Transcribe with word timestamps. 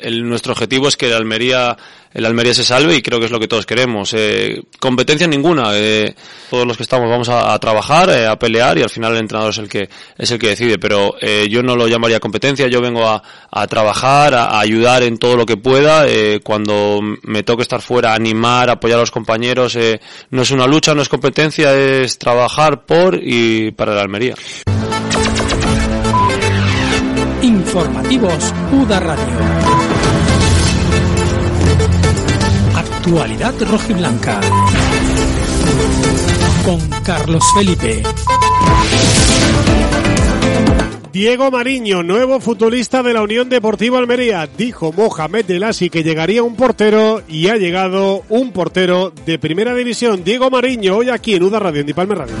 el, 0.00 0.28
nuestro 0.28 0.52
objetivo 0.52 0.88
es 0.88 0.96
que 0.96 1.06
el 1.06 1.14
Almería, 1.14 1.76
el 2.12 2.26
Almería 2.26 2.54
se 2.54 2.64
salve 2.64 2.96
y 2.96 3.02
creo 3.02 3.18
que 3.18 3.26
es 3.26 3.30
lo 3.30 3.38
que 3.38 3.48
todos 3.48 3.66
queremos. 3.66 4.12
Eh, 4.14 4.62
competencia 4.80 5.26
ninguna. 5.26 5.70
Eh, 5.74 6.14
todos 6.50 6.66
los 6.66 6.76
que 6.76 6.82
estamos 6.82 7.08
vamos 7.08 7.28
a, 7.28 7.58
trabajar, 7.58 8.10
eh, 8.10 8.26
a 8.26 8.38
pelear 8.38 8.78
y 8.78 8.82
al 8.82 8.90
final 8.90 9.12
el 9.12 9.18
entrenador 9.18 9.50
es 9.50 9.58
el 9.58 9.68
que 9.68 9.88
es 10.18 10.30
el 10.30 10.38
que 10.38 10.48
decide. 10.48 10.78
Pero 10.78 11.14
eh, 11.20 11.46
yo 11.50 11.62
no 11.62 11.76
lo 11.76 11.86
llamaría 11.86 12.20
competencia. 12.20 12.68
Yo 12.68 12.80
vengo 12.80 13.08
a, 13.08 13.22
trabajar, 13.66 14.34
a, 14.34 14.44
a, 14.44 14.60
ayudar 14.60 15.02
en 15.02 15.18
todo 15.18 15.36
lo 15.36 15.46
que 15.46 15.56
pueda. 15.56 16.08
Eh, 16.08 16.40
cuando 16.42 17.00
me 17.22 17.42
toque 17.42 17.62
estar 17.62 17.80
fuera, 17.80 18.14
animar, 18.14 18.70
apoyar 18.70 18.98
a 18.98 19.02
los 19.02 19.10
compañeros. 19.10 19.78
No 20.30 20.42
es 20.42 20.50
una 20.50 20.66
lucha, 20.66 20.94
no 20.94 21.02
es 21.02 21.08
competencia, 21.08 21.74
es 21.74 22.18
trabajar 22.18 22.84
por 22.84 23.18
y 23.22 23.70
para 23.72 23.92
el 23.92 23.98
Almería. 23.98 24.34
Informativos 27.62 28.52
UDA 28.72 28.98
Radio. 28.98 29.24
Actualidad 32.74 33.54
rojiblanca. 33.70 34.40
Con 36.64 36.80
Carlos 37.04 37.44
Felipe. 37.54 38.02
Diego 41.12 41.52
Mariño, 41.52 42.02
nuevo 42.02 42.40
futbolista 42.40 43.02
de 43.04 43.14
la 43.14 43.22
Unión 43.22 43.48
Deportiva 43.48 43.98
Almería. 43.98 44.48
Dijo 44.58 44.92
Mohamed 44.92 45.44
Delasi 45.44 45.88
que 45.88 46.02
llegaría 46.02 46.42
un 46.42 46.56
portero 46.56 47.22
y 47.28 47.46
ha 47.46 47.56
llegado 47.56 48.24
un 48.28 48.50
portero 48.50 49.12
de 49.24 49.38
primera 49.38 49.72
división. 49.72 50.24
Diego 50.24 50.50
Mariño, 50.50 50.96
hoy 50.96 51.10
aquí 51.10 51.34
en 51.34 51.44
UDA 51.44 51.60
Radio, 51.60 51.82
en 51.82 51.86
Dipalme 51.86 52.16
Radio. 52.16 52.34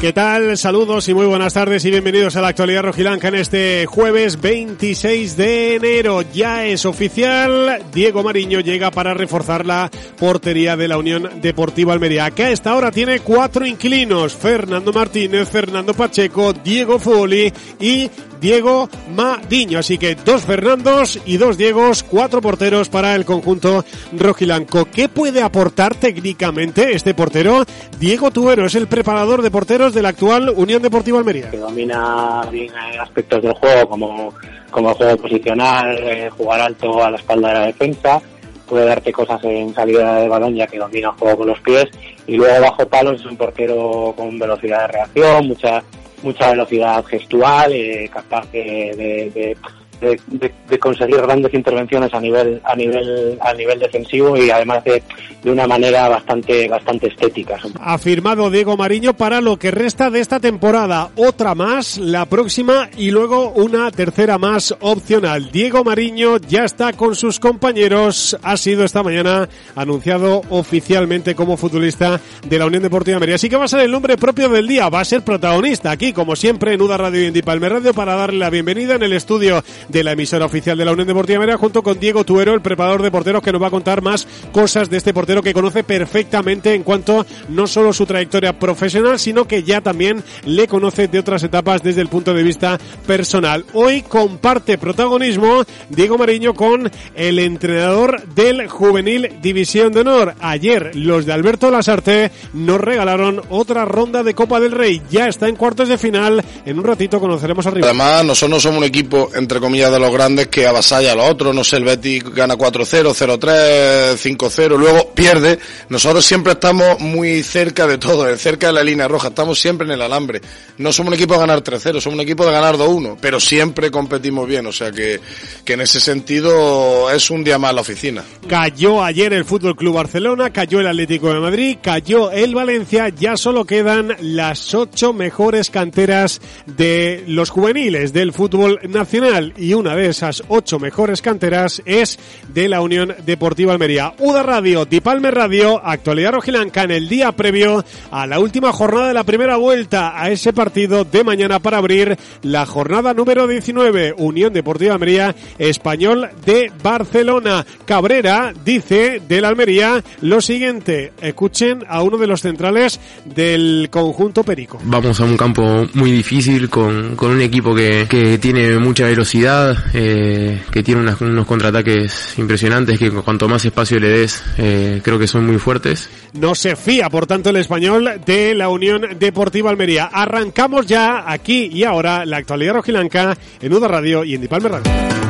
¿Qué 0.00 0.12
tal? 0.12 0.56
Saludos 0.56 1.08
y 1.08 1.14
muy 1.14 1.26
buenas 1.26 1.54
tardes 1.54 1.84
y 1.84 1.90
bienvenidos 1.90 2.36
a 2.36 2.40
la 2.40 2.48
actualidad 2.48 2.84
rojilanca 2.84 3.28
en 3.28 3.34
este 3.34 3.84
jueves 3.86 4.40
26 4.40 5.36
de 5.36 5.74
enero. 5.74 6.22
Ya 6.32 6.64
es 6.66 6.86
oficial, 6.86 7.82
Diego 7.92 8.22
Mariño 8.22 8.60
llega 8.60 8.92
para 8.92 9.12
reforzar 9.12 9.66
la 9.66 9.90
portería 10.16 10.76
de 10.76 10.86
la 10.86 10.98
Unión 10.98 11.40
Deportiva 11.42 11.94
Almería, 11.94 12.30
que 12.30 12.44
a 12.44 12.50
esta 12.52 12.76
hora 12.76 12.92
tiene 12.92 13.18
cuatro 13.18 13.66
inquilinos, 13.66 14.34
Fernando 14.34 14.92
Martínez, 14.92 15.48
Fernando 15.48 15.92
Pacheco, 15.94 16.52
Diego 16.52 17.00
Foli 17.00 17.52
y 17.80 18.08
Diego 18.40 18.88
Mariño. 19.14 19.78
Así 19.78 19.98
que 19.98 20.14
dos 20.14 20.42
Fernandos 20.42 21.20
y 21.24 21.36
dos 21.36 21.56
Diegos, 21.56 22.02
cuatro 22.02 22.40
porteros 22.40 22.88
para 22.88 23.14
el 23.14 23.24
conjunto 23.24 23.84
rojilanco. 24.12 24.86
¿Qué 24.86 25.08
puede 25.08 25.42
aportar 25.42 25.94
técnicamente 25.94 26.94
este 26.94 27.14
portero? 27.14 27.64
Diego 27.98 28.30
Tuero 28.30 28.66
es 28.66 28.74
el 28.74 28.86
preparador 28.86 29.42
de 29.42 29.50
porteros 29.50 29.94
de 29.94 30.02
la 30.02 30.10
actual 30.10 30.50
Unión 30.50 30.82
Deportiva 30.82 31.18
Almería. 31.18 31.50
Que 31.50 31.58
domina 31.58 32.42
bien 32.50 32.72
aspectos 33.00 33.42
del 33.42 33.52
juego 33.54 33.88
como, 33.88 34.34
como 34.70 34.90
el 34.90 34.96
juego 34.96 35.16
posicional, 35.16 35.98
eh, 35.98 36.30
jugar 36.30 36.60
alto 36.60 37.02
a 37.02 37.10
la 37.10 37.16
espalda 37.16 37.48
de 37.48 37.54
la 37.54 37.66
defensa, 37.66 38.20
puede 38.68 38.84
darte 38.84 39.12
cosas 39.12 39.42
en 39.44 39.74
salida 39.74 40.16
de 40.16 40.28
balón 40.28 40.54
ya 40.54 40.66
que 40.66 40.78
domina 40.78 41.08
el 41.08 41.14
juego 41.14 41.38
con 41.38 41.48
los 41.48 41.60
pies 41.60 41.86
y 42.26 42.36
luego 42.36 42.60
bajo 42.60 42.86
palos 42.86 43.20
es 43.20 43.26
un 43.26 43.36
portero 43.36 44.14
con 44.16 44.38
velocidad 44.38 44.82
de 44.82 44.88
reacción, 44.88 45.48
mucha 45.48 45.82
mucha 46.22 46.50
velocidad 46.50 47.04
gestual, 47.04 47.72
eh, 47.72 48.08
capaz 48.12 48.50
de, 48.52 48.60
de, 48.96 49.30
de 49.34 49.56
de, 50.00 50.20
de, 50.26 50.52
de, 50.68 50.78
conseguir 50.78 51.20
grandes 51.20 51.52
intervenciones 51.54 52.12
a 52.14 52.20
nivel 52.20 52.60
a 52.64 52.74
nivel 52.76 53.38
a 53.40 53.52
nivel 53.54 53.78
defensivo 53.78 54.36
y 54.36 54.50
además 54.50 54.84
de, 54.84 55.02
de 55.42 55.50
una 55.50 55.66
manera 55.66 56.08
bastante 56.08 56.68
bastante 56.68 57.08
estética. 57.08 57.56
Ha 57.80 57.98
firmado 57.98 58.50
Diego 58.50 58.76
Mariño 58.76 59.14
para 59.14 59.40
lo 59.40 59.58
que 59.58 59.70
resta 59.70 60.10
de 60.10 60.20
esta 60.20 60.40
temporada, 60.40 61.10
otra 61.16 61.54
más 61.54 61.98
la 61.98 62.26
próxima 62.26 62.88
y 62.96 63.10
luego 63.10 63.50
una 63.50 63.90
tercera 63.90 64.38
más 64.38 64.74
opcional. 64.80 65.50
Diego 65.50 65.84
Mariño 65.84 66.38
ya 66.38 66.64
está 66.64 66.92
con 66.92 67.14
sus 67.14 67.40
compañeros, 67.40 68.36
ha 68.42 68.56
sido 68.56 68.84
esta 68.84 69.02
mañana 69.02 69.48
anunciado 69.74 70.42
oficialmente 70.50 71.34
como 71.34 71.56
futbolista 71.56 72.20
de 72.46 72.58
la 72.58 72.66
Unión 72.66 72.82
Deportiva 72.82 73.16
Almería. 73.16 73.36
Así 73.36 73.48
que 73.48 73.56
va 73.56 73.64
a 73.64 73.68
ser 73.68 73.80
el 73.80 73.90
nombre 73.90 74.16
propio 74.16 74.48
del 74.48 74.66
día, 74.66 74.88
va 74.88 75.00
a 75.00 75.04
ser 75.04 75.22
protagonista 75.22 75.90
aquí 75.90 76.12
como 76.12 76.36
siempre 76.36 76.74
en 76.74 76.82
UDA 76.82 76.96
Radio 76.96 77.22
y 77.22 77.26
en 77.26 77.34
Dipalme 77.34 77.68
Radio 77.68 77.94
para 77.94 78.14
darle 78.14 78.38
la 78.38 78.50
bienvenida 78.50 78.94
en 78.94 79.02
el 79.02 79.12
estudio 79.12 79.62
de 79.88 80.04
la 80.04 80.12
emisora 80.12 80.46
oficial 80.46 80.76
de 80.76 80.84
la 80.84 80.92
Unión 80.92 81.06
Deportiva 81.06 81.36
Almería 81.36 81.56
junto 81.56 81.82
con 81.82 81.98
Diego 81.98 82.24
Tuero, 82.24 82.54
el 82.54 82.60
preparador 82.60 83.02
de 83.02 83.10
porteros 83.10 83.42
que 83.42 83.52
nos 83.52 83.62
va 83.62 83.68
a 83.68 83.70
contar 83.70 84.02
más 84.02 84.26
cosas 84.52 84.90
de 84.90 84.96
este 84.96 85.14
portero 85.14 85.42
que 85.42 85.54
conoce 85.54 85.84
perfectamente 85.84 86.74
en 86.74 86.82
cuanto 86.82 87.24
no 87.48 87.66
solo 87.66 87.92
su 87.92 88.06
trayectoria 88.06 88.58
profesional, 88.58 89.18
sino 89.18 89.46
que 89.46 89.62
ya 89.62 89.80
también 89.80 90.22
le 90.44 90.66
conoce 90.66 91.08
de 91.08 91.18
otras 91.18 91.42
etapas 91.42 91.82
desde 91.82 92.00
el 92.00 92.08
punto 92.08 92.34
de 92.34 92.42
vista 92.42 92.78
personal. 93.06 93.64
Hoy 93.72 94.02
comparte 94.02 94.78
protagonismo 94.78 95.64
Diego 95.88 96.18
Mariño 96.18 96.54
con 96.54 96.90
el 97.14 97.38
entrenador 97.38 98.26
del 98.34 98.68
Juvenil 98.68 99.36
División 99.40 99.92
de 99.92 100.00
Honor. 100.00 100.34
Ayer 100.40 100.94
los 100.94 101.26
de 101.26 101.32
Alberto 101.32 101.70
Lasarte 101.70 102.30
nos 102.52 102.80
regalaron 102.80 103.42
otra 103.50 103.84
ronda 103.84 104.22
de 104.22 104.34
Copa 104.34 104.60
del 104.60 104.72
Rey. 104.72 105.02
Ya 105.10 105.28
está 105.28 105.48
en 105.48 105.56
cuartos 105.56 105.88
de 105.88 105.98
final. 105.98 106.44
En 106.64 106.78
un 106.78 106.84
ratito 106.84 107.20
conoceremos 107.20 107.66
arriba. 107.66 107.86
Además, 107.86 108.24
nosotros 108.24 108.62
somos 108.62 108.78
un 108.78 108.84
equipo, 108.84 109.30
entre 109.34 109.60
comillas, 109.60 109.77
de 109.86 109.98
los 110.00 110.12
grandes 110.12 110.48
que 110.48 110.66
avasalla 110.66 111.12
a 111.12 111.14
los 111.14 111.30
otros, 111.30 111.54
no 111.54 111.62
sé, 111.62 111.76
el 111.76 111.84
Betis 111.84 112.24
gana 112.24 112.56
4-0, 112.56 113.14
0-3, 113.14 114.36
5-0, 114.36 114.76
luego 114.76 115.12
pierde. 115.14 115.58
Nosotros 115.88 116.24
siempre 116.24 116.54
estamos 116.54 116.98
muy 117.00 117.42
cerca 117.42 117.86
de 117.86 117.98
todo, 117.98 118.36
cerca 118.36 118.68
de 118.68 118.72
la 118.72 118.82
línea 118.82 119.06
roja, 119.06 119.28
estamos 119.28 119.60
siempre 119.60 119.86
en 119.86 119.92
el 119.92 120.02
alambre. 120.02 120.40
No 120.78 120.92
somos 120.92 121.08
un 121.08 121.14
equipo 121.14 121.34
de 121.34 121.40
ganar 121.40 121.62
3-0, 121.62 122.00
somos 122.00 122.14
un 122.14 122.20
equipo 122.20 122.44
de 122.44 122.52
ganar 122.52 122.76
2-1, 122.76 123.16
pero 123.20 123.38
siempre 123.38 123.90
competimos 123.90 124.46
bien, 124.46 124.66
o 124.66 124.72
sea 124.72 124.90
que, 124.90 125.20
que 125.64 125.74
en 125.74 125.80
ese 125.82 126.00
sentido 126.00 127.10
es 127.10 127.30
un 127.30 127.44
día 127.44 127.58
más 127.58 127.74
la 127.74 127.80
oficina. 127.80 128.24
Cayó 128.48 129.02
ayer 129.02 129.32
el 129.32 129.44
Fútbol 129.44 129.76
Club 129.76 129.94
Barcelona, 129.94 130.50
cayó 130.52 130.80
el 130.80 130.88
Atlético 130.88 131.32
de 131.32 131.40
Madrid, 131.40 131.78
cayó 131.80 132.30
el 132.30 132.54
Valencia, 132.54 133.08
ya 133.08 133.36
solo 133.36 133.64
quedan 133.64 134.16
las 134.20 134.74
ocho 134.74 135.12
mejores 135.12 135.70
canteras 135.70 136.40
de 136.66 137.24
los 137.26 137.50
juveniles 137.50 138.12
del 138.12 138.32
fútbol 138.32 138.80
nacional 138.88 139.54
y 139.56 139.67
una 139.74 139.94
de 139.94 140.08
esas 140.08 140.42
ocho 140.48 140.78
mejores 140.78 141.22
canteras 141.22 141.82
es 141.84 142.18
de 142.52 142.68
la 142.68 142.80
Unión 142.80 143.14
Deportiva 143.24 143.72
Almería. 143.72 144.14
UDA 144.18 144.42
Radio, 144.42 144.84
Dipalme 144.84 145.30
Radio, 145.30 145.80
actualidad 145.84 146.32
rojilanca 146.32 146.82
en 146.82 146.90
el 146.90 147.08
día 147.08 147.32
previo 147.32 147.84
a 148.10 148.26
la 148.26 148.38
última 148.38 148.72
jornada 148.72 149.08
de 149.08 149.14
la 149.14 149.24
primera 149.24 149.56
vuelta 149.56 150.20
a 150.20 150.30
ese 150.30 150.52
partido 150.52 151.04
de 151.04 151.24
mañana 151.24 151.58
para 151.58 151.78
abrir 151.78 152.16
la 152.42 152.66
jornada 152.66 153.14
número 153.14 153.46
19. 153.46 154.14
Unión 154.18 154.52
Deportiva 154.52 154.94
Almería, 154.94 155.34
Español 155.58 156.30
de 156.44 156.70
Barcelona. 156.82 157.66
Cabrera 157.84 158.52
dice 158.64 159.20
del 159.26 159.44
Almería 159.44 160.02
lo 160.20 160.40
siguiente. 160.40 161.12
Escuchen 161.20 161.84
a 161.88 162.02
uno 162.02 162.16
de 162.18 162.26
los 162.26 162.42
centrales 162.42 163.00
del 163.24 163.88
conjunto 163.90 164.44
Perico. 164.44 164.78
Vamos 164.84 165.20
a 165.20 165.24
un 165.24 165.36
campo 165.36 165.86
muy 165.94 166.10
difícil 166.10 166.68
con, 166.70 167.16
con 167.16 167.30
un 167.32 167.40
equipo 167.40 167.74
que, 167.74 168.06
que 168.08 168.38
tiene 168.38 168.78
mucha 168.78 169.06
velocidad, 169.06 169.57
eh, 169.94 170.62
que 170.70 170.82
tiene 170.82 171.00
unas, 171.00 171.20
unos 171.20 171.46
contraataques 171.46 172.38
impresionantes, 172.38 172.98
que 172.98 173.10
cuanto 173.10 173.48
más 173.48 173.64
espacio 173.64 173.98
le 173.98 174.08
des, 174.08 174.42
eh, 174.58 175.00
creo 175.02 175.18
que 175.18 175.26
son 175.26 175.46
muy 175.46 175.58
fuertes. 175.58 176.08
No 176.34 176.54
se 176.54 176.76
fía, 176.76 177.08
por 177.08 177.26
tanto, 177.26 177.50
el 177.50 177.56
español 177.56 178.20
de 178.24 178.54
la 178.54 178.68
Unión 178.68 179.18
Deportiva 179.18 179.70
Almería. 179.70 180.06
Arrancamos 180.12 180.86
ya 180.86 181.24
aquí 181.26 181.70
y 181.72 181.84
ahora 181.84 182.24
la 182.24 182.38
actualidad 182.38 182.74
rojilanca 182.74 183.36
en 183.60 183.72
UDA 183.72 183.88
Radio 183.88 184.24
y 184.24 184.34
en 184.34 184.40
Dipalme 184.42 184.68
Radio. 184.68 185.27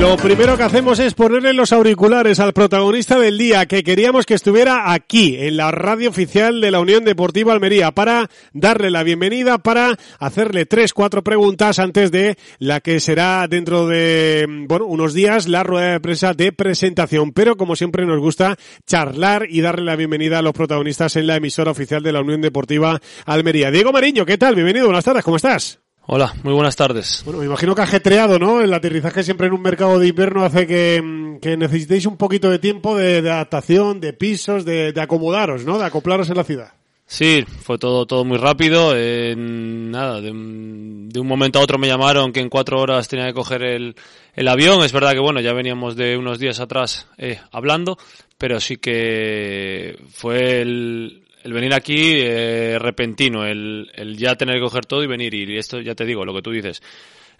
Lo 0.00 0.16
primero 0.18 0.58
que 0.58 0.62
hacemos 0.62 0.98
es 0.98 1.14
ponerle 1.14 1.54
los 1.54 1.72
auriculares 1.72 2.38
al 2.38 2.52
protagonista 2.52 3.18
del 3.18 3.38
día, 3.38 3.64
que 3.64 3.82
queríamos 3.82 4.26
que 4.26 4.34
estuviera 4.34 4.92
aquí, 4.92 5.36
en 5.38 5.56
la 5.56 5.70
radio 5.70 6.10
oficial 6.10 6.60
de 6.60 6.70
la 6.70 6.80
Unión 6.80 7.02
Deportiva 7.04 7.54
Almería, 7.54 7.92
para 7.92 8.28
darle 8.52 8.90
la 8.90 9.02
bienvenida, 9.02 9.56
para 9.58 9.96
hacerle 10.18 10.66
tres, 10.66 10.92
cuatro 10.92 11.24
preguntas 11.24 11.78
antes 11.78 12.10
de 12.10 12.36
la 12.58 12.80
que 12.80 13.00
será 13.00 13.46
dentro 13.48 13.86
de, 13.86 14.46
bueno, 14.68 14.84
unos 14.84 15.14
días 15.14 15.48
la 15.48 15.62
rueda 15.62 15.92
de 15.92 16.00
prensa 16.00 16.34
de 16.34 16.52
presentación. 16.52 17.32
Pero 17.32 17.56
como 17.56 17.74
siempre 17.74 18.04
nos 18.04 18.20
gusta 18.20 18.56
charlar 18.86 19.46
y 19.48 19.62
darle 19.62 19.86
la 19.86 19.96
bienvenida 19.96 20.38
a 20.38 20.42
los 20.42 20.52
protagonistas 20.52 21.16
en 21.16 21.26
la 21.26 21.36
emisora 21.36 21.70
oficial 21.70 22.02
de 22.02 22.12
la 22.12 22.20
Unión 22.20 22.42
Deportiva 22.42 23.00
Almería. 23.24 23.70
Diego 23.70 23.92
Mariño, 23.92 24.26
¿qué 24.26 24.36
tal? 24.36 24.54
Bienvenido, 24.54 24.86
buenas 24.86 25.04
tardes, 25.04 25.24
¿cómo 25.24 25.36
estás? 25.36 25.85
Hola, 26.08 26.32
muy 26.44 26.54
buenas 26.54 26.76
tardes. 26.76 27.22
Bueno, 27.24 27.40
me 27.40 27.46
imagino 27.46 27.74
que 27.74 27.82
ajetreado, 27.82 28.38
¿no? 28.38 28.60
El 28.60 28.72
aterrizaje 28.72 29.24
siempre 29.24 29.48
en 29.48 29.54
un 29.54 29.62
mercado 29.62 29.98
de 29.98 30.06
invierno 30.06 30.44
hace 30.44 30.64
que, 30.64 31.02
mm, 31.02 31.40
que 31.40 31.56
necesitéis 31.56 32.06
un 32.06 32.16
poquito 32.16 32.48
de 32.48 32.60
tiempo 32.60 32.96
de, 32.96 33.22
de 33.22 33.30
adaptación, 33.30 33.98
de 34.00 34.12
pisos, 34.12 34.64
de, 34.64 34.92
de, 34.92 35.00
acomodaros, 35.00 35.64
¿no? 35.64 35.78
De 35.78 35.84
acoplaros 35.84 36.30
en 36.30 36.36
la 36.36 36.44
ciudad. 36.44 36.74
Sí, 37.08 37.44
fue 37.44 37.78
todo 37.78 38.06
todo 38.06 38.24
muy 38.24 38.38
rápido. 38.38 38.96
En, 38.96 39.90
nada, 39.90 40.20
de, 40.20 40.28
de, 40.28 41.20
un 41.20 41.26
momento 41.26 41.58
a 41.58 41.62
otro 41.62 41.76
me 41.76 41.88
llamaron 41.88 42.32
que 42.32 42.40
en 42.40 42.50
cuatro 42.50 42.80
horas 42.80 43.08
tenía 43.08 43.26
que 43.26 43.34
coger 43.34 43.64
el, 43.64 43.96
el 44.34 44.46
avión. 44.48 44.84
Es 44.84 44.92
verdad 44.92 45.12
que, 45.12 45.18
bueno, 45.18 45.40
ya 45.40 45.52
veníamos 45.54 45.96
de 45.96 46.16
unos 46.16 46.38
días 46.38 46.60
atrás 46.60 47.08
eh, 47.18 47.40
hablando, 47.50 47.98
pero 48.38 48.60
sí 48.60 48.76
que 48.76 49.98
fue 50.12 50.60
el, 50.60 51.25
el 51.46 51.52
venir 51.52 51.72
aquí 51.74 52.14
eh, 52.16 52.76
repentino, 52.80 53.46
el, 53.46 53.88
el, 53.94 54.16
ya 54.16 54.34
tener 54.34 54.56
que 54.56 54.62
coger 54.62 54.84
todo 54.84 55.04
y 55.04 55.06
venir. 55.06 55.32
Y 55.32 55.56
esto, 55.56 55.80
ya 55.80 55.94
te 55.94 56.04
digo, 56.04 56.24
lo 56.24 56.34
que 56.34 56.42
tú 56.42 56.50
dices. 56.50 56.82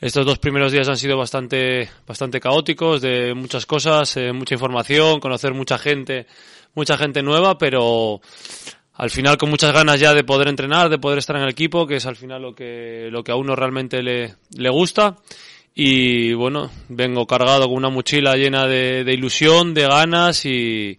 Estos 0.01 0.25
dos 0.25 0.39
primeros 0.39 0.71
días 0.71 0.89
han 0.89 0.97
sido 0.97 1.17
bastante, 1.17 1.91
bastante 2.07 2.39
caóticos, 2.39 3.03
de 3.03 3.35
muchas 3.35 3.67
cosas, 3.67 4.17
eh, 4.17 4.33
mucha 4.33 4.55
información, 4.55 5.19
conocer 5.19 5.55
mucha 5.55 5.77
gente, 5.77 6.27
mucha 6.75 6.97
gente 6.97 7.21
nueva, 7.21 7.59
pero 7.59 8.21
al 8.95 9.11
final 9.11 9.37
con 9.39 9.51
muchas 9.51 9.73
ganas 9.73 9.99
ya 9.99 10.15
de 10.15 10.23
poder 10.23 10.47
entrenar, 10.47 10.89
de 10.89 10.99
poder 10.99 11.19
estar 11.19 11.35
en 11.35 11.43
el 11.43 11.51
equipo, 11.51 11.85
que 11.85 11.97
es 11.97 12.07
al 12.07 12.15
final 12.15 12.43
lo 12.43 12.55
que, 12.55 13.09
lo 13.11 13.25
que 13.25 13.33
a 13.33 13.37
uno 13.37 13.57
realmente 13.57 14.05
le, 14.05 14.37
le 14.57 14.71
gusta. 14.71 15.17
Y 15.75 16.33
bueno, 16.35 16.71
vengo 16.91 17.27
cargado 17.27 17.67
con 17.67 17.75
una 17.77 17.91
mochila 17.91 18.37
llena 18.37 18.67
de, 18.69 19.03
de 19.03 19.13
ilusión, 19.13 19.75
de 19.75 19.89
ganas 19.89 20.47
y, 20.47 20.97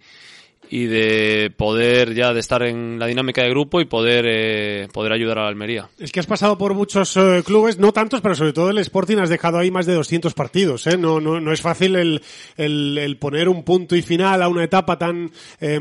y 0.70 0.86
de 0.86 1.52
poder 1.56 2.14
ya 2.14 2.34
de 2.34 2.40
estar 2.40 2.64
en 2.64 3.00
la 3.00 3.08
dinámica 3.08 3.44
de 3.44 3.50
grupo 3.50 3.80
y 3.82 3.86
poder 3.86 4.26
eh, 4.28 4.88
poder 4.92 5.14
ayudar 5.14 5.40
a 5.40 5.44
la 5.44 5.48
Almería. 5.48 5.90
Es 5.98 6.12
que 6.12 6.20
has 6.20 6.26
pasado 6.26 6.58
por 6.58 6.74
muchos 6.74 7.16
eh, 7.18 7.42
clubes, 7.46 7.80
no 7.80 7.92
tantos, 7.94 8.22
pero 8.22 8.36
sobre 8.36 8.54
todo 8.54 8.70
el 8.70 8.78
Sporting 8.80 9.18
has 9.18 9.30
dejado 9.30 9.58
ahí 9.58 9.72
más 9.72 9.86
de 9.86 9.94
200 9.94 10.34
partidos. 10.34 10.88
¿eh? 10.88 10.98
No, 10.98 11.20
no, 11.20 11.40
no 11.40 11.52
es 11.52 11.62
fácil 11.62 11.96
el, 11.96 12.22
el, 12.58 12.98
el, 12.98 13.18
poner 13.18 13.50
un 13.50 13.64
punto 13.64 13.96
y 13.96 14.02
final 14.02 14.42
a 14.42 14.50
una 14.50 14.64
etapa 14.64 14.98
tan 14.98 15.32
eh, 15.60 15.80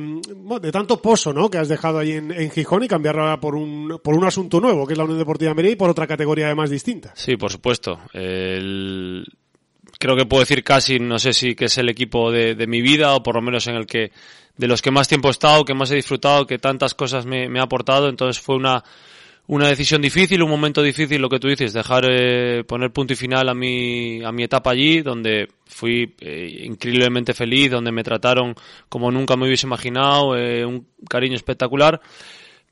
de 0.60 0.72
tanto 0.72 1.00
pozo 1.02 1.32
¿no? 1.32 1.50
que 1.50 1.58
has 1.58 1.68
dejado 1.68 1.98
ahí 1.98 2.12
en, 2.12 2.30
en, 2.30 2.50
Gijón 2.50 2.84
y 2.84 2.88
cambiarla 2.88 3.40
por 3.40 3.54
un, 3.54 4.00
por 4.02 4.14
un 4.14 4.24
asunto 4.24 4.60
nuevo, 4.60 4.86
que 4.86 4.94
es 4.94 4.98
la 4.98 5.04
Unión 5.04 5.18
Deportiva 5.18 5.50
Almería 5.50 5.72
y 5.72 5.76
por 5.76 5.90
otra 5.90 6.06
categoría 6.06 6.46
además 6.46 6.70
distinta. 6.70 7.12
Sí, 7.14 7.36
por 7.36 7.50
supuesto. 7.50 8.00
El 8.12 9.26
creo 9.98 10.16
que 10.16 10.26
puedo 10.26 10.40
decir 10.40 10.62
casi, 10.62 10.98
no 10.98 11.18
sé 11.18 11.32
si 11.32 11.54
que 11.54 11.66
es 11.66 11.78
el 11.78 11.88
equipo 11.88 12.30
de, 12.30 12.54
de, 12.54 12.66
mi 12.66 12.82
vida 12.82 13.14
o 13.14 13.22
por 13.22 13.36
lo 13.36 13.42
menos 13.42 13.66
en 13.66 13.76
el 13.76 13.86
que 13.86 14.12
de 14.56 14.66
los 14.66 14.82
que 14.82 14.90
más 14.90 15.08
tiempo 15.08 15.28
he 15.28 15.32
estado, 15.32 15.64
que 15.64 15.74
más 15.74 15.90
he 15.90 15.96
disfrutado, 15.96 16.46
que 16.46 16.58
tantas 16.58 16.94
cosas 16.94 17.26
me, 17.26 17.58
ha 17.58 17.62
aportado. 17.62 18.08
Entonces 18.08 18.42
fue 18.42 18.56
una, 18.56 18.82
una 19.46 19.68
decisión 19.68 20.02
difícil, 20.02 20.42
un 20.42 20.50
momento 20.50 20.82
difícil, 20.82 21.20
lo 21.20 21.28
que 21.28 21.38
tú 21.38 21.48
dices, 21.48 21.72
dejar 21.72 22.04
eh, 22.08 22.64
poner 22.64 22.92
punto 22.92 23.12
y 23.12 23.16
final 23.16 23.48
a 23.48 23.54
mi, 23.54 24.22
a 24.24 24.32
mi 24.32 24.44
etapa 24.44 24.70
allí, 24.70 25.02
donde 25.02 25.48
fui 25.66 26.14
eh, 26.20 26.62
increíblemente 26.64 27.34
feliz, 27.34 27.70
donde 27.70 27.92
me 27.92 28.02
trataron 28.02 28.54
como 28.88 29.10
nunca 29.10 29.36
me 29.36 29.46
hubiese 29.46 29.66
imaginado, 29.66 30.36
eh, 30.36 30.64
un 30.64 30.86
cariño 31.08 31.36
espectacular. 31.36 32.00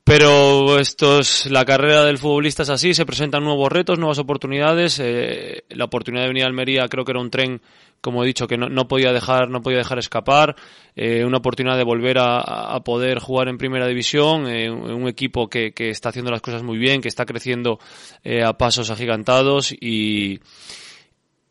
Pero 0.05 0.77
esto 0.77 1.19
es, 1.19 1.47
la 1.47 1.65
carrera 1.65 2.05
del 2.05 2.19
futbolista 2.19 2.61
es 2.61 2.69
así, 2.69 2.93
se 2.93 3.07
presentan 3.07 3.43
nuevos 3.43 3.71
retos, 3.71 3.97
nuevas 3.97 4.19
oportunidades. 4.19 4.99
Eh, 4.99 5.63
la 5.69 5.85
oportunidad 5.85 6.21
de 6.21 6.27
venir 6.27 6.43
a 6.43 6.45
Almería 6.45 6.87
creo 6.87 7.03
que 7.03 7.11
era 7.11 7.19
un 7.19 7.31
tren, 7.31 7.59
como 8.01 8.23
he 8.23 8.27
dicho, 8.27 8.45
que 8.45 8.55
no, 8.55 8.87
podía 8.87 9.11
dejar, 9.11 9.49
no 9.49 9.63
podía 9.63 9.79
dejar 9.79 9.97
escapar. 9.97 10.55
Eh, 10.95 11.25
una 11.25 11.39
oportunidad 11.39 11.75
de 11.75 11.83
volver 11.83 12.19
a, 12.19 12.37
a, 12.39 12.83
poder 12.83 13.17
jugar 13.17 13.47
en 13.47 13.57
primera 13.57 13.87
división, 13.87 14.47
eh, 14.47 14.69
un 14.69 15.07
equipo 15.07 15.49
que, 15.49 15.71
que, 15.73 15.89
está 15.89 16.09
haciendo 16.09 16.29
las 16.29 16.41
cosas 16.41 16.61
muy 16.61 16.77
bien, 16.77 17.01
que 17.01 17.07
está 17.07 17.25
creciendo 17.25 17.79
eh, 18.23 18.43
a 18.43 18.53
pasos 18.53 18.91
agigantados 18.91 19.71
y, 19.71 20.39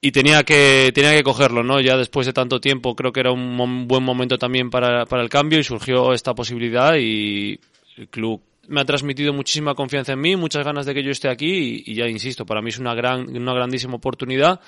y 0.01 0.13
tenía 0.13 0.45
que 0.45 0.93
tenía 0.95 1.13
que 1.13 1.25
cogerlo, 1.25 1.65
¿no? 1.65 1.81
Ya 1.81 1.97
después 1.97 2.25
de 2.25 2.33
tanto 2.33 2.61
tiempo 2.61 2.95
creo 2.95 3.13
que 3.13 3.19
era 3.19 3.33
un 3.33 3.89
buen 3.89 4.05
momento 4.05 4.39
también 4.39 4.71
para, 4.71 5.07
para 5.07 5.25
el 5.25 5.29
cambio 5.29 5.59
y 5.59 5.65
surgió 5.65 6.13
esta 6.13 6.35
posibilidad 6.35 6.95
y 6.95 7.59
el 7.97 8.09
club 8.09 8.43
me 8.69 8.81
ha 8.81 8.85
transmitido 8.85 9.33
muchísima 9.33 9.75
confianza 9.75 10.13
en 10.13 10.21
mí, 10.21 10.37
muchas 10.37 10.65
ganas 10.65 10.87
de 10.87 10.95
que 10.95 11.03
yo 11.03 11.11
esté 11.11 11.29
aquí 11.29 11.83
y, 11.87 11.95
ya 11.95 12.07
insisto, 12.07 12.47
para 12.47 12.63
mí 12.63 12.71
es 12.71 12.79
una 12.79 12.95
gran, 12.95 13.29
una 13.37 13.53
grandísima 13.53 13.97
oportunidad 13.97 14.61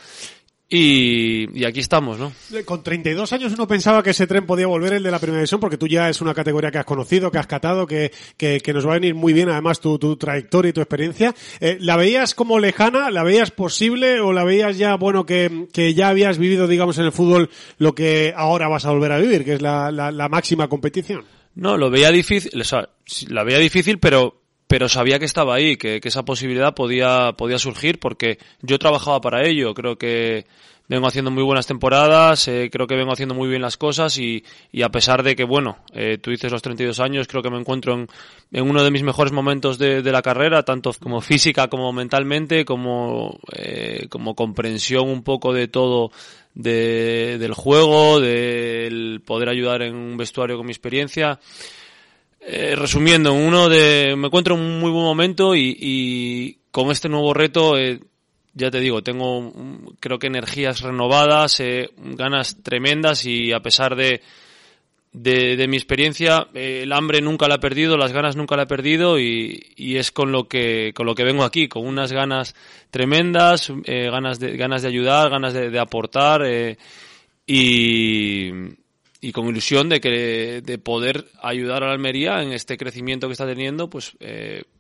y, 0.69 1.61
y, 1.61 1.65
aquí 1.65 1.79
estamos, 1.79 2.19
¿no? 2.19 2.33
Con 2.65 2.83
32 2.83 3.33
años 3.33 3.53
uno 3.53 3.69
pensaba 3.69 4.03
que 4.03 4.11
ese 4.11 4.27
tren 4.27 4.47
podía 4.47 4.67
volver 4.67 4.95
el 4.95 5.03
de 5.05 5.13
la 5.13 5.21
primera 5.21 5.39
división 5.39 5.61
porque 5.61 5.79
tú 5.79 5.87
ya 5.87 6.09
es 6.09 6.21
una 6.21 6.35
categoría 6.35 6.73
que 6.73 6.79
has 6.79 6.85
conocido, 6.85 7.31
que 7.31 7.39
has 7.39 7.47
catado, 7.47 7.87
que, 7.87 8.11
que, 8.37 8.61
que 8.61 8.73
nos 8.73 8.85
va 8.85 8.91
a 8.91 8.95
venir 8.95 9.15
muy 9.15 9.33
bien 9.33 9.49
además 9.49 9.79
tu, 9.79 9.97
tu 9.97 10.17
trayectoria 10.17 10.71
y 10.71 10.73
tu 10.73 10.81
experiencia. 10.81 11.33
Eh, 11.61 11.79
¿La 11.81 11.97
veías 11.97 12.35
como 12.35 12.59
lejana? 12.59 13.13
¿La 13.13 13.23
veías 13.23 13.53
posible 13.53 14.21
o 14.21 14.33
la 14.33 14.43
veías 14.43 14.77
ya, 14.77 14.97
bueno, 14.97 15.25
que, 15.25 15.69
que 15.73 15.95
ya 15.95 16.09
habías 16.09 16.37
vivido, 16.37 16.67
digamos, 16.67 16.99
en 16.99 17.05
el 17.05 17.13
fútbol 17.13 17.49
lo 17.79 17.95
que 17.95 18.35
ahora 18.37 18.67
vas 18.67 18.87
a 18.87 18.91
volver 18.91 19.13
a 19.13 19.19
vivir, 19.19 19.45
que 19.45 19.55
es 19.55 19.63
la, 19.63 19.93
la, 19.93 20.11
la 20.11 20.29
máxima 20.29 20.67
competición? 20.67 21.36
No, 21.57 21.77
lo 21.77 21.91
veía 21.91 22.11
difícil, 22.13 22.61
o 22.61 22.65
sea, 22.65 22.89
la 23.29 23.43
veía 23.43 23.59
difícil, 23.59 23.99
pero 23.99 24.43
pero 24.69 24.89
sabía 24.89 25.19
que 25.19 25.25
estaba 25.25 25.55
ahí, 25.55 25.77
que, 25.77 26.01
que, 26.01 26.09
esa 26.09 26.25
posibilidad 26.25 26.75
podía, 26.75 27.33
podía 27.33 27.59
surgir 27.59 28.01
porque 28.01 28.39
yo 28.63 28.81
trabajaba 28.81 29.21
para 29.21 29.47
ello. 29.47 29.75
Creo 29.75 29.97
que 29.97 30.45
vengo 30.89 31.07
haciendo 31.07 31.31
muy 31.31 31.43
buenas 31.43 31.67
temporadas, 31.67 32.47
eh, 32.49 32.69
creo 32.71 32.87
que 32.87 32.97
vengo 32.97 33.13
haciendo 33.13 33.35
muy 33.35 33.49
bien 33.49 33.63
las 33.63 33.77
cosas 33.77 34.19
y, 34.19 34.45
y 34.73 34.83
a 34.83 34.89
pesar 34.89 35.23
de 35.23 35.35
que, 35.35 35.45
bueno, 35.45 35.79
eh, 35.93 36.19
tú 36.19 36.31
dices 36.31 36.51
los 36.51 36.63
32 36.63 37.01
años, 37.01 37.27
creo 37.27 37.43
que 37.43 37.51
me 37.51 37.59
encuentro 37.59 37.95
en, 37.95 38.09
en 38.53 38.69
uno 38.69 38.83
de 38.83 38.91
mis 38.91 39.03
mejores 39.03 39.33
momentos 39.33 39.79
de, 39.79 40.03
de, 40.03 40.13
la 40.13 40.23
carrera, 40.23 40.63
tanto 40.65 40.93
como 41.01 41.21
física 41.21 41.69
como 41.69 41.93
mentalmente, 41.93 42.65
como, 42.65 43.39
eh, 43.53 44.07
como 44.09 44.35
comprensión 44.35 45.09
un 45.09 45.23
poco 45.23 45.53
de 45.53 45.69
todo 45.69 46.11
de, 46.57 47.37
del 47.39 47.53
juego, 47.53 48.19
del 48.19 49.21
poder 49.25 49.51
ayudar 49.51 49.83
en 49.83 49.95
un 49.95 50.17
vestuario 50.17 50.57
con 50.57 50.67
mi 50.67 50.73
experiencia. 50.73 51.39
Eh, 52.41 52.75
resumiendo, 52.77 53.33
uno 53.33 53.69
de, 53.69 54.15
me 54.17 54.29
encuentro 54.29 54.55
en 54.55 54.63
un 54.63 54.81
muy 54.81 54.91
buen 54.91 55.05
momento 55.05 55.55
y, 55.55 55.77
y 55.79 56.59
con 56.71 56.91
este 56.91 57.09
nuevo 57.09 57.35
reto, 57.35 57.77
eh, 57.77 58.01
ya 58.55 58.71
te 58.71 58.81
digo, 58.81 59.03
tengo 59.03 59.53
creo 60.01 60.19
que 60.19 60.29
energías 60.29 60.81
renovadas, 60.81 61.61
eh, 61.61 61.91
ganas 61.97 62.63
tremendas 62.63 63.27
y 63.27 63.53
a 63.53 63.61
pesar 63.61 63.95
de, 63.95 64.23
de, 65.19 65.57
de 65.57 65.67
mi 65.67 65.79
experiencia, 65.79 66.47
eh, 66.53 66.81
el 66.83 66.93
hambre 66.93 67.23
nunca 67.23 67.49
la 67.49 67.55
he 67.55 67.59
perdido, 67.59 67.97
las 67.97 68.13
ganas 68.13 68.37
nunca 68.37 68.55
la 68.55 68.65
he 68.65 68.67
perdido 68.67 69.19
y, 69.19 69.73
y, 69.75 69.97
es 69.97 70.13
con 70.13 70.31
lo 70.31 70.47
que 70.47 70.93
con 70.95 71.07
lo 71.07 71.15
que 71.15 71.25
vengo 71.25 71.43
aquí, 71.43 71.69
con 71.69 71.87
unas 71.87 72.13
ganas 72.13 72.55
tremendas, 72.91 73.73
eh, 73.85 74.11
ganas 74.11 74.39
de 74.39 74.59
ganas 74.59 74.83
de 74.83 74.89
ayudar, 74.89 75.31
ganas 75.31 75.55
de, 75.55 75.79
aportar 75.79 76.43
eh, 76.45 76.77
y 77.47 78.51
y 79.23 79.33
con 79.33 79.49
ilusión 79.49 79.89
de 79.89 80.03
que 80.03 80.61
de 80.63 80.79
poder 80.79 81.25
ayudar 81.41 81.83
a 81.83 81.87
la 81.87 81.93
Almería 81.95 82.43
en 82.43 82.53
este 82.53 82.77
crecimiento 82.77 83.27
que 83.27 83.33
está 83.33 83.47
teniendo, 83.47 83.89
pues 83.89 84.19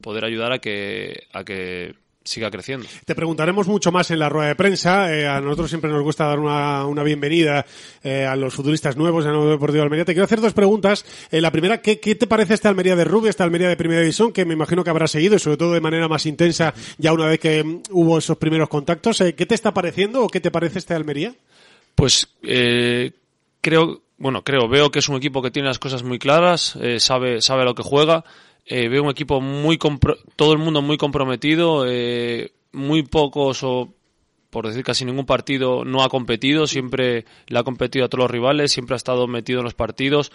poder 0.02 0.26
ayudar 0.26 0.52
a 0.52 0.58
que 0.58 1.28
a 1.32 1.44
que 1.44 1.94
siga 2.26 2.50
creciendo. 2.50 2.86
Te 3.04 3.14
preguntaremos 3.14 3.66
mucho 3.68 3.92
más 3.92 4.10
en 4.10 4.18
la 4.18 4.28
rueda 4.28 4.48
de 4.48 4.56
prensa. 4.56 5.12
Eh, 5.14 5.26
a 5.26 5.40
nosotros 5.40 5.70
siempre 5.70 5.90
nos 5.90 6.02
gusta 6.02 6.26
dar 6.26 6.38
una, 6.38 6.84
una 6.86 7.02
bienvenida 7.02 7.64
eh, 8.02 8.24
a 8.24 8.36
los 8.36 8.52
futuristas 8.52 8.96
nuevos 8.96 9.24
de 9.24 9.30
Nuevo 9.30 9.48
Deportivo 9.48 9.78
de 9.78 9.82
Almería. 9.84 10.04
Te 10.04 10.12
quiero 10.12 10.24
hacer 10.24 10.40
dos 10.40 10.52
preguntas. 10.52 11.04
Eh, 11.30 11.40
la 11.40 11.50
primera, 11.50 11.80
¿qué, 11.80 12.00
¿qué, 12.00 12.14
te 12.14 12.26
parece 12.26 12.54
esta 12.54 12.68
Almería 12.68 12.96
de 12.96 13.04
Rubio, 13.04 13.30
esta 13.30 13.44
Almería 13.44 13.68
de 13.68 13.76
Primera 13.76 14.00
División, 14.00 14.32
que 14.32 14.44
me 14.44 14.54
imagino 14.54 14.82
que 14.82 14.90
habrá 14.90 15.06
seguido 15.06 15.36
y 15.36 15.38
sobre 15.38 15.56
todo 15.56 15.72
de 15.72 15.80
manera 15.80 16.08
más 16.08 16.26
intensa 16.26 16.74
ya 16.98 17.12
una 17.12 17.26
vez 17.26 17.38
que 17.38 17.62
um, 17.62 17.82
hubo 17.90 18.18
esos 18.18 18.36
primeros 18.36 18.68
contactos? 18.68 19.18
¿Qué 19.18 19.46
te 19.46 19.54
está 19.54 19.72
pareciendo 19.72 20.22
o 20.24 20.28
qué 20.28 20.40
te 20.40 20.50
parece 20.50 20.78
esta 20.78 20.96
Almería? 20.96 21.34
Pues 21.94 22.28
creo 23.60 24.02
bueno, 24.18 24.42
creo, 24.42 24.66
veo 24.66 24.90
que 24.90 25.00
es 25.00 25.08
un 25.10 25.16
equipo 25.16 25.42
que 25.42 25.50
tiene 25.50 25.68
las 25.68 25.78
cosas 25.78 26.02
muy 26.02 26.18
claras, 26.18 26.78
sabe, 26.98 27.42
sabe 27.42 27.62
a 27.62 27.64
lo 27.66 27.74
que 27.74 27.82
juega, 27.82 28.24
eh, 28.66 28.88
veo 28.88 29.04
un 29.04 29.10
equipo 29.10 29.40
muy, 29.40 29.78
todo 30.34 30.52
el 30.52 30.58
mundo 30.58 30.82
muy 30.82 30.96
comprometido, 30.96 31.84
eh, 31.86 32.52
muy 32.72 33.04
pocos 33.04 33.62
o 33.62 33.94
por 34.50 34.66
decir 34.66 34.82
casi 34.84 35.04
ningún 35.04 35.26
partido 35.26 35.84
no 35.84 36.02
ha 36.02 36.08
competido, 36.08 36.66
siempre 36.66 37.24
le 37.46 37.58
ha 37.58 37.62
competido 37.62 38.04
a 38.04 38.08
todos 38.08 38.24
los 38.24 38.30
rivales, 38.30 38.72
siempre 38.72 38.94
ha 38.94 38.96
estado 38.96 39.26
metido 39.28 39.60
en 39.60 39.64
los 39.64 39.74
partidos, 39.74 40.32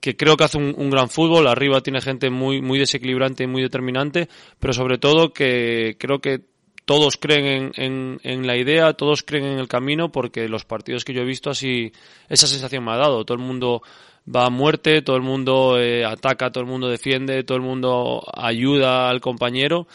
que 0.00 0.16
creo 0.16 0.36
que 0.36 0.44
hace 0.44 0.58
un, 0.58 0.74
un 0.76 0.90
gran 0.90 1.08
fútbol, 1.08 1.46
arriba 1.46 1.80
tiene 1.80 2.00
gente 2.00 2.30
muy, 2.30 2.60
muy 2.62 2.78
desequilibrante 2.78 3.44
y 3.44 3.46
muy 3.46 3.62
determinante, 3.62 4.28
pero 4.58 4.72
sobre 4.72 4.98
todo 4.98 5.32
que 5.32 5.96
creo 5.98 6.20
que 6.20 6.42
todos 6.84 7.16
creen 7.16 7.46
en, 7.46 7.72
en, 7.76 8.20
en, 8.22 8.46
la 8.46 8.56
idea, 8.56 8.92
todos 8.92 9.22
creen 9.22 9.46
en 9.46 9.58
el 9.58 9.68
camino, 9.68 10.12
porque 10.12 10.48
los 10.48 10.64
partidos 10.64 11.04
que 11.04 11.14
yo 11.14 11.22
he 11.22 11.26
visto 11.26 11.50
así, 11.50 11.92
esa 12.28 12.46
sensación 12.46 12.84
me 12.84 12.92
ha 12.92 12.96
dado. 12.96 13.24
Todo 13.24 13.38
el 13.38 13.44
mundo 13.44 13.82
va 14.26 14.46
a 14.46 14.50
muerte, 14.50 15.02
todo 15.02 15.16
el 15.16 15.22
mundo 15.22 15.78
eh, 15.78 16.04
ataca, 16.04 16.50
todo 16.50 16.64
el 16.64 16.70
mundo 16.70 16.88
defiende, 16.88 17.44
todo 17.44 17.56
el 17.56 17.64
mundo 17.64 18.22
ayuda 18.34 19.08
al 19.08 19.20
compañero. 19.20 19.86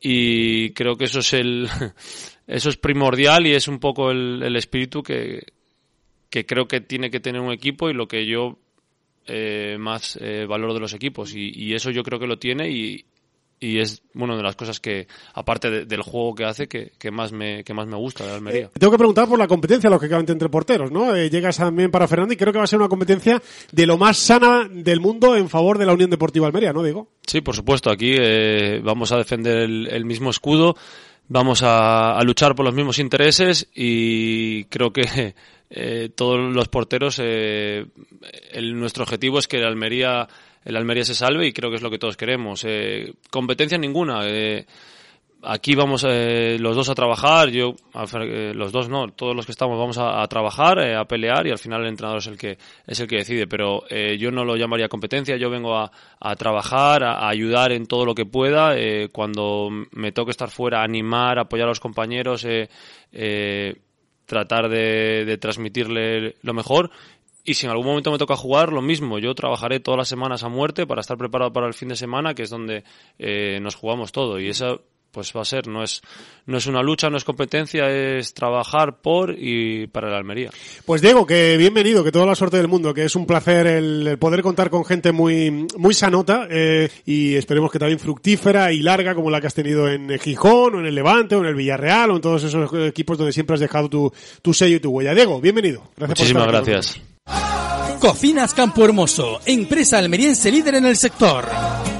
Y 0.00 0.70
creo 0.70 0.96
que 0.96 1.04
eso 1.04 1.20
es 1.20 1.32
el 1.34 1.68
eso 2.46 2.68
es 2.68 2.76
primordial 2.76 3.46
y 3.46 3.52
es 3.52 3.68
un 3.68 3.78
poco 3.78 4.10
el, 4.10 4.42
el 4.42 4.56
espíritu 4.56 5.02
que, 5.02 5.44
que 6.30 6.46
creo 6.46 6.66
que 6.66 6.80
tiene 6.80 7.10
que 7.10 7.20
tener 7.20 7.40
un 7.40 7.52
equipo 7.52 7.90
y 7.90 7.94
lo 7.94 8.08
que 8.08 8.26
yo 8.26 8.58
eh, 9.26 9.76
más 9.78 10.18
eh, 10.20 10.46
valoro 10.46 10.74
de 10.74 10.80
los 10.80 10.94
equipos. 10.94 11.34
Y, 11.34 11.52
y, 11.54 11.74
eso 11.74 11.90
yo 11.90 12.02
creo 12.02 12.18
que 12.18 12.26
lo 12.26 12.38
tiene 12.38 12.70
y, 12.70 13.04
y 13.60 13.78
es 13.78 14.02
bueno 14.14 14.36
de 14.36 14.42
las 14.42 14.56
cosas 14.56 14.80
que 14.80 15.06
aparte 15.34 15.70
de, 15.70 15.84
del 15.84 16.00
juego 16.00 16.34
que 16.34 16.44
hace 16.44 16.66
que, 16.66 16.92
que, 16.98 17.10
más 17.10 17.30
me 17.30 17.62
que 17.62 17.74
más 17.74 17.86
me 17.86 17.96
gusta 17.96 18.24
de 18.24 18.32
Almería. 18.32 18.66
Eh, 18.66 18.70
tengo 18.78 18.90
que 18.90 18.98
preguntar 18.98 19.28
por 19.28 19.38
la 19.38 19.46
competencia 19.46 19.90
lógicamente 19.90 20.32
entre 20.32 20.48
porteros, 20.48 20.90
¿no? 20.90 21.14
Eh, 21.14 21.28
llegas 21.28 21.58
también 21.58 21.90
para 21.90 22.08
Fernando 22.08 22.32
y 22.32 22.38
creo 22.38 22.52
que 22.52 22.58
va 22.58 22.64
a 22.64 22.66
ser 22.68 22.78
una 22.78 22.88
competencia 22.88 23.40
de 23.70 23.86
lo 23.86 23.98
más 23.98 24.16
sana 24.16 24.66
del 24.68 25.00
mundo 25.00 25.36
en 25.36 25.50
favor 25.50 25.76
de 25.76 25.84
la 25.84 25.92
Unión 25.92 26.08
Deportiva 26.08 26.46
Almería, 26.46 26.72
¿no 26.72 26.82
digo? 26.82 27.08
Sí, 27.26 27.42
por 27.42 27.54
supuesto. 27.54 27.90
Aquí 27.90 28.14
eh, 28.18 28.80
vamos 28.82 29.12
a 29.12 29.18
defender 29.18 29.58
el, 29.58 29.88
el 29.88 30.06
mismo 30.06 30.30
escudo, 30.30 30.74
vamos 31.28 31.62
a, 31.62 32.18
a, 32.18 32.24
luchar 32.24 32.54
por 32.54 32.64
los 32.64 32.74
mismos 32.74 32.98
intereses 32.98 33.68
y 33.74 34.64
creo 34.64 34.90
que 34.90 35.34
eh, 35.70 36.08
todos 36.14 36.38
los 36.52 36.68
porteros 36.68 37.18
el, 37.18 37.90
nuestro 38.78 39.04
objetivo 39.04 39.38
es 39.38 39.46
que 39.46 39.58
el 39.58 39.66
Almería 39.66 40.28
el 40.64 40.76
Almería 40.76 41.04
se 41.04 41.14
salve 41.14 41.46
y 41.46 41.52
creo 41.52 41.70
que 41.70 41.76
es 41.76 41.82
lo 41.82 41.90
que 41.90 41.98
todos 41.98 42.16
queremos. 42.16 42.64
Eh, 42.66 43.12
competencia 43.30 43.78
ninguna. 43.78 44.26
Eh, 44.26 44.66
aquí 45.42 45.74
vamos 45.74 46.04
eh, 46.08 46.56
los 46.58 46.76
dos 46.76 46.88
a 46.88 46.94
trabajar, 46.94 47.50
yo, 47.50 47.74
eh, 48.22 48.52
los 48.54 48.72
dos 48.72 48.88
no, 48.88 49.08
todos 49.08 49.34
los 49.34 49.46
que 49.46 49.52
estamos 49.52 49.78
vamos 49.78 49.98
a, 49.98 50.26
trabajar, 50.26 50.78
eh, 50.80 50.96
a 50.96 51.04
pelear 51.04 51.46
y 51.46 51.50
al 51.50 51.58
final 51.58 51.82
el 51.82 51.88
entrenador 51.88 52.18
es 52.18 52.26
el 52.26 52.38
que 52.38 52.58
es 52.86 53.00
el 53.00 53.06
que 53.06 53.16
decide. 53.16 53.46
Pero 53.46 53.82
yo 53.88 54.30
no 54.30 54.44
lo 54.44 54.56
llamaría 54.56 54.88
competencia, 54.88 55.36
yo 55.36 55.50
vengo 55.50 55.76
a, 55.76 55.90
a 56.18 56.36
trabajar, 56.36 57.04
a, 57.04 57.28
ayudar 57.28 57.72
en 57.72 57.86
todo 57.86 58.04
lo 58.04 58.14
que 58.14 58.26
pueda. 58.26 58.74
Cuando 59.12 59.68
me 59.92 60.12
toque 60.12 60.30
estar 60.30 60.50
fuera, 60.50 60.82
animar, 60.82 61.38
apoyar 61.38 61.66
a 61.66 61.70
los 61.70 61.80
compañeros, 61.80 62.46
tratar 64.26 64.68
de 64.68 65.38
transmitirle 65.40 66.36
lo 66.42 66.54
mejor 66.54 66.90
y 67.44 67.54
si 67.54 67.66
en 67.66 67.72
algún 67.72 67.86
momento 67.86 68.10
me 68.10 68.18
toca 68.18 68.36
jugar, 68.36 68.72
lo 68.72 68.82
mismo. 68.82 69.18
Yo 69.18 69.34
trabajaré 69.34 69.80
todas 69.80 69.98
las 69.98 70.08
semanas 70.08 70.42
a 70.42 70.48
muerte 70.48 70.86
para 70.86 71.00
estar 71.00 71.16
preparado 71.16 71.52
para 71.52 71.66
el 71.66 71.74
fin 71.74 71.88
de 71.88 71.96
semana, 71.96 72.34
que 72.34 72.42
es 72.42 72.50
donde 72.50 72.84
eh, 73.18 73.58
nos 73.60 73.74
jugamos 73.74 74.12
todo. 74.12 74.38
Y 74.38 74.48
esa 74.48 74.78
pues 75.10 75.32
va 75.36 75.42
a 75.42 75.44
ser, 75.44 75.66
no 75.66 75.82
es, 75.82 76.02
no 76.46 76.58
es 76.58 76.66
una 76.66 76.82
lucha, 76.82 77.10
no 77.10 77.16
es 77.16 77.24
competencia, 77.24 77.90
es 77.90 78.32
trabajar 78.32 79.00
por 79.00 79.34
y 79.36 79.86
para 79.88 80.10
la 80.10 80.18
Almería. 80.18 80.50
Pues 80.84 81.02
Diego, 81.02 81.26
que 81.26 81.56
bienvenido, 81.56 82.04
que 82.04 82.12
toda 82.12 82.26
la 82.26 82.34
suerte 82.34 82.58
del 82.58 82.68
mundo, 82.68 82.94
que 82.94 83.04
es 83.04 83.16
un 83.16 83.26
placer 83.26 83.66
el, 83.66 84.06
el 84.06 84.18
poder 84.18 84.42
contar 84.42 84.70
con 84.70 84.84
gente 84.84 85.12
muy, 85.12 85.66
muy 85.76 85.94
sanota 85.94 86.46
eh, 86.50 86.88
y 87.06 87.34
esperemos 87.34 87.72
que 87.72 87.78
también 87.78 87.98
fructífera 87.98 88.72
y 88.72 88.80
larga 88.82 89.14
como 89.14 89.30
la 89.30 89.40
que 89.40 89.48
has 89.48 89.54
tenido 89.54 89.88
en 89.88 90.16
Gijón 90.18 90.76
o 90.76 90.80
en 90.80 90.86
el 90.86 90.94
Levante 90.94 91.34
o 91.34 91.40
en 91.40 91.46
el 91.46 91.54
Villarreal 91.54 92.10
o 92.10 92.16
en 92.16 92.22
todos 92.22 92.44
esos 92.44 92.72
equipos 92.86 93.18
donde 93.18 93.32
siempre 93.32 93.54
has 93.54 93.60
dejado 93.60 93.88
tu, 93.88 94.12
tu 94.42 94.54
sello 94.54 94.76
y 94.76 94.80
tu 94.80 94.90
huella. 94.90 95.14
Diego, 95.14 95.40
bienvenido. 95.40 95.82
Gracias 95.96 96.20
Muchísimas 96.20 96.44
por 96.44 96.54
estar 96.54 96.72
gracias. 96.72 97.09
Cocinas 98.00 98.54
Campo 98.54 98.82
Hermoso, 98.84 99.40
empresa 99.44 99.98
almeriense 99.98 100.50
líder 100.50 100.76
en 100.76 100.86
el 100.86 100.96
sector. 100.96 101.46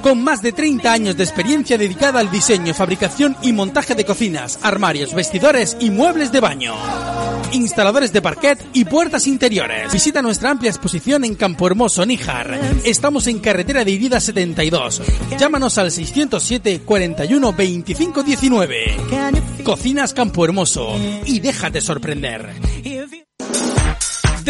Con 0.02 0.24
más 0.24 0.40
de 0.40 0.52
30 0.52 0.90
años 0.90 1.16
de 1.16 1.24
experiencia 1.24 1.76
dedicada 1.76 2.20
al 2.20 2.30
diseño, 2.30 2.72
fabricación 2.72 3.36
y 3.42 3.52
montaje 3.52 3.94
de 3.94 4.06
cocinas, 4.06 4.58
armarios, 4.62 5.12
vestidores 5.12 5.76
y 5.78 5.90
muebles 5.90 6.32
de 6.32 6.40
baño. 6.40 6.74
Instaladores 7.52 8.14
de 8.14 8.22
parquet 8.22 8.64
y 8.72 8.86
puertas 8.86 9.26
interiores. 9.26 9.92
Visita 9.92 10.22
nuestra 10.22 10.50
amplia 10.50 10.70
exposición 10.70 11.24
en 11.24 11.34
Campo 11.34 11.66
Hermoso, 11.66 12.06
Níjar. 12.06 12.58
Estamos 12.84 13.26
en 13.26 13.38
carretera 13.40 13.84
de 13.84 13.90
Irida 13.90 14.20
72. 14.20 15.02
Llámanos 15.38 15.76
al 15.76 15.90
607 15.90 16.80
41 16.82 17.52
25 17.52 18.22
19. 18.22 18.96
Cocinas 19.64 20.14
Campo 20.14 20.46
Hermoso 20.46 20.96
y 21.26 21.40
déjate 21.40 21.82
sorprender. 21.82 22.54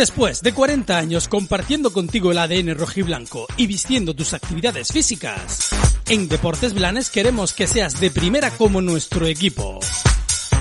Después 0.00 0.40
de 0.40 0.54
40 0.54 0.96
años 0.96 1.28
compartiendo 1.28 1.92
contigo 1.92 2.32
el 2.32 2.38
ADN 2.38 2.74
rojiblanco 2.74 3.46
y 3.58 3.66
vistiendo 3.66 4.14
tus 4.14 4.32
actividades 4.32 4.92
físicas, 4.92 5.68
en 6.08 6.26
Deportes 6.26 6.72
Blanes 6.72 7.10
queremos 7.10 7.52
que 7.52 7.66
seas 7.66 8.00
de 8.00 8.10
primera 8.10 8.50
como 8.50 8.80
nuestro 8.80 9.26
equipo. 9.26 9.78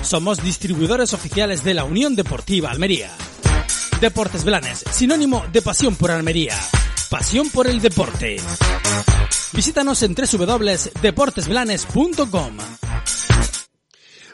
Somos 0.01 0.43
distribuidores 0.43 1.13
oficiales 1.13 1.63
de 1.63 1.73
la 1.73 1.85
Unión 1.85 2.17
Deportiva 2.17 2.69
Almería. 2.69 3.11
Deportes 4.01 4.43
Blanes, 4.43 4.83
sinónimo 4.91 5.45
de 5.53 5.61
pasión 5.61 5.95
por 5.95 6.11
Almería. 6.11 6.59
Pasión 7.09 7.49
por 7.49 7.67
el 7.67 7.79
deporte. 7.79 8.41
Visítanos 9.53 10.03
en 10.03 10.15
www.deportesblanes.com. 10.15 12.57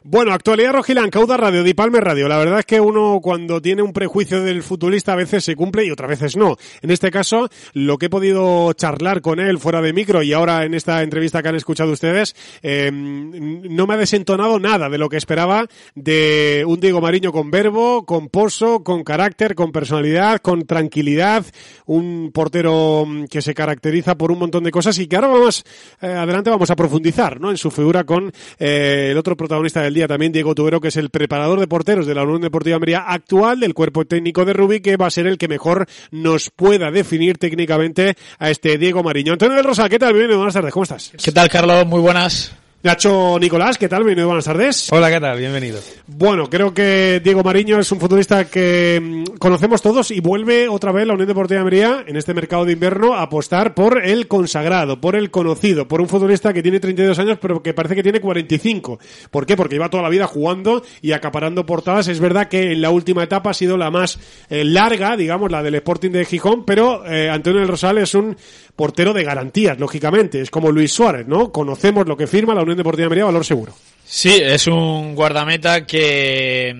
Bueno, 0.07 0.33
actualidad 0.33 0.73
Rojilán, 0.73 1.09
Cauda 1.09 1.35
Radio, 1.35 1.63
Dipalme 1.63 1.99
Radio. 1.99 2.27
La 2.27 2.37
verdad 2.37 2.59
es 2.59 2.65
que 2.67 2.79
uno 2.79 3.19
cuando 3.23 3.59
tiene 3.59 3.81
un 3.81 3.91
prejuicio 3.91 4.43
del 4.43 4.61
futbolista 4.61 5.13
a 5.13 5.15
veces 5.15 5.43
se 5.43 5.55
cumple 5.55 5.83
y 5.83 5.89
otras 5.89 6.07
veces 6.07 6.37
no. 6.37 6.57
En 6.83 6.91
este 6.91 7.09
caso, 7.09 7.49
lo 7.73 7.97
que 7.97 8.05
he 8.05 8.09
podido 8.11 8.71
charlar 8.73 9.21
con 9.21 9.39
él 9.39 9.57
fuera 9.57 9.81
de 9.81 9.93
micro 9.93 10.21
y 10.21 10.31
ahora 10.31 10.63
en 10.63 10.75
esta 10.75 11.01
entrevista 11.01 11.41
que 11.41 11.49
han 11.49 11.55
escuchado 11.55 11.91
ustedes, 11.91 12.35
eh, 12.61 12.91
no 12.93 13.87
me 13.87 13.95
ha 13.95 13.97
desentonado 13.97 14.59
nada 14.59 14.89
de 14.89 14.99
lo 14.99 15.09
que 15.09 15.17
esperaba 15.17 15.65
de 15.95 16.63
un 16.67 16.79
Diego 16.79 17.01
Mariño 17.01 17.31
con 17.31 17.49
verbo, 17.49 18.05
con 18.05 18.29
pozo, 18.29 18.83
con 18.83 19.03
carácter, 19.03 19.55
con 19.55 19.71
personalidad, 19.71 20.39
con 20.39 20.67
tranquilidad, 20.67 21.47
un 21.87 22.29
portero 22.31 23.07
que 23.27 23.41
se 23.41 23.55
caracteriza 23.55 24.15
por 24.15 24.31
un 24.31 24.37
montón 24.37 24.65
de 24.65 24.69
cosas 24.69 24.99
y 24.99 25.07
que 25.07 25.15
ahora 25.15 25.29
vamos, 25.29 25.65
eh, 25.99 26.05
adelante 26.05 26.51
vamos 26.51 26.69
a 26.69 26.75
profundizar, 26.75 27.41
¿no? 27.41 27.49
En 27.49 27.57
su 27.57 27.71
figura 27.71 28.03
con 28.03 28.31
eh, 28.59 29.07
el 29.09 29.17
otro 29.17 29.35
protagonista 29.35 29.81
del 29.81 29.94
también 30.03 30.31
Diego 30.31 30.53
Tubero, 30.53 30.81
que 30.81 30.89
es 30.89 30.97
el 30.97 31.09
preparador 31.09 31.59
de 31.59 31.67
porteros 31.67 32.05
de 32.05 32.13
la 32.13 32.23
Unión 32.23 32.41
Deportiva 32.41 32.75
Almería 32.75 32.99
actual 32.99 33.59
del 33.59 33.73
cuerpo 33.73 34.05
técnico 34.05 34.43
de 34.43 34.53
Rubí, 34.53 34.81
que 34.81 34.97
va 34.97 35.07
a 35.07 35.11
ser 35.11 35.27
el 35.27 35.37
que 35.37 35.47
mejor 35.47 35.87
nos 36.11 36.49
pueda 36.49 36.91
definir 36.91 37.37
técnicamente 37.37 38.15
a 38.37 38.49
este 38.49 38.77
Diego 38.77 39.01
Mariño. 39.03 39.33
Antonio 39.33 39.55
del 39.55 39.65
Rosa, 39.65 39.87
¿qué 39.89 39.97
tal? 39.97 40.13
Bienvenido, 40.13 40.39
buenas 40.39 40.53
tardes, 40.53 40.73
¿cómo 40.73 40.83
estás? 40.83 41.13
¿Qué 41.23 41.31
tal, 41.31 41.49
Carlos? 41.49 41.85
Muy 41.87 42.01
buenas. 42.01 42.64
Nacho 42.85 43.39
Nicolás, 43.39 43.79
¿qué 43.79 43.89
tal? 43.89 44.03
Bienvenido, 44.03 44.27
buenas 44.27 44.45
tardes. 44.45 44.93
Hola, 44.93 45.09
¿qué 45.09 45.19
tal? 45.19 45.39
Bienvenido. 45.39 45.79
Bueno, 46.05 46.47
creo 46.51 46.71
que 46.71 47.19
Diego 47.23 47.41
Mariño 47.41 47.79
es 47.79 47.91
un 47.91 47.99
futbolista 47.99 48.45
que 48.45 49.01
mm, 49.01 49.37
conocemos 49.39 49.81
todos 49.81 50.11
y 50.11 50.19
vuelve 50.19 50.67
otra 50.67 50.91
vez 50.91 51.07
la 51.07 51.13
Unión 51.15 51.27
Deportiva 51.27 51.55
de 51.55 51.61
Almería 51.61 52.03
en 52.05 52.15
este 52.15 52.35
mercado 52.35 52.63
de 52.63 52.73
invierno 52.73 53.15
a 53.15 53.23
apostar 53.23 53.73
por 53.73 54.05
el 54.05 54.27
consagrado, 54.27 55.01
por 55.01 55.15
el 55.15 55.31
conocido, 55.31 55.87
por 55.87 55.99
un 55.99 56.07
futbolista 56.07 56.53
que 56.53 56.61
tiene 56.61 56.79
32 56.79 57.17
años 57.17 57.39
pero 57.41 57.63
que 57.63 57.73
parece 57.73 57.95
que 57.95 58.03
tiene 58.03 58.21
45. 58.21 58.99
¿Por 59.31 59.47
qué? 59.47 59.57
Porque 59.57 59.73
lleva 59.73 59.89
toda 59.89 60.03
la 60.03 60.09
vida 60.09 60.27
jugando 60.27 60.83
y 61.01 61.13
acaparando 61.13 61.65
portadas. 61.65 62.07
Es 62.07 62.19
verdad 62.19 62.49
que 62.49 62.71
en 62.71 62.83
la 62.83 62.91
última 62.91 63.23
etapa 63.23 63.49
ha 63.49 63.55
sido 63.55 63.77
la 63.77 63.89
más 63.89 64.19
eh, 64.51 64.63
larga, 64.63 65.17
digamos, 65.17 65.51
la 65.51 65.63
del 65.63 65.73
Sporting 65.73 66.11
de 66.11 66.23
Gijón, 66.23 66.65
pero 66.65 67.03
eh, 67.07 67.31
Antonio 67.31 67.61
del 67.61 67.69
Rosal 67.69 67.97
es 67.97 68.13
un 68.13 68.37
portero 68.75 69.13
de 69.13 69.23
garantías, 69.23 69.79
lógicamente. 69.79 70.41
Es 70.41 70.51
como 70.51 70.71
Luis 70.71 70.91
Suárez, 70.91 71.27
¿no? 71.27 71.51
Conocemos 71.51 72.07
lo 72.07 72.17
que 72.17 72.27
firma 72.27 72.53
la 72.53 72.61
Unión 72.61 72.77
Deportiva 72.77 73.03
de 73.03 73.05
Almería, 73.05 73.25
valor 73.25 73.45
seguro. 73.45 73.73
Sí, 74.05 74.39
es 74.41 74.67
un 74.67 75.15
guardameta 75.15 75.85
que, 75.85 76.73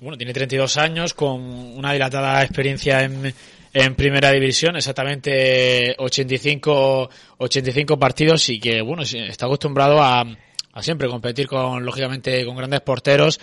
bueno, 0.00 0.16
tiene 0.16 0.32
32 0.32 0.76
años, 0.78 1.14
con 1.14 1.40
una 1.40 1.92
dilatada 1.92 2.42
experiencia 2.42 3.02
en, 3.04 3.32
en 3.72 3.94
primera 3.94 4.32
división, 4.32 4.76
exactamente 4.76 5.94
85, 5.98 7.10
85 7.38 7.98
partidos 7.98 8.48
y 8.48 8.58
que, 8.58 8.80
bueno, 8.80 9.02
está 9.02 9.46
acostumbrado 9.46 10.02
a, 10.02 10.24
a 10.72 10.82
siempre 10.82 11.08
competir 11.08 11.46
con, 11.46 11.84
lógicamente, 11.84 12.44
con 12.44 12.56
grandes 12.56 12.80
porteros 12.80 13.38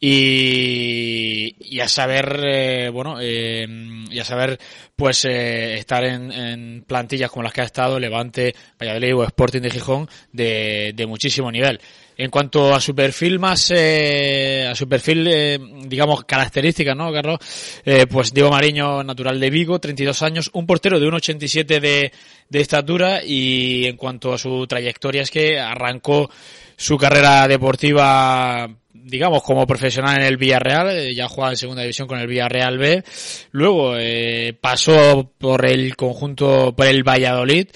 y, 0.00 1.56
y 1.58 1.80
a 1.80 1.88
saber, 1.88 2.40
eh, 2.44 2.88
bueno, 2.90 3.16
eh, 3.20 3.66
y 4.10 4.18
a 4.18 4.24
saber, 4.24 4.58
pues, 4.94 5.24
eh, 5.24 5.78
estar 5.78 6.04
en, 6.04 6.32
en, 6.32 6.84
plantillas 6.86 7.30
como 7.30 7.42
las 7.42 7.52
que 7.52 7.62
ha 7.62 7.64
estado 7.64 7.98
Levante, 7.98 8.54
Valladolid 8.80 9.16
o 9.16 9.24
Sporting 9.24 9.60
de 9.60 9.70
Gijón 9.70 10.08
de, 10.32 10.92
de 10.94 11.06
muchísimo 11.06 11.50
nivel. 11.50 11.80
En 12.18 12.30
cuanto 12.30 12.74
a 12.74 12.80
su 12.80 12.94
perfil 12.94 13.38
más, 13.38 13.70
eh, 13.74 14.66
a 14.66 14.74
su 14.74 14.88
perfil, 14.88 15.26
eh, 15.28 15.58
digamos, 15.86 16.24
características, 16.24 16.96
¿no, 16.96 17.12
Carlos? 17.12 17.38
Eh, 17.84 18.06
pues 18.06 18.32
Diego 18.32 18.50
Mariño, 18.50 19.04
natural 19.04 19.38
de 19.38 19.50
Vigo, 19.50 19.78
32 19.78 20.22
años, 20.22 20.50
un 20.54 20.66
portero 20.66 20.98
de 20.98 21.06
1,87 21.06 21.78
de, 21.78 22.12
de 22.48 22.60
estatura 22.60 23.22
y 23.22 23.84
en 23.84 23.96
cuanto 23.98 24.32
a 24.32 24.38
su 24.38 24.66
trayectoria 24.66 25.22
es 25.22 25.30
que 25.30 25.60
arrancó 25.60 26.30
su 26.74 26.96
carrera 26.96 27.46
deportiva 27.48 28.66
digamos, 29.06 29.42
como 29.42 29.66
profesional 29.66 30.18
en 30.18 30.26
el 30.26 30.36
Villarreal, 30.36 31.14
ya 31.14 31.28
jugaba 31.28 31.52
en 31.52 31.56
segunda 31.56 31.82
división 31.82 32.08
con 32.08 32.18
el 32.18 32.26
Villarreal 32.26 32.76
B, 32.76 33.04
luego 33.52 33.96
eh, 33.96 34.56
pasó 34.60 35.30
por 35.38 35.64
el 35.64 35.94
conjunto, 35.94 36.74
por 36.76 36.86
el 36.86 37.04
Valladolid, 37.04 37.68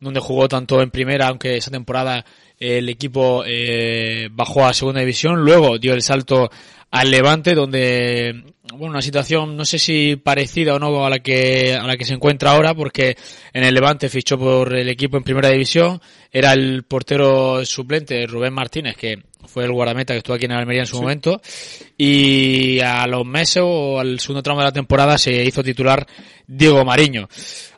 donde 0.00 0.20
jugó 0.20 0.48
tanto 0.48 0.80
en 0.80 0.90
primera, 0.90 1.26
aunque 1.26 1.56
esa 1.56 1.72
temporada 1.72 2.24
el 2.58 2.88
equipo 2.88 3.42
eh, 3.44 4.28
bajó 4.30 4.64
a 4.64 4.72
segunda 4.72 5.00
división, 5.00 5.40
luego 5.40 5.78
dio 5.78 5.92
el 5.92 6.02
salto 6.02 6.50
al 6.90 7.10
Levante, 7.10 7.54
donde 7.54 8.44
bueno, 8.72 8.92
una 8.92 9.02
situación 9.02 9.56
no 9.56 9.64
sé 9.64 9.78
si 9.78 10.16
parecida 10.16 10.74
o 10.74 10.78
no 10.78 11.04
a 11.04 11.10
la 11.10 11.20
que 11.20 11.74
a 11.74 11.86
la 11.86 11.96
que 11.96 12.04
se 12.04 12.14
encuentra 12.14 12.52
ahora, 12.52 12.74
porque 12.74 13.16
en 13.52 13.64
el 13.64 13.74
Levante 13.74 14.08
fichó 14.08 14.38
por 14.38 14.76
el 14.76 14.88
equipo 14.88 15.16
en 15.16 15.22
primera 15.22 15.50
división, 15.50 16.00
era 16.32 16.52
el 16.52 16.84
portero 16.84 17.64
suplente 17.64 18.26
Rubén 18.26 18.52
Martínez, 18.52 18.96
que 18.96 19.22
fue 19.46 19.64
el 19.64 19.72
guardameta 19.72 20.12
que 20.12 20.18
estuvo 20.18 20.34
aquí 20.34 20.46
en 20.46 20.52
Almería 20.52 20.82
en 20.82 20.86
su 20.86 21.00
momento, 21.00 21.40
y 21.96 22.80
a 22.80 23.06
los 23.06 23.24
meses 23.24 23.62
o 23.64 24.00
al 24.00 24.18
segundo 24.18 24.42
tramo 24.42 24.60
de 24.60 24.66
la 24.66 24.72
temporada 24.72 25.16
se 25.18 25.44
hizo 25.44 25.62
titular 25.62 26.06
Diego 26.46 26.84
Mariño. 26.84 27.28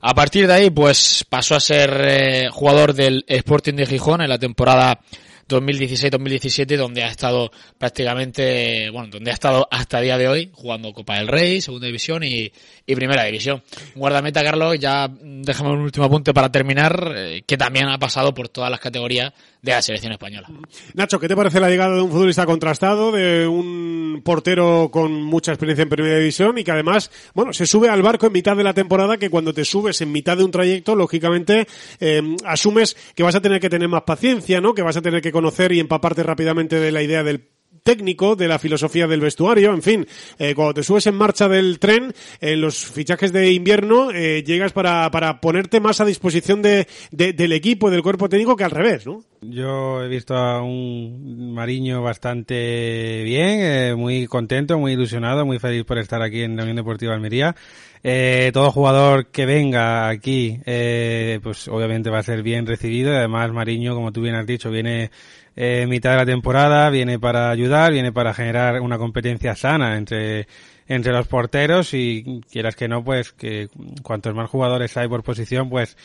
A 0.01 0.15
partir 0.15 0.47
de 0.47 0.55
ahí, 0.55 0.71
pues 0.71 1.25
pasó 1.29 1.55
a 1.55 1.61
ser 1.61 1.91
eh, 2.09 2.49
jugador 2.51 2.95
del 2.95 3.25
Sporting 3.29 3.75
de 3.75 3.87
Gijón 3.87 4.23
en 4.23 4.29
la 4.29 4.39
temporada 4.39 5.01
2016-2017, 5.49 6.77
donde 6.77 7.03
ha 7.03 7.09
estado 7.09 7.51
prácticamente, 7.79 8.91
bueno, 8.91 9.09
donde 9.09 9.31
ha 9.31 9.35
estado 9.35 9.67
hasta 9.71 10.01
día 10.01 10.19
de 10.19 10.29
hoy 10.29 10.51
jugando 10.53 10.93
Copa 10.93 11.17
del 11.17 11.29
Rey, 11.29 11.61
Segunda 11.61 11.87
División 11.87 12.23
y, 12.23 12.53
y 12.87 12.95
Primera 12.95 13.25
División. 13.25 13.63
Guardameta, 13.95 14.45
Carlos, 14.45 14.79
ya 14.79 15.09
déjame 15.09 15.71
un 15.71 15.81
último 15.81 16.07
apunte 16.07 16.35
para 16.35 16.53
terminar, 16.53 17.13
eh, 17.17 17.43
que 17.47 17.57
también 17.57 17.89
ha 17.89 17.99
pasado 17.99 18.35
por 18.35 18.49
todas 18.49 18.71
las 18.71 18.81
categorías 18.81 19.33
de 19.63 19.73
la 19.73 19.83
selección 19.83 20.13
española. 20.13 20.49
Nacho, 20.95 21.19
¿qué 21.19 21.29
te 21.29 21.37
parece 21.37 21.61
la 21.61 21.69
llegada 21.69 21.97
de 21.97 22.03
un 22.03 22.11
futbolista 22.11 22.47
contrastado, 22.47 23.13
de 23.13 23.47
un 23.47 24.23
portero 24.25 24.89
con 24.91 25.23
mucha 25.23 25.53
experiencia 25.53 25.83
en 25.83 25.89
Primera 25.89 26.19
División 26.19 26.59
y 26.59 26.65
que 26.65 26.71
además, 26.71 27.11
bueno, 27.35 27.53
se 27.53 27.67
sube 27.67 27.89
al 27.89 28.03
barco 28.03 28.27
en 28.27 28.33
mitad 28.33 28.57
de 28.57 28.65
la 28.65 28.75
temporada, 28.75 29.17
que 29.17 29.31
cuando 29.31 29.53
te 29.53 29.65
subes 29.65 30.01
en 30.01 30.13
mitad 30.13 30.37
de 30.37 30.45
un 30.45 30.51
trayecto, 30.51 30.95
lógicamente, 30.95 31.67
eh, 32.01 32.23
asumes 32.45 32.97
que 33.15 33.23
vas 33.23 33.35
a 33.35 33.41
tener 33.41 33.61
que 33.61 33.71
tener 33.71 33.89
más 33.89 34.03
paciencia, 34.03 34.61
¿no? 34.61 34.75
Que 34.75 34.83
vas 34.83 34.97
a 34.97 35.03
tener 35.03 35.21
que 35.23 35.33
conocer 35.33 35.73
y 35.73 35.81
empaparte 35.81 36.23
rápidamente 36.23 36.79
de 36.79 36.93
la 36.93 37.03
idea 37.03 37.23
del 37.23 37.58
técnico, 37.89 38.37
de 38.37 38.49
la 38.49 38.59
filosofía 38.59 39.07
del 39.07 39.23
vestuario, 39.23 39.73
en 39.73 39.81
fin, 39.81 40.07
eh, 40.39 40.55
cuando 40.55 40.75
te 40.75 40.83
subes 40.83 41.07
en 41.07 41.15
marcha 41.15 41.49
del 41.49 41.79
tren, 41.79 42.13
en 42.39 42.61
los 42.61 42.77
fichajes 42.85 43.33
de 43.33 43.51
invierno, 43.51 44.11
eh, 44.11 44.45
llegas 44.45 44.75
para, 44.75 45.11
para 45.11 45.41
ponerte 45.41 45.81
más 45.81 45.99
a 46.03 46.05
disposición 46.05 46.61
de, 46.61 46.87
de, 47.13 47.33
del 47.33 47.53
equipo, 47.55 47.91
del 47.91 48.03
cuerpo 48.03 48.29
técnico, 48.29 48.57
que 48.57 48.65
al 48.65 48.73
revés, 48.73 49.07
¿no? 49.07 49.25
Yo 49.41 50.03
he 50.03 50.09
visto 50.09 50.37
a 50.37 50.63
un 50.63 51.55
Mariño 51.55 52.03
bastante 52.03 53.23
bien, 53.25 53.61
eh, 53.63 53.95
muy 53.97 54.27
contento, 54.27 54.79
muy 54.79 54.93
ilusionado, 54.93 55.47
muy 55.47 55.59
feliz 55.59 55.85
por 55.85 55.97
estar 55.97 56.21
aquí 56.21 56.43
en 56.43 56.57
la 56.57 56.65
Unión 56.65 56.77
Deportiva 56.77 57.15
Almería. 57.15 57.55
Eh, 58.03 58.51
todo 58.53 58.71
jugador 58.71 59.27
que 59.27 59.47
venga 59.47 60.09
aquí, 60.09 60.61
eh, 60.67 61.41
pues 61.43 61.69
obviamente 61.69 62.11
va 62.11 62.19
a 62.19 62.23
ser 62.23 62.43
bien 62.43 62.67
recibido. 62.67 63.17
Además, 63.17 63.53
Mariño, 63.53 63.95
como 63.95 64.13
tú 64.13 64.23
bien 64.23 64.35
has 64.35 64.47
dicho, 64.47 64.71
viene 64.71 65.11
eh, 65.61 65.89
mitad 65.89 66.13
de 66.13 66.17
la 66.19 66.25
temporada, 66.25 66.89
viene 66.89 67.19
para 67.19 67.51
ayudar, 67.51 67.91
viene 67.91 68.13
para 68.13 68.33
generar 68.33 68.81
una 68.81 68.97
competencia 68.97 69.57
sana 69.57 69.97
entre 69.97 70.47
entre 70.87 71.13
los 71.13 71.27
porteros 71.27 71.95
y 71.95 72.43
quieras 72.49 72.77
que 72.77 72.87
no, 72.87 73.03
pues 73.03 73.33
que 73.33 73.69
cuantos 74.05 74.37
más 74.37 74.49
jugadores 74.49 74.97
hay 74.97 75.09
por 75.09 75.25
posición, 75.25 75.69
pues 75.69 75.97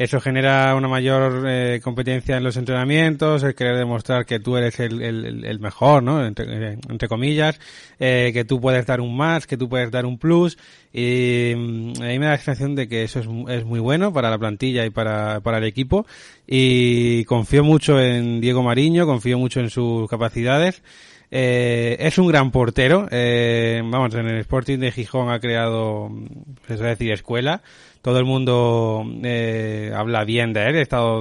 eso 0.00 0.18
genera 0.18 0.74
una 0.74 0.88
mayor 0.88 1.44
eh, 1.46 1.78
competencia 1.84 2.38
en 2.38 2.42
los 2.42 2.56
entrenamientos, 2.56 3.42
el 3.42 3.54
querer 3.54 3.76
demostrar 3.76 4.24
que 4.24 4.40
tú 4.40 4.56
eres 4.56 4.80
el, 4.80 5.02
el, 5.02 5.60
mejor, 5.60 6.02
¿no? 6.02 6.24
Entre, 6.24 6.78
entre 6.88 7.06
comillas, 7.06 7.60
eh, 7.98 8.30
que 8.32 8.46
tú 8.46 8.62
puedes 8.62 8.86
dar 8.86 9.02
un 9.02 9.14
más, 9.14 9.46
que 9.46 9.58
tú 9.58 9.68
puedes 9.68 9.90
dar 9.90 10.06
un 10.06 10.16
plus. 10.16 10.56
Y 10.90 11.52
mm, 11.54 11.92
a 12.00 12.06
mí 12.06 12.18
me 12.18 12.24
da 12.24 12.30
la 12.30 12.38
sensación 12.38 12.74
de 12.76 12.88
que 12.88 13.02
eso 13.02 13.20
es, 13.20 13.26
es 13.50 13.66
muy 13.66 13.78
bueno 13.78 14.10
para 14.10 14.30
la 14.30 14.38
plantilla 14.38 14.86
y 14.86 14.90
para, 14.90 15.40
para 15.40 15.58
el 15.58 15.64
equipo. 15.64 16.06
Y 16.46 17.24
confío 17.24 17.62
mucho 17.62 18.00
en 18.00 18.40
Diego 18.40 18.62
Mariño, 18.62 19.04
confío 19.04 19.38
mucho 19.38 19.60
en 19.60 19.68
sus 19.68 20.08
capacidades. 20.08 20.82
Eh, 21.30 21.96
es 22.00 22.18
un 22.18 22.26
gran 22.26 22.50
portero. 22.50 23.06
Eh, 23.10 23.80
vamos, 23.84 24.14
en 24.14 24.26
el 24.26 24.38
Sporting 24.38 24.78
de 24.78 24.92
Gijón 24.92 25.30
ha 25.30 25.40
creado, 25.40 26.10
es 26.68 26.80
decir, 26.80 27.12
escuela. 27.12 27.62
Todo 28.02 28.18
el 28.18 28.24
mundo 28.24 29.04
eh, 29.22 29.92
habla 29.94 30.24
bien 30.24 30.52
de 30.52 30.68
él. 30.68 30.76
He 30.76 30.80
estado 30.80 31.20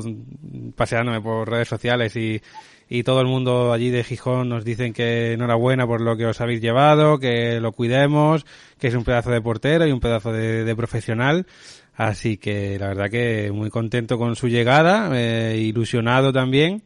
paseándome 0.75 1.21
por 1.21 1.50
redes 1.50 1.67
sociales 1.67 2.15
y, 2.15 2.41
y 2.89 3.03
todo 3.03 3.21
el 3.21 3.27
mundo 3.27 3.74
allí 3.74 3.89
de 3.89 4.03
Gijón 4.03 4.50
nos 4.50 4.63
dicen 4.63 4.93
que 4.93 5.33
enhorabuena 5.33 5.86
por 5.86 6.01
lo 6.01 6.15
que 6.15 6.25
os 6.25 6.39
habéis 6.41 6.62
llevado, 6.62 7.19
que 7.19 7.59
lo 7.59 7.71
cuidemos, 7.74 8.45
que 8.79 8.88
es 8.88 8.95
un 8.95 9.03
pedazo 9.03 9.31
de 9.31 9.41
portero 9.41 9.86
y 9.86 9.91
un 9.91 10.00
pedazo 10.00 10.31
de, 10.31 10.63
de 10.63 10.75
profesional. 10.75 11.45
Así 11.95 12.38
que 12.38 12.79
la 12.79 12.88
verdad 12.88 13.09
que 13.09 13.51
muy 13.51 13.69
contento 13.69 14.17
con 14.17 14.38
su 14.38 14.48
llegada, 14.48 15.12
eh, 15.13 15.57
ilusionado 15.57 16.31
también 16.31 16.83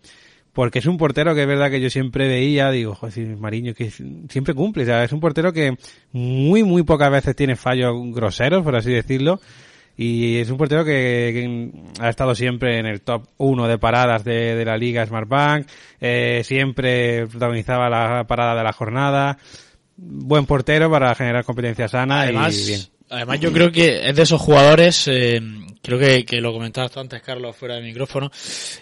porque 0.53 0.79
es 0.79 0.85
un 0.85 0.97
portero 0.97 1.33
que 1.33 1.41
es 1.41 1.47
verdad 1.47 1.71
que 1.71 1.81
yo 1.81 1.89
siempre 1.89 2.27
veía, 2.27 2.69
digo, 2.69 2.93
joder, 2.93 3.37
Mariño, 3.37 3.73
que 3.73 3.89
siempre 3.89 4.53
cumple, 4.53 4.83
o 4.83 4.85
sea, 4.85 5.03
es 5.03 5.11
un 5.11 5.19
portero 5.19 5.51
que 5.51 5.75
muy, 6.11 6.63
muy 6.63 6.83
pocas 6.83 7.11
veces 7.11 7.35
tiene 7.35 7.55
fallos 7.55 7.95
groseros, 8.13 8.63
por 8.63 8.75
así 8.75 8.91
decirlo, 8.91 9.41
y 9.95 10.37
es 10.37 10.49
un 10.49 10.57
portero 10.57 10.83
que, 10.83 10.91
que 11.33 12.03
ha 12.03 12.09
estado 12.09 12.33
siempre 12.33 12.79
en 12.79 12.85
el 12.85 13.01
top 13.01 13.27
1 13.37 13.67
de 13.67 13.77
paradas 13.77 14.23
de, 14.23 14.55
de 14.55 14.65
la 14.65 14.77
liga 14.77 15.05
Smartbank, 15.05 15.67
eh, 16.01 16.41
siempre 16.43 17.27
protagonizaba 17.27 17.89
la 17.89 18.25
parada 18.27 18.55
de 18.55 18.63
la 18.63 18.73
jornada, 18.73 19.37
buen 19.95 20.45
portero 20.45 20.89
para 20.89 21.13
generar 21.15 21.43
competencia 21.43 21.87
sana 21.87 22.21
Además, 22.21 22.57
y 22.57 22.67
bien. 22.67 22.81
Además, 23.09 23.39
yo 23.39 23.53
creo 23.53 23.71
que 23.71 24.09
es 24.09 24.15
de 24.15 24.21
esos 24.23 24.41
jugadores, 24.41 25.07
eh, 25.07 25.39
creo 25.83 25.99
que, 25.99 26.25
que, 26.25 26.41
lo 26.41 26.51
comentabas 26.51 26.91
tú 26.91 26.99
antes, 26.99 27.21
Carlos, 27.21 27.55
fuera 27.55 27.75
del 27.75 27.83
micrófono, 27.83 28.31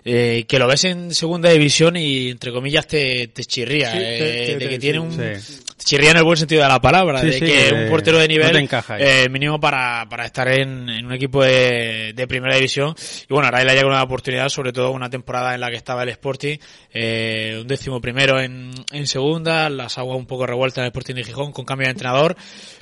eh, 0.06 0.46
que 0.48 0.58
lo 0.60 0.68
ves 0.68 0.86
en 0.86 1.14
segunda 1.14 1.50
división 1.50 1.98
y, 1.98 2.30
entre 2.30 2.54
comillas, 2.54 2.88
te, 2.88 3.28
te 3.28 3.44
chirría, 3.44 3.92
Sí, 3.92 3.98
eh, 4.00 4.18
te- 4.20 4.46
te- 4.54 4.58
de 4.60 4.70
que 4.70 4.76
te- 4.76 4.80
tiene 4.80 5.00
un... 5.00 5.12
sí. 5.12 5.60
Chirría 5.84 6.12
en 6.12 6.18
el 6.18 6.24
buen 6.24 6.38
sentido 6.38 6.62
de 6.62 6.68
la 6.70 6.80
palabra, 6.80 7.24
de 7.24 7.32
que 7.40 7.40
que 7.40 7.74
un 7.74 7.90
portero 7.90 8.20
de 8.20 8.28
nivel 8.28 8.52
te 8.52 8.60
encaja 8.60 9.00
eh, 9.00 9.28
mínimo 9.30 9.60
para, 9.60 10.08
para 10.08 10.28
estar 10.28 10.48
en, 10.48 10.88
en 10.88 11.08
un 11.08 11.12
equipo 11.14 11.44
de, 11.44 12.14
de 12.14 12.28
primera 12.28 12.54
división. 12.56 12.94
Y 13.28 13.34
bueno, 13.34 13.48
ahora 13.48 13.64
le 13.64 13.74
llega 13.74 13.88
una 13.88 14.04
oportunidad, 14.04 14.48
sobre 14.50 14.72
todo 14.74 14.92
una 14.92 15.10
temporada 15.10 15.56
en 15.56 15.60
la 15.62 15.72
que 15.72 15.78
estaba 15.78 16.04
el 16.04 16.10
Sporting, 16.10 16.58
eh, 16.94 17.58
un 17.62 17.68
décimo 17.68 18.00
primero 18.00 18.40
en, 18.40 18.72
en 18.92 19.08
segunda, 19.08 19.72
las 19.72 19.98
aguas 19.98 20.20
un 20.20 20.28
poco 20.28 20.46
revueltas 20.46 20.78
en 20.78 20.84
el 20.84 20.90
Sporting 20.90 21.16
de 21.16 21.24
Gijón 21.24 21.52
con 21.52 21.66
cambio 21.66 21.88
de 21.88 21.92
entrenador. 21.94 22.36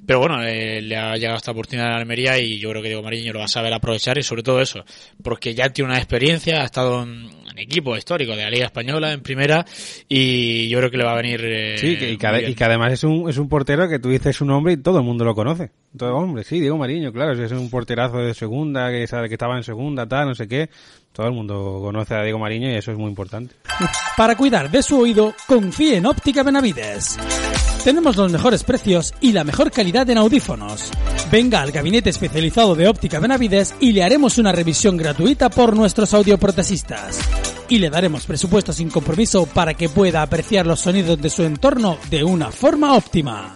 Pero 0.05 0.19
bueno, 0.19 0.43
eh, 0.43 0.81
le 0.81 0.97
ha 0.97 1.15
llegado 1.15 1.37
esta 1.37 1.51
oportunidad 1.51 1.87
en 1.87 1.93
Almería 1.99 2.37
y 2.37 2.59
yo 2.59 2.69
creo 2.69 2.81
que 2.81 2.89
Diego 2.89 3.01
Mariño 3.03 3.31
lo 3.31 3.39
va 3.39 3.45
a 3.45 3.47
saber 3.47 3.73
aprovechar 3.73 4.08
y 4.17 4.23
sobre 4.23 4.43
todo 4.43 4.61
eso, 4.61 4.83
porque 5.23 5.53
ya 5.53 5.69
tiene 5.69 5.89
una 5.91 5.97
experiencia, 5.99 6.61
ha 6.61 6.65
estado 6.65 7.03
en, 7.03 7.29
en 7.49 7.57
equipo 7.59 7.95
histórico 7.95 8.35
de 8.35 8.43
la 8.43 8.49
Liga 8.49 8.65
Española 8.65 9.11
en 9.13 9.21
primera 9.21 9.65
y 10.07 10.67
yo 10.69 10.79
creo 10.79 10.91
que 10.91 10.97
le 10.97 11.03
va 11.05 11.11
a 11.13 11.21
venir 11.21 11.41
eh, 11.43 11.77
Sí, 11.77 11.97
que, 11.97 12.11
y, 12.11 12.17
que, 12.17 12.27
muy 12.27 12.35
ade- 12.35 12.39
bien. 12.39 12.51
y 12.51 12.55
que 12.55 12.63
además 12.63 12.93
es 12.93 13.03
un, 13.03 13.29
es 13.29 13.37
un 13.37 13.47
portero 13.49 13.87
que 13.89 13.99
tú 13.99 14.09
dices 14.09 14.35
su 14.35 14.45
nombre 14.45 14.73
y 14.73 14.77
todo 14.77 14.97
el 14.99 15.03
mundo 15.05 15.23
lo 15.25 15.35
conoce. 15.35 15.71
Todo 15.97 16.15
hombre, 16.15 16.43
sí, 16.43 16.59
Diego 16.59 16.77
Mariño, 16.77 17.11
claro, 17.11 17.33
es 17.33 17.51
un 17.51 17.69
porterazo 17.69 18.17
de 18.17 18.33
segunda, 18.33 18.89
que 18.91 19.07
sabe 19.07 19.27
que 19.27 19.35
estaba 19.35 19.57
en 19.57 19.63
segunda, 19.63 20.07
tal, 20.07 20.27
no 20.29 20.35
sé 20.35 20.47
qué. 20.47 20.69
Todo 21.11 21.27
el 21.27 21.33
mundo 21.33 21.79
conoce 21.81 22.13
a 22.15 22.23
Diego 22.23 22.37
Mariño 22.39 22.69
y 22.69 22.75
eso 22.75 22.91
es 22.91 22.97
muy 22.97 23.09
importante. 23.09 23.55
Para 24.15 24.35
cuidar 24.37 24.69
de 24.69 24.83
su 24.83 24.99
oído, 24.99 25.33
confíe 25.47 25.97
en 25.97 26.05
Óptica 26.05 26.43
Benavides. 26.43 27.17
Tenemos 27.83 28.17
los 28.17 28.31
mejores 28.31 28.63
precios 28.63 29.13
y 29.21 29.31
la 29.31 29.43
mejor 29.43 29.71
calidad 29.71 30.09
en 30.09 30.17
audífonos. 30.17 30.91
Venga 31.31 31.61
al 31.61 31.71
gabinete 31.71 32.09
especializado 32.09 32.75
de 32.75 32.87
Óptica 32.87 33.19
Benavides 33.19 33.73
y 33.79 33.93
le 33.93 34.03
haremos 34.03 34.37
una 34.37 34.51
revisión 34.51 34.97
gratuita 34.97 35.49
por 35.49 35.75
nuestros 35.75 36.13
audioprotesistas. 36.13 37.19
Y 37.69 37.79
le 37.79 37.89
daremos 37.89 38.25
presupuesto 38.25 38.73
sin 38.73 38.89
compromiso 38.89 39.45
para 39.45 39.75
que 39.75 39.89
pueda 39.89 40.21
apreciar 40.21 40.65
los 40.67 40.81
sonidos 40.81 41.21
de 41.21 41.29
su 41.29 41.43
entorno 41.43 41.97
de 42.09 42.23
una 42.23 42.51
forma 42.51 42.95
óptima. 42.95 43.55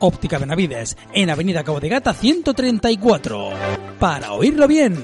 Óptica 0.00 0.38
Benavides, 0.38 0.96
en 1.14 1.30
Avenida 1.30 1.64
Cabo 1.64 1.80
de 1.80 1.88
Gata 1.88 2.12
134. 2.12 3.50
Para 3.98 4.32
oírlo 4.32 4.68
bien. 4.68 5.02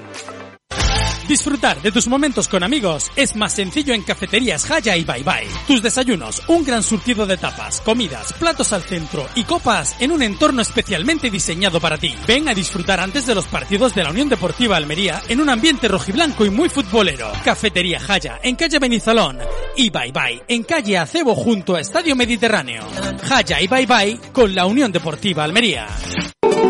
Disfrutar 1.30 1.80
de 1.80 1.92
tus 1.92 2.08
momentos 2.08 2.48
con 2.48 2.64
amigos 2.64 3.08
es 3.14 3.36
más 3.36 3.52
sencillo 3.52 3.94
en 3.94 4.02
Cafeterías 4.02 4.64
Jaya 4.64 4.96
y 4.96 5.04
Bye 5.04 5.22
Bye. 5.22 5.46
Tus 5.64 5.80
desayunos, 5.80 6.42
un 6.48 6.64
gran 6.64 6.82
surtido 6.82 7.24
de 7.24 7.36
tapas, 7.36 7.80
comidas, 7.82 8.32
platos 8.32 8.72
al 8.72 8.82
centro 8.82 9.28
y 9.36 9.44
copas 9.44 9.94
en 10.00 10.10
un 10.10 10.24
entorno 10.24 10.60
especialmente 10.60 11.30
diseñado 11.30 11.78
para 11.80 11.98
ti. 11.98 12.12
Ven 12.26 12.48
a 12.48 12.52
disfrutar 12.52 12.98
antes 12.98 13.26
de 13.26 13.36
los 13.36 13.46
partidos 13.46 13.94
de 13.94 14.02
la 14.02 14.10
Unión 14.10 14.28
Deportiva 14.28 14.76
Almería 14.76 15.22
en 15.28 15.40
un 15.40 15.48
ambiente 15.50 15.86
rojiblanco 15.86 16.44
y 16.44 16.50
muy 16.50 16.68
futbolero. 16.68 17.30
Cafetería 17.44 18.00
Jaya 18.00 18.40
en 18.42 18.56
calle 18.56 18.80
Benizalón 18.80 19.38
y 19.76 19.88
Bye 19.88 20.10
Bye 20.10 20.42
en 20.48 20.64
calle 20.64 20.98
Acebo 20.98 21.36
junto 21.36 21.76
a 21.76 21.80
Estadio 21.80 22.16
Mediterráneo. 22.16 22.82
Jaya 23.22 23.60
y 23.60 23.68
Bye 23.68 23.86
Bye 23.86 24.20
con 24.32 24.52
la 24.52 24.66
Unión 24.66 24.90
Deportiva 24.90 25.44
Almería. 25.44 25.86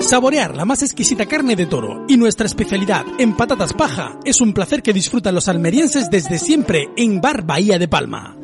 Saborear 0.00 0.56
la 0.56 0.64
más 0.64 0.82
exquisita 0.82 1.26
carne 1.26 1.56
de 1.56 1.66
toro 1.66 2.04
y 2.08 2.16
nuestra 2.16 2.46
especialidad 2.46 3.04
en 3.18 3.36
patatas 3.36 3.74
paja 3.74 4.18
es 4.24 4.40
un 4.40 4.54
placer 4.54 4.82
que 4.82 4.92
disfrutan 4.92 5.34
los 5.34 5.48
almerienses 5.48 6.10
desde 6.10 6.38
siempre 6.38 6.88
en 6.96 7.20
Bar 7.20 7.44
Bahía 7.44 7.78
de 7.78 7.86
Palma. 7.86 8.36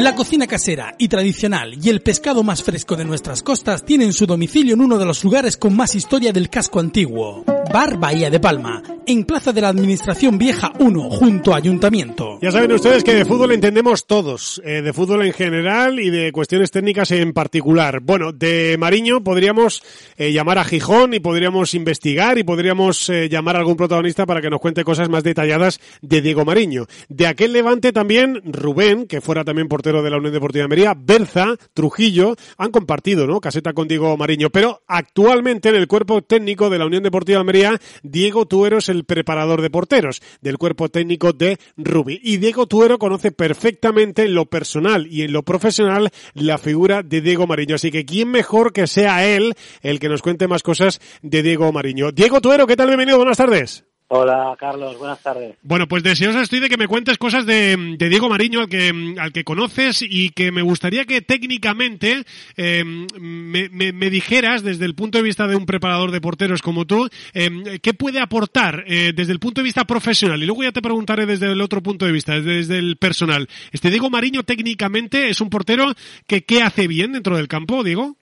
La 0.00 0.14
cocina 0.14 0.46
casera 0.46 0.94
y 0.96 1.08
tradicional 1.08 1.74
y 1.78 1.90
el 1.90 2.00
pescado 2.00 2.42
más 2.42 2.62
fresco 2.62 2.96
de 2.96 3.04
nuestras 3.04 3.42
costas 3.42 3.84
tienen 3.84 4.14
su 4.14 4.24
domicilio 4.24 4.72
en 4.72 4.80
uno 4.80 4.96
de 4.96 5.04
los 5.04 5.22
lugares 5.22 5.58
con 5.58 5.76
más 5.76 5.94
historia 5.94 6.32
del 6.32 6.48
casco 6.48 6.80
antiguo. 6.80 7.44
Bar 7.70 7.98
Bahía 7.98 8.30
de 8.30 8.40
Palma, 8.40 8.82
en 9.06 9.24
Plaza 9.24 9.52
de 9.52 9.60
la 9.60 9.68
Administración 9.68 10.38
Vieja 10.38 10.72
1, 10.80 11.10
junto 11.10 11.54
a 11.54 11.58
Ayuntamiento. 11.58 12.38
Ya 12.42 12.50
saben 12.50 12.72
ustedes 12.72 13.04
que 13.04 13.14
de 13.14 13.24
fútbol 13.24 13.52
entendemos 13.52 14.06
todos, 14.06 14.60
eh, 14.64 14.82
de 14.82 14.92
fútbol 14.92 15.24
en 15.24 15.32
general 15.32 16.00
y 16.00 16.10
de 16.10 16.32
cuestiones 16.32 16.72
técnicas 16.72 17.12
en 17.12 17.32
particular. 17.32 18.00
Bueno, 18.00 18.32
de 18.32 18.76
Mariño 18.76 19.22
podríamos 19.22 19.84
eh, 20.16 20.32
llamar 20.32 20.58
a 20.58 20.64
Gijón 20.64 21.14
y 21.14 21.20
podríamos 21.20 21.74
investigar 21.74 22.38
y 22.38 22.42
podríamos 22.42 23.08
eh, 23.08 23.28
llamar 23.28 23.54
a 23.54 23.60
algún 23.60 23.76
protagonista 23.76 24.26
para 24.26 24.40
que 24.40 24.50
nos 24.50 24.60
cuente 24.60 24.82
cosas 24.82 25.08
más 25.08 25.22
detalladas 25.22 25.78
de 26.02 26.22
Diego 26.22 26.44
Mariño. 26.44 26.86
De 27.08 27.28
aquel 27.28 27.52
levante 27.52 27.92
también 27.92 28.40
Rubén, 28.44 29.06
que 29.06 29.20
fuera 29.20 29.44
también 29.44 29.68
de 29.90 30.10
la 30.10 30.18
Unión 30.18 30.32
Deportiva 30.32 30.60
de 30.60 30.64
Almería, 30.64 30.94
Berza, 30.96 31.56
Trujillo, 31.74 32.36
han 32.56 32.70
compartido, 32.70 33.26
¿no? 33.26 33.40
Caseta 33.40 33.72
con 33.72 33.88
Diego 33.88 34.16
Mariño, 34.16 34.50
pero 34.50 34.82
actualmente 34.86 35.68
en 35.68 35.74
el 35.74 35.88
cuerpo 35.88 36.22
técnico 36.22 36.70
de 36.70 36.78
la 36.78 36.86
Unión 36.86 37.02
Deportiva 37.02 37.36
de 37.36 37.40
Almería, 37.40 37.80
Diego 38.02 38.46
Tuero 38.46 38.78
es 38.78 38.88
el 38.88 39.04
preparador 39.04 39.60
de 39.62 39.70
porteros 39.70 40.22
del 40.40 40.58
cuerpo 40.58 40.88
técnico 40.88 41.32
de 41.32 41.58
Rubi. 41.76 42.20
Y 42.22 42.36
Diego 42.36 42.66
Tuero 42.66 42.98
conoce 42.98 43.32
perfectamente 43.32 44.22
en 44.22 44.34
lo 44.34 44.46
personal 44.46 45.06
y 45.08 45.22
en 45.22 45.32
lo 45.32 45.42
profesional 45.42 46.10
la 46.34 46.58
figura 46.58 47.02
de 47.02 47.20
Diego 47.20 47.46
Mariño. 47.46 47.74
Así 47.74 47.90
que 47.90 48.04
quién 48.04 48.30
mejor 48.30 48.72
que 48.72 48.86
sea 48.86 49.26
él 49.26 49.54
el 49.82 49.98
que 49.98 50.08
nos 50.08 50.22
cuente 50.22 50.48
más 50.48 50.62
cosas 50.62 51.00
de 51.22 51.42
Diego 51.42 51.72
Mariño. 51.72 52.12
Diego 52.12 52.40
Tuero, 52.40 52.66
¿qué 52.66 52.76
tal? 52.76 52.88
Bienvenido, 52.88 53.16
buenas 53.16 53.36
tardes. 53.36 53.89
Hola, 54.12 54.56
Carlos, 54.58 54.98
buenas 54.98 55.22
tardes. 55.22 55.56
Bueno, 55.62 55.86
pues 55.86 56.02
deseosa 56.02 56.42
estoy 56.42 56.58
de 56.58 56.68
que 56.68 56.76
me 56.76 56.88
cuentes 56.88 57.16
cosas 57.16 57.46
de, 57.46 57.76
de 57.96 58.08
Diego 58.08 58.28
Mariño, 58.28 58.58
al 58.58 58.68
que, 58.68 59.14
al 59.16 59.32
que 59.32 59.44
conoces, 59.44 60.02
y 60.02 60.30
que 60.30 60.50
me 60.50 60.62
gustaría 60.62 61.04
que 61.04 61.22
técnicamente 61.22 62.24
eh, 62.56 62.82
me, 62.84 63.68
me, 63.68 63.92
me, 63.92 64.10
dijeras, 64.10 64.64
desde 64.64 64.84
el 64.84 64.96
punto 64.96 65.18
de 65.18 65.22
vista 65.22 65.46
de 65.46 65.54
un 65.54 65.64
preparador 65.64 66.10
de 66.10 66.20
porteros 66.20 66.60
como 66.60 66.86
tú, 66.86 67.08
eh, 67.34 67.78
qué 67.80 67.94
puede 67.94 68.18
aportar 68.18 68.82
eh, 68.88 69.12
desde 69.14 69.30
el 69.30 69.38
punto 69.38 69.60
de 69.60 69.66
vista 69.66 69.84
profesional. 69.84 70.42
Y 70.42 70.46
luego 70.46 70.64
ya 70.64 70.72
te 70.72 70.82
preguntaré 70.82 71.24
desde 71.24 71.46
el 71.46 71.60
otro 71.60 71.80
punto 71.80 72.04
de 72.04 72.10
vista, 72.10 72.34
desde, 72.34 72.56
desde 72.56 72.78
el 72.78 72.96
personal. 72.96 73.46
Este 73.70 73.90
Diego 73.90 74.10
Mariño 74.10 74.42
técnicamente 74.42 75.28
es 75.28 75.40
un 75.40 75.50
portero 75.50 75.84
que 76.26 76.42
¿qué 76.42 76.64
hace 76.64 76.88
bien 76.88 77.12
dentro 77.12 77.36
del 77.36 77.46
campo, 77.46 77.84
Diego? 77.84 78.16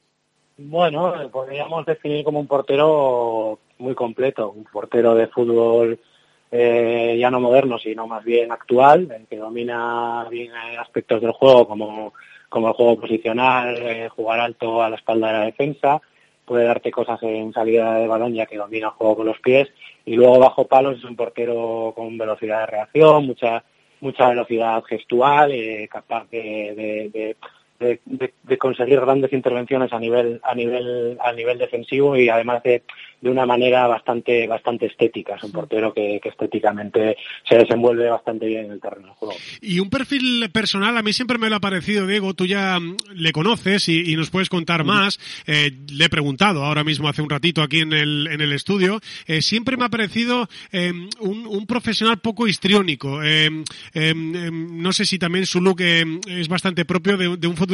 Bueno, 0.59 1.14
podríamos 1.33 1.87
definir 1.87 2.24
como 2.24 2.40
un 2.40 2.46
portero 2.46 3.59
muy 3.79 3.95
completo, 3.95 4.51
un 4.51 4.64
portero 4.64 5.14
de 5.14 5.29
fútbol 5.29 5.99
eh, 6.51 7.17
ya 7.21 7.31
no 7.31 7.41
moderno, 7.41 7.79
sino 7.79 8.07
más 8.07 8.25
bien 8.25 8.51
actual, 8.51 9.27
que 9.29 9.37
domina 9.37 10.27
bien 10.31 10.53
aspectos 10.79 11.21
del 11.21 11.33
juego 11.33 11.69
como, 11.69 12.14
como 12.49 12.69
el 12.69 12.75
juego 12.75 13.01
posicional, 13.01 13.77
eh, 13.79 14.09
jugar 14.09 14.41
alto 14.41 14.83
a 14.83 14.91
la 14.91 14.97
espalda 14.97 15.29
de 15.29 15.38
la 15.38 15.45
defensa, 15.45 16.01
puede 16.45 16.64
darte 16.64 16.91
cosas 16.91 17.23
en 17.23 17.53
salida 17.53 17.95
de 17.97 18.07
balón 18.07 18.33
ya 18.35 18.47
que 18.47 18.57
domina 18.57 18.88
el 18.88 18.95
juego 18.95 19.17
con 19.17 19.27
los 19.27 19.38
pies 19.41 19.69
y 20.07 20.14
luego 20.14 20.38
bajo 20.38 20.67
palos 20.67 20.97
es 20.97 21.05
un 21.05 21.17
portero 21.17 21.93
con 21.95 22.17
velocidad 22.17 22.61
de 22.61 22.67
reacción, 22.67 23.27
mucha 23.27 23.62
mucha 24.01 24.29
velocidad 24.29 24.83
gestual, 24.85 25.51
eh, 25.53 25.88
capaz 25.91 26.31
de 26.31 27.37
de, 27.79 28.01
de, 28.05 28.35
de, 28.43 28.59
conseguir 28.59 29.01
grandes 29.01 29.33
intervenciones 29.33 29.93
a 29.93 30.01
nivel 30.01 30.41
a 30.43 30.55
nivel 30.55 31.17
a 31.21 31.33
nivel 31.33 31.59
defensivo 31.59 32.17
y 32.17 32.29
además 32.29 32.62
de, 32.64 32.83
de 33.21 33.31
una 33.31 33.47
manera 33.47 33.87
bastante 33.87 34.49
bastante 34.49 34.87
estética. 34.87 35.37
Es 35.37 35.45
un 35.45 35.53
portero 35.53 35.95
que, 35.95 36.19
que, 36.21 36.29
estéticamente 36.29 37.17
se 37.49 37.57
desenvuelve 37.57 38.09
bastante 38.11 38.47
bien 38.47 38.67
en 38.67 38.73
el 38.73 38.81
terreno 38.81 39.09
del 39.09 39.17
juego. 39.17 39.35
Y 39.61 39.79
un 39.79 39.91
perfil 39.91 40.51
personal 40.53 40.97
a 40.97 41.03
mí 41.03 41.12
siempre 41.12 41.38
me 41.38 41.49
lo 41.49 41.57
ha 41.57 41.61
parecido 41.61 42.07
Diego 42.07 42.35
tú 42.35 42.47
ya 42.47 42.79
le 43.14 43.33
conoces 43.33 43.88
y, 43.88 44.12
y 44.12 44.17
nos 44.17 44.31
puedes 44.31 44.49
contar 44.49 44.85
más. 44.85 45.21
Eh, 45.47 45.71
le 45.93 46.05
he 46.05 46.09
preguntado 46.09 46.64
ahora 46.64 46.83
mismo 46.83 47.09
hace 47.09 47.23
un 47.23 47.31
ratito 47.31 47.62
aquí 47.62 47.81
en 47.81 47.93
el 47.93 48.27
en 48.29 48.41
el 48.41 48.53
estudio. 48.53 49.01
Eh, 49.27 49.41
siempre 49.41 49.77
me 49.77 49.85
ha 49.85 49.88
parecido 49.88 50.49
eh, 50.73 50.93
un, 51.21 51.47
un, 51.47 51.67
profesional 51.67 52.19
poco 52.19 52.49
histriónico. 52.49 53.21
No 53.95 54.93
sé 54.93 55.05
si 55.05 55.19
también 55.19 55.47
su 55.47 55.61
look 55.61 55.81
es 55.81 56.49
bastante 56.49 56.85
propio 56.85 57.17
de, 57.17 57.37
de 57.37 57.47
un 57.47 57.57
futbolista 57.57 57.68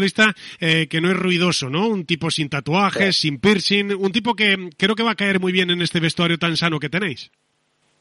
eh, 0.60 0.86
que 0.88 1.00
no 1.00 1.10
es 1.10 1.16
ruidoso, 1.16 1.70
¿no? 1.70 1.88
Un 1.88 2.04
tipo 2.04 2.30
sin 2.30 2.48
tatuajes, 2.48 3.16
sí. 3.16 3.28
sin 3.28 3.38
piercing, 3.38 3.94
un 3.94 4.12
tipo 4.12 4.34
que 4.34 4.70
creo 4.76 4.94
que 4.94 5.02
va 5.02 5.12
a 5.12 5.16
caer 5.16 5.40
muy 5.40 5.52
bien 5.52 5.70
en 5.70 5.82
este 5.82 6.00
vestuario 6.00 6.38
tan 6.38 6.56
sano 6.56 6.78
que 6.78 6.88
tenéis. 6.88 7.30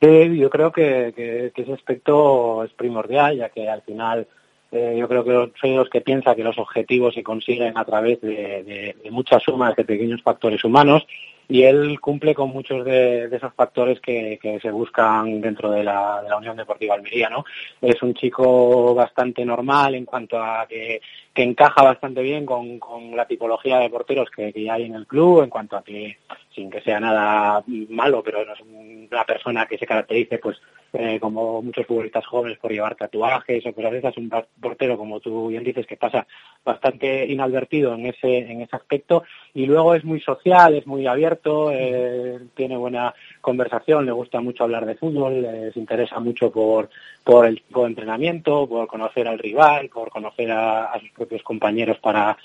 Sí, 0.01 0.37
yo 0.37 0.49
creo 0.49 0.71
que, 0.71 1.13
que, 1.15 1.51
que 1.55 1.61
ese 1.61 1.73
aspecto 1.73 2.63
es 2.63 2.71
primordial, 2.73 3.37
ya 3.37 3.49
que 3.49 3.69
al 3.69 3.81
final 3.83 4.27
eh, 4.71 4.97
yo 4.99 5.07
creo 5.07 5.23
que 5.23 5.59
soy 5.61 5.75
los 5.75 5.89
que 5.89 6.01
piensa 6.01 6.35
que 6.35 6.43
los 6.43 6.57
objetivos 6.57 7.13
se 7.13 7.23
consiguen 7.23 7.77
a 7.77 7.85
través 7.85 8.19
de, 8.21 8.63
de, 8.63 8.95
de 9.01 9.11
muchas 9.11 9.41
sumas 9.43 9.75
de 9.75 9.85
pequeños 9.85 10.21
factores 10.21 10.63
humanos 10.63 11.05
y 11.47 11.63
él 11.63 11.99
cumple 11.99 12.33
con 12.33 12.49
muchos 12.49 12.85
de, 12.85 13.27
de 13.27 13.37
esos 13.37 13.53
factores 13.53 13.99
que, 13.99 14.39
que, 14.41 14.59
se 14.59 14.71
buscan 14.71 15.41
dentro 15.41 15.69
de 15.69 15.83
la, 15.83 16.21
de 16.23 16.29
la, 16.29 16.37
Unión 16.37 16.57
Deportiva 16.57 16.95
Almería, 16.95 17.29
¿no? 17.29 17.45
Es 17.81 18.01
un 18.01 18.13
chico 18.13 18.95
bastante 18.95 19.45
normal 19.45 19.95
en 19.95 20.05
cuanto 20.05 20.41
a 20.41 20.65
que, 20.67 21.01
que 21.33 21.43
encaja 21.43 21.81
bastante 21.81 22.21
bien 22.21 22.45
con, 22.45 22.77
con 22.79 23.15
la 23.15 23.25
tipología 23.25 23.79
de 23.79 23.89
porteros 23.89 24.29
que, 24.29 24.53
que, 24.53 24.69
hay 24.69 24.83
en 24.83 24.95
el 24.95 25.07
club, 25.07 25.41
en 25.41 25.49
cuanto 25.49 25.75
a 25.75 25.83
que, 25.83 26.17
sin 26.53 26.69
que 26.69 26.81
sea 26.81 26.99
nada 26.99 27.63
malo, 27.89 28.21
pero 28.23 28.45
no 28.45 28.53
es 28.53 28.61
una 28.61 29.23
persona 29.25 29.65
que 29.65 29.77
se 29.77 29.87
caracterice, 29.87 30.37
pues, 30.37 30.61
eh, 30.95 31.19
como 31.19 31.63
muchos 31.63 31.87
futbolistas 31.87 32.23
jóvenes 32.27 32.59
por 32.59 32.71
llevar 32.71 32.95
tatuajes 32.95 33.65
o 33.65 33.73
cosas 33.73 33.93
de 33.93 33.97
esas, 33.97 34.17
un 34.17 34.31
portero, 34.61 34.95
como 34.95 35.19
tú 35.19 35.47
bien 35.47 35.63
dices, 35.63 35.87
que 35.87 35.97
pasa 35.97 36.27
bastante 36.63 37.25
inadvertido 37.25 37.95
en 37.95 38.05
ese, 38.05 38.37
en 38.37 38.61
ese 38.61 38.75
aspecto, 38.75 39.23
y 39.55 39.65
luego 39.65 39.95
es 39.95 40.03
muy 40.03 40.21
social, 40.21 40.75
es 40.75 40.85
muy 40.85 41.07
abierto, 41.07 41.71
eh, 41.71 42.39
tiene 42.55 42.77
buena 42.77 43.11
conversación, 43.41 44.05
le 44.05 44.11
gusta 44.11 44.39
mucho 44.39 44.65
hablar 44.65 44.85
de 44.85 44.95
fútbol, 44.95 45.47
se 45.73 45.79
interesa 45.79 46.19
mucho 46.19 46.51
por, 46.51 46.89
por 47.23 47.47
el 47.47 47.59
tipo 47.59 47.81
de 47.81 47.87
entrenamiento, 47.87 48.67
por 48.67 48.85
conocer 48.85 49.27
al 49.27 49.39
rival, 49.39 49.89
por 49.89 50.11
conocer 50.11 50.51
a, 50.51 50.85
a 50.85 50.99
sus 50.99 51.09
propios 51.23 51.43
compañeros 51.43 51.97
para, 51.99 52.37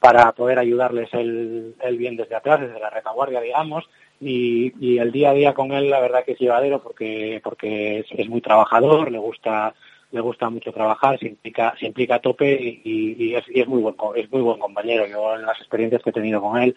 para 0.00 0.32
poder 0.32 0.58
ayudarles 0.58 1.08
el, 1.14 1.74
el 1.80 1.96
bien 1.96 2.16
desde 2.16 2.34
atrás, 2.34 2.60
desde 2.60 2.80
la 2.80 2.90
retaguardia, 2.90 3.40
digamos, 3.40 3.84
y, 4.20 4.72
y, 4.80 4.98
el 4.98 5.12
día 5.12 5.30
a 5.30 5.34
día 5.34 5.54
con 5.54 5.72
él 5.72 5.90
la 5.90 6.00
verdad 6.00 6.24
que 6.24 6.32
es 6.32 6.38
llevadero 6.38 6.82
porque 6.82 7.40
porque 7.42 8.04
es, 8.08 8.28
muy 8.28 8.40
trabajador 8.40 9.10
le 9.10 9.18
gusta 9.18 9.74
le 10.12 10.20
gusta 10.20 10.48
mucho 10.50 10.72
trabajar 10.72 11.18
se 11.18 11.26
implica 11.26 11.74
se 11.78 11.86
implica 11.86 12.14
a 12.16 12.20
tope 12.20 12.52
y, 12.52 12.80
y, 13.18 13.34
es, 13.34 13.66
muy 13.66 13.82
buen 13.82 13.96
es 14.16 14.30
muy 14.30 14.42
buen 14.42 14.58
compañero. 14.58 15.06
Yo 15.06 15.34
en 15.34 15.42
las 15.42 15.58
experiencias 15.58 16.02
que 16.02 16.10
he 16.10 16.12
tenido 16.12 16.40
con 16.40 16.62
él 16.62 16.74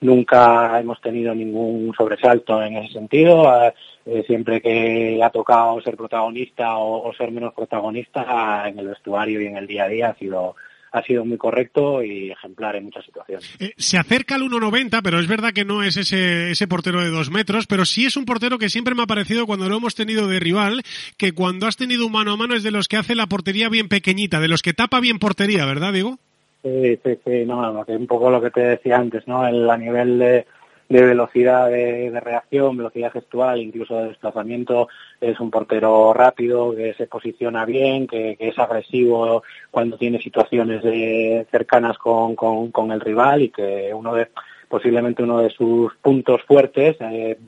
nunca 0.00 0.80
hemos 0.80 1.00
tenido 1.00 1.34
ningún 1.34 1.92
sobresalto 1.96 2.62
en 2.62 2.78
ese 2.78 2.92
sentido. 2.94 3.44
Eh, 4.06 4.24
siempre 4.26 4.60
que 4.60 5.20
ha 5.22 5.30
tocado 5.30 5.80
ser 5.82 5.96
protagonista 5.96 6.76
o 6.76 7.12
ser 7.12 7.30
menos 7.30 7.54
protagonista 7.54 8.64
en 8.66 8.78
el 8.78 8.88
vestuario 8.88 9.40
y 9.40 9.46
en 9.46 9.56
el 9.58 9.66
día 9.66 9.84
a 9.84 9.88
día 9.88 10.08
ha 10.08 10.14
sido 10.14 10.56
ha 10.92 11.02
sido 11.02 11.24
muy 11.24 11.36
correcto 11.36 12.02
y 12.02 12.30
ejemplar 12.30 12.76
en 12.76 12.84
muchas 12.84 13.04
situaciones. 13.04 13.48
Eh, 13.60 13.72
se 13.76 13.98
acerca 13.98 14.34
al 14.34 14.42
1.90, 14.42 15.00
pero 15.02 15.20
es 15.20 15.28
verdad 15.28 15.52
que 15.52 15.64
no 15.64 15.82
es 15.82 15.96
ese, 15.96 16.50
ese 16.50 16.68
portero 16.68 17.00
de 17.02 17.10
dos 17.10 17.30
metros, 17.30 17.66
pero 17.66 17.84
sí 17.84 18.06
es 18.06 18.16
un 18.16 18.24
portero 18.24 18.58
que 18.58 18.68
siempre 18.68 18.94
me 18.94 19.02
ha 19.02 19.06
parecido 19.06 19.46
cuando 19.46 19.68
lo 19.68 19.76
hemos 19.76 19.94
tenido 19.94 20.26
de 20.26 20.40
rival, 20.40 20.82
que 21.16 21.32
cuando 21.32 21.66
has 21.66 21.76
tenido 21.76 22.06
un 22.06 22.12
mano 22.12 22.32
a 22.32 22.36
mano 22.36 22.54
es 22.54 22.62
de 22.62 22.70
los 22.70 22.88
que 22.88 22.96
hace 22.96 23.14
la 23.14 23.26
portería 23.26 23.68
bien 23.68 23.88
pequeñita, 23.88 24.40
de 24.40 24.48
los 24.48 24.62
que 24.62 24.72
tapa 24.72 25.00
bien 25.00 25.18
portería, 25.18 25.64
¿verdad, 25.64 25.92
Diego? 25.92 26.18
Sí, 26.62 26.98
sí, 27.02 27.18
sí, 27.24 27.44
no, 27.46 27.72
no, 27.72 27.84
que 27.84 27.92
un 27.92 28.06
poco 28.06 28.30
lo 28.30 28.40
que 28.40 28.50
te 28.50 28.60
decía 28.60 28.96
antes, 28.96 29.26
¿no? 29.26 29.46
El, 29.46 29.68
a 29.70 29.78
nivel 29.78 30.18
de, 30.18 30.46
de 30.90 31.02
velocidad 31.02 31.70
de, 31.70 32.18
reacción, 32.20 32.76
velocidad 32.76 33.12
gestual, 33.12 33.60
incluso 33.60 33.96
de 33.96 34.08
desplazamiento, 34.08 34.88
es 35.20 35.38
un 35.38 35.48
portero 35.48 36.12
rápido, 36.12 36.74
que 36.74 36.94
se 36.94 37.06
posiciona 37.06 37.64
bien, 37.64 38.08
que, 38.08 38.36
es 38.36 38.58
agresivo 38.58 39.44
cuando 39.70 39.96
tiene 39.96 40.20
situaciones 40.20 40.82
de, 40.82 41.46
cercanas 41.48 41.96
con, 41.96 42.34
con, 42.34 42.72
con, 42.72 42.90
el 42.90 43.00
rival 43.00 43.42
y 43.42 43.50
que 43.50 43.94
uno 43.94 44.14
de 44.14 44.28
posiblemente 44.68 45.22
uno 45.22 45.38
de 45.38 45.50
sus 45.50 45.94
puntos 45.96 46.42
fuertes 46.42 46.96
eh, 47.00 47.38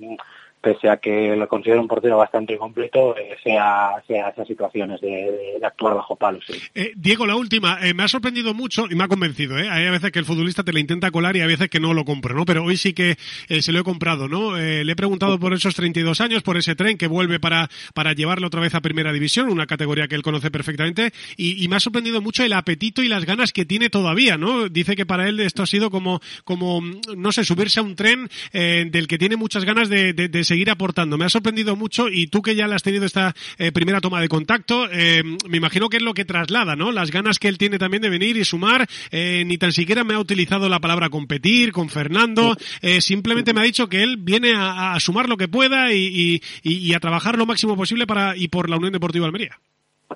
pese 0.62 0.88
a 0.88 0.98
que 0.98 1.34
lo 1.36 1.48
considero 1.48 1.80
un 1.80 1.88
portero 1.88 2.16
bastante 2.16 2.56
completo, 2.56 3.16
eh, 3.16 3.36
sea, 3.42 4.02
sea 4.06 4.28
esas 4.28 4.46
situaciones 4.46 5.00
de, 5.00 5.58
actuar 5.62 5.94
bajo 5.94 6.16
palos. 6.16 6.44
Eh, 6.74 6.92
Diego, 6.96 7.26
la 7.26 7.36
última, 7.36 7.78
eh, 7.82 7.94
me 7.94 8.04
ha 8.04 8.08
sorprendido 8.08 8.54
mucho 8.54 8.86
y 8.88 8.94
me 8.94 9.04
ha 9.04 9.08
convencido. 9.08 9.58
¿eh? 9.58 9.68
Hay 9.68 9.86
a 9.86 9.90
veces 9.90 10.12
que 10.12 10.18
el 10.18 10.24
futbolista 10.24 10.62
te 10.62 10.72
la 10.72 10.80
intenta 10.80 11.10
colar 11.10 11.36
y 11.36 11.40
a 11.40 11.46
veces 11.46 11.68
que 11.68 11.80
no 11.80 11.94
lo 11.94 12.04
compro, 12.04 12.34
¿no? 12.34 12.44
Pero 12.44 12.64
hoy 12.64 12.76
sí 12.76 12.92
que 12.92 13.16
se 13.48 13.72
lo 13.72 13.80
he 13.80 13.84
comprado, 13.84 14.28
¿no? 14.28 14.56
Le 14.56 14.90
he 14.90 14.96
preguntado 14.96 15.38
por 15.38 15.52
esos 15.52 15.74
32 15.74 16.20
años, 16.20 16.42
por 16.42 16.56
ese 16.56 16.74
tren 16.74 16.96
que 16.96 17.06
vuelve 17.06 17.40
para, 17.40 17.68
para 17.94 18.12
llevarlo 18.12 18.46
otra 18.46 18.60
vez 18.60 18.74
a 18.74 18.80
Primera 18.80 19.12
División, 19.12 19.50
una 19.50 19.66
categoría 19.66 20.08
que 20.08 20.14
él 20.14 20.22
conoce 20.22 20.50
perfectamente, 20.50 21.12
y, 21.36 21.66
me 21.68 21.76
ha 21.76 21.80
sorprendido 21.80 22.20
mucho 22.20 22.44
el 22.44 22.52
apetito 22.52 23.02
y 23.02 23.08
las 23.08 23.24
ganas 23.24 23.52
que 23.52 23.64
tiene 23.64 23.88
todavía, 23.88 24.36
¿no? 24.36 24.68
Dice 24.68 24.94
que 24.94 25.06
para 25.06 25.28
él 25.28 25.40
esto 25.40 25.62
ha 25.62 25.66
sido 25.66 25.90
como, 25.90 26.20
como 26.44 26.80
no 27.16 27.32
sé, 27.32 27.44
subirse 27.44 27.80
a 27.80 27.82
un 27.82 27.96
tren 27.96 28.28
del 28.52 29.06
que 29.08 29.18
tiene 29.18 29.36
muchas 29.36 29.64
ganas 29.64 29.88
de, 29.88 30.12
de, 30.12 30.28
de 30.28 30.44
seguir 30.52 30.70
aportando. 30.70 31.16
Me 31.16 31.24
ha 31.24 31.30
sorprendido 31.30 31.76
mucho 31.76 32.10
y 32.10 32.26
tú 32.26 32.42
que 32.42 32.54
ya 32.54 32.66
le 32.66 32.74
has 32.74 32.82
tenido 32.82 33.06
esta 33.06 33.32
eh, 33.56 33.72
primera 33.72 34.02
toma 34.02 34.20
de 34.20 34.28
contacto, 34.28 34.86
eh, 34.92 35.22
me 35.48 35.56
imagino 35.56 35.88
que 35.88 35.96
es 35.96 36.02
lo 36.02 36.12
que 36.12 36.26
traslada, 36.26 36.76
¿no? 36.76 36.92
Las 36.92 37.10
ganas 37.10 37.38
que 37.38 37.48
él 37.48 37.56
tiene 37.56 37.78
también 37.78 38.02
de 38.02 38.10
venir 38.10 38.36
y 38.36 38.44
sumar. 38.44 38.86
Eh, 39.10 39.44
ni 39.46 39.56
tan 39.56 39.72
siquiera 39.72 40.04
me 40.04 40.12
ha 40.12 40.18
utilizado 40.18 40.68
la 40.68 40.78
palabra 40.78 41.08
competir 41.08 41.72
con 41.72 41.88
Fernando. 41.88 42.54
simplemente 43.00 43.54
me 43.54 43.60
ha 43.60 43.64
dicho 43.64 43.88
que 43.88 44.02
él 44.02 44.18
viene 44.18 44.52
a, 44.54 44.94
sumar 45.00 45.26
lo 45.26 45.38
que 45.38 45.48
pueda 45.48 45.90
y, 45.94 46.42
y, 46.62 46.94
a 46.94 47.00
trabajar 47.00 47.38
lo 47.38 47.46
máximo 47.46 47.74
posible 47.74 48.06
para 48.06 48.36
y 48.36 48.48
por 48.48 48.68
la 48.68 48.76
Unión 48.76 48.92
Deportiva 48.92 49.24
Almería. 49.24 49.58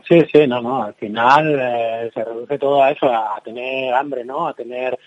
Sí, 0.07 0.20
sí, 0.31 0.46
no, 0.46 0.61
no. 0.61 0.83
Al 0.83 0.94
final 0.94 2.11
se 2.12 2.25
reduce 2.25 2.59
todo 2.59 2.83
a 2.83 2.90
eso, 2.90 3.07
a 3.07 3.40
tener 3.42 3.94
hambre, 3.94 4.22
¿no? 4.22 4.46
A 4.46 4.53
tener 4.53 4.99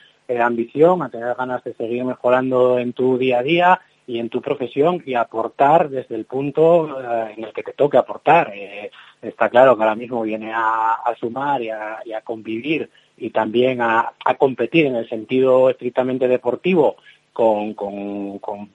ambición, 0.42 1.04
a 1.04 1.10
tener 1.10 1.36
ganas 1.36 1.64
de 1.64 1.76
seguir 1.76 2.04
mejorando 2.04 2.80
en 2.80 2.94
tu 2.94 3.20
día 3.20 3.40
a 3.40 3.44
día 3.44 3.82
y 4.10 4.18
en 4.18 4.30
tu 4.30 4.42
profesión 4.42 5.04
y 5.06 5.14
aportar 5.14 5.88
desde 5.88 6.16
el 6.16 6.26
punto 6.26 7.00
eh, 7.00 7.36
en 7.38 7.44
el 7.44 7.54
que 7.54 7.62
te 7.62 7.74
toque 7.74 7.96
aportar. 7.96 8.52
Eh, 8.56 8.90
está 9.22 9.50
claro 9.50 9.78
que 9.78 9.84
ahora 9.84 9.96
mismo 9.96 10.24
viene 10.24 10.52
a, 10.52 10.98
sumar 11.20 11.62
y 11.62 11.70
a, 11.70 12.22
convivir 12.24 12.90
y 13.18 13.30
también 13.30 13.82
a, 13.82 14.12
competir 14.40 14.88
en 14.88 14.96
el 14.96 15.08
sentido 15.08 15.70
estrictamente 15.70 16.28
deportivo 16.28 16.96
con, 17.32 17.76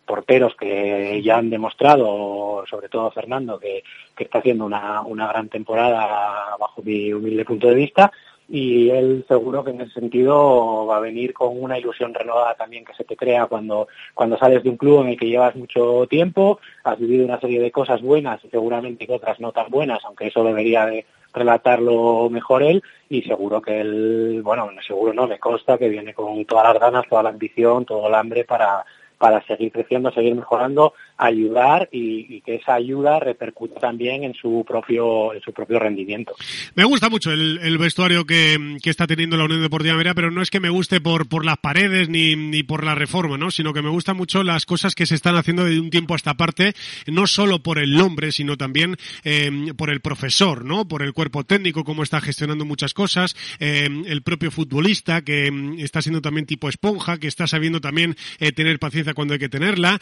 porteros 0.07 0.55
que 0.55 1.20
ya 1.20 1.38
han 1.38 1.51
demostrado, 1.51 2.64
sobre 2.70 2.88
todo 2.88 3.11
Fernando, 3.11 3.59
que, 3.59 3.83
está 4.16 4.38
haciendo 4.38 4.64
una, 4.64 5.03
una 5.03 5.27
gran 5.27 5.49
temporada 5.49 6.57
bajo 6.61 6.81
mi 6.83 7.12
humilde 7.12 7.44
punto 7.44 7.66
de 7.66 7.75
vista 7.75 8.12
y 8.48 8.90
él 8.90 9.24
seguro 9.26 9.64
que 9.64 9.70
en 9.70 9.80
ese 9.80 9.92
sentido 9.92 10.87
va 10.87 10.98
a 10.98 11.00
venir 11.00 11.33
con 11.33 11.61
una 11.61 11.78
ilusión 11.78 12.12
renovada 12.12 12.54
también 12.54 12.85
que 12.85 12.94
se 12.94 13.04
te 13.04 13.16
crea 13.16 13.46
cuando, 13.46 13.88
cuando 14.12 14.37
sales 14.37 14.62
de 14.62 14.70
un 14.70 14.76
club 14.76 15.02
en 15.02 15.09
el 15.09 15.18
que 15.18 15.28
llevas 15.28 15.57
mucho 15.57 16.07
tiempo, 16.09 16.59
has 16.85 16.98
vivido 16.98 17.24
una 17.24 17.40
serie 17.40 17.61
de 17.61 17.70
cosas 17.70 18.02
buenas 18.02 18.44
y 18.44 18.48
seguramente 18.50 19.07
otras 19.09 19.40
no 19.40 19.52
tan 19.52 19.70
buenas, 19.70 20.04
aunque 20.04 20.26
eso 20.26 20.44
debería 20.44 20.87
de 20.87 21.07
relatarlo 21.33 22.28
mejor 22.30 22.62
él 22.62 22.83
y 23.09 23.22
seguro 23.22 23.61
que 23.61 23.80
él, 23.80 24.40
bueno, 24.44 24.68
seguro 24.87 25.12
no, 25.12 25.26
me 25.26 25.38
consta 25.38 25.78
que 25.78 25.88
viene 25.88 26.14
con 26.14 26.44
todas 26.44 26.72
las 26.72 26.80
ganas, 26.80 27.09
toda 27.09 27.24
la 27.24 27.30
ambición, 27.30 27.85
todo 27.85 28.07
el 28.07 28.14
hambre 28.14 28.44
para, 28.44 28.85
para 29.24 29.42
seguir 29.46 29.72
creciendo, 29.72 30.12
seguir 30.12 30.34
mejorando, 30.34 30.92
ayudar 31.16 31.88
y, 31.90 32.42
que 32.42 32.56
esa 32.56 32.74
ayuda 32.74 33.18
repercute 33.20 33.80
también 33.80 34.22
en 34.22 34.34
su 34.34 34.66
propio 34.68 35.32
en 35.32 35.40
su 35.40 35.50
propio 35.50 35.78
rendimiento. 35.78 36.34
Me 36.74 36.84
gusta 36.84 37.08
mucho 37.08 37.32
el, 37.32 37.78
vestuario 37.78 38.26
que, 38.26 38.76
está 38.84 39.06
teniendo 39.06 39.38
la 39.38 39.44
Unión 39.44 39.62
Deportiva 39.62 39.96
Meria, 39.96 40.12
pero 40.12 40.30
no 40.30 40.42
es 40.42 40.50
que 40.50 40.60
me 40.60 40.68
guste 40.68 41.00
por, 41.00 41.26
por 41.26 41.46
las 41.46 41.56
paredes 41.56 42.10
ni, 42.10 42.37
ni 42.37 42.64
por 42.64 42.84
la 42.84 42.94
reforma, 42.94 43.38
¿no? 43.38 43.50
sino 43.50 43.72
que 43.72 43.80
me 43.80 43.88
gustan 43.88 44.18
mucho 44.18 44.42
las 44.42 44.66
cosas 44.66 44.94
que 44.94 45.06
se 45.06 45.14
están 45.14 45.37
haciendo 45.37 45.64
de 45.64 45.80
un 45.80 45.88
tiempo 45.88 46.12
a 46.12 46.18
esta 46.18 46.34
parte, 46.34 46.74
no 47.06 47.26
solo 47.26 47.62
por 47.62 47.78
el 47.78 47.96
nombre, 47.96 48.30
sino 48.30 48.58
también 48.58 48.98
eh, 49.24 49.72
por 49.74 49.88
el 49.88 50.00
profesor, 50.00 50.66
¿no? 50.66 50.87
por 50.87 51.02
el 51.02 51.14
cuerpo 51.14 51.44
técnico, 51.44 51.82
cómo 51.82 52.02
está 52.02 52.20
gestionando 52.20 52.66
muchas 52.66 52.92
cosas, 52.92 53.34
eh, 53.58 53.88
el 54.04 54.20
propio 54.20 54.50
futbolista 54.50 55.22
que 55.22 55.50
mm, 55.50 55.78
está 55.78 56.02
siendo 56.02 56.20
también 56.20 56.44
tipo 56.44 56.68
esponja, 56.68 57.16
que 57.16 57.28
está 57.28 57.46
sabiendo 57.46 57.80
también 57.80 58.16
eh, 58.38 58.52
tener 58.52 58.78
paciencia 58.78 59.13
cuando 59.14 59.35
hay 59.35 59.40
que 59.40 59.48
tenerla, 59.48 59.98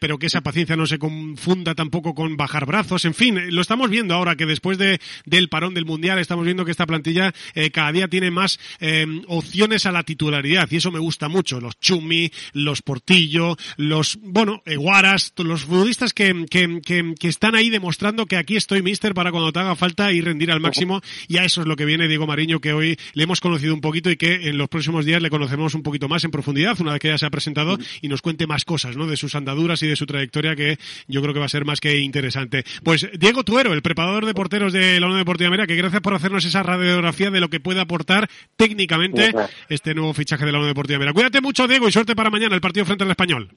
pero 0.00 0.18
que 0.18 0.26
esa 0.26 0.40
paciencia 0.40 0.76
no 0.76 0.86
se 0.86 0.98
confunda 0.98 1.74
tampoco 1.74 2.14
con 2.14 2.36
bajar 2.36 2.66
brazos. 2.66 3.04
En 3.04 3.14
fin, 3.14 3.54
lo 3.54 3.62
estamos 3.62 3.90
viendo 3.90 4.14
ahora 4.14 4.36
que 4.36 4.46
después 4.46 4.78
de, 4.78 5.00
del 5.24 5.48
parón 5.48 5.74
del 5.74 5.84
Mundial 5.84 6.18
estamos 6.18 6.44
viendo 6.44 6.64
que 6.64 6.70
esta 6.70 6.86
plantilla 6.86 7.32
eh, 7.54 7.70
cada 7.70 7.92
día 7.92 8.08
tiene 8.08 8.30
más 8.30 8.58
eh, 8.80 9.06
opciones 9.26 9.86
a 9.86 9.92
la 9.92 10.02
titularidad 10.02 10.68
y 10.70 10.76
eso 10.76 10.90
me 10.90 10.98
gusta 10.98 11.28
mucho. 11.28 11.60
Los 11.60 11.78
Chumi, 11.80 12.30
los 12.52 12.82
Portillo, 12.82 13.56
los, 13.76 14.18
bueno, 14.22 14.62
Eguaras, 14.64 15.32
los 15.36 15.64
futbolistas 15.64 16.12
que, 16.12 16.46
que, 16.50 16.80
que, 16.82 17.28
están 17.28 17.54
ahí 17.54 17.70
demostrando 17.70 18.26
que 18.26 18.36
aquí 18.36 18.56
estoy, 18.56 18.82
mister, 18.82 19.14
para 19.14 19.30
cuando 19.30 19.52
te 19.52 19.60
haga 19.60 19.76
falta 19.76 20.12
y 20.12 20.20
rendir 20.20 20.50
al 20.50 20.60
máximo. 20.60 21.00
Y 21.28 21.38
a 21.38 21.44
eso 21.44 21.62
es 21.62 21.66
lo 21.66 21.76
que 21.76 21.84
viene 21.84 22.08
Diego 22.08 22.26
Mariño, 22.26 22.60
que 22.60 22.72
hoy 22.72 22.96
le 23.14 23.24
hemos 23.24 23.40
conocido 23.40 23.74
un 23.74 23.80
poquito 23.80 24.10
y 24.10 24.16
que 24.16 24.48
en 24.48 24.58
los 24.58 24.68
próximos 24.68 25.04
días 25.04 25.22
le 25.22 25.30
conocemos 25.30 25.74
un 25.74 25.82
poquito 25.82 26.08
más 26.08 26.24
en 26.24 26.30
profundidad, 26.30 26.80
una 26.80 26.92
vez 26.92 27.00
que 27.00 27.08
ya 27.08 27.18
se 27.18 27.26
ha 27.26 27.30
presentado 27.30 27.78
y 28.00 28.08
nos 28.08 28.22
cuente 28.22 28.46
más 28.46 28.53
cosas, 28.62 28.96
¿no? 28.96 29.06
De 29.06 29.16
sus 29.16 29.34
andaduras 29.34 29.82
y 29.82 29.88
de 29.88 29.96
su 29.96 30.06
trayectoria 30.06 30.54
que 30.54 30.78
yo 31.08 31.20
creo 31.20 31.34
que 31.34 31.40
va 31.40 31.46
a 31.46 31.48
ser 31.48 31.64
más 31.64 31.80
que 31.80 31.98
interesante. 31.98 32.62
Pues 32.84 33.10
Diego 33.18 33.42
Tuero, 33.42 33.72
el 33.72 33.82
preparador 33.82 34.26
de 34.26 34.34
porteros 34.34 34.72
de 34.72 35.00
la 35.00 35.06
Unión 35.06 35.20
Deportiva 35.20 35.50
Mera, 35.50 35.66
que 35.66 35.74
gracias 35.74 36.00
por 36.00 36.14
hacernos 36.14 36.44
esa 36.44 36.62
radiografía 36.62 37.32
de 37.32 37.40
lo 37.40 37.48
que 37.48 37.58
puede 37.58 37.80
aportar 37.80 38.28
técnicamente 38.56 39.32
este 39.68 39.94
nuevo 39.94 40.14
fichaje 40.14 40.46
de 40.46 40.52
la 40.52 40.58
Unión 40.58 40.70
Deportiva 40.70 41.00
Mera. 41.00 41.12
Cuídate 41.12 41.40
mucho, 41.40 41.66
Diego, 41.66 41.88
y 41.88 41.92
suerte 41.92 42.14
para 42.14 42.30
mañana 42.30 42.54
el 42.54 42.60
partido 42.60 42.86
frente 42.86 43.02
al 43.02 43.10
Español. 43.10 43.50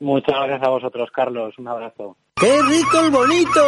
Muchas 0.00 0.34
gracias 0.34 0.62
a 0.62 0.68
vosotros, 0.68 1.08
Carlos. 1.14 1.54
Un 1.58 1.68
abrazo. 1.68 2.16
¡Qué 2.36 2.60
rico 2.62 2.98
el 2.98 3.10
bonito! 3.12 3.60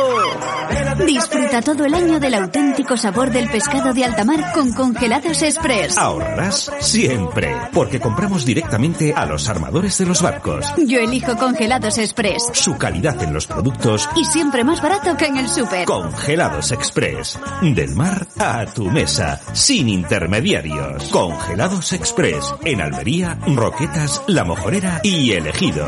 Disfruta 1.07 1.62
todo 1.62 1.85
el 1.85 1.94
año 1.94 2.18
del 2.18 2.35
auténtico 2.35 2.96
sabor 2.96 3.31
del 3.31 3.48
pescado 3.48 3.94
de 3.94 4.05
alta 4.05 4.24
mar 4.24 4.50
con 4.52 4.72
Congelados 4.72 5.40
Express. 5.42 5.96
Ahorrarás 5.96 6.72
siempre, 6.81 7.55
porque 7.72 8.00
compramos 8.00 8.44
directamente 8.44 9.14
a 9.14 9.24
los 9.24 9.48
armadores 9.48 9.96
de 9.98 10.07
los 10.07 10.20
barcos. 10.20 10.66
Yo 10.85 10.98
elijo 10.98 11.37
Congelados 11.37 11.98
Express. 11.98 12.50
Su 12.55 12.76
calidad 12.76 13.22
en 13.22 13.33
los 13.33 13.46
productos. 13.46 14.09
Y 14.16 14.24
siempre 14.24 14.64
más 14.64 14.83
barato 14.83 15.16
que 15.16 15.26
en 15.26 15.37
el 15.37 15.48
súper. 15.48 15.85
Congelados 15.85 16.72
Express. 16.72 17.38
Del 17.62 17.94
mar 17.94 18.26
a 18.37 18.66
tu 18.66 18.87
mesa, 18.87 19.40
sin 19.52 19.88
intermediarios. 19.88 21.05
Congelados 21.11 21.92
Express. 21.92 22.52
En 22.64 22.81
Almería, 22.81 23.38
Roquetas, 23.46 24.22
La 24.26 24.42
Mojorera 24.42 25.00
y 25.05 25.31
Elegido. 25.31 25.87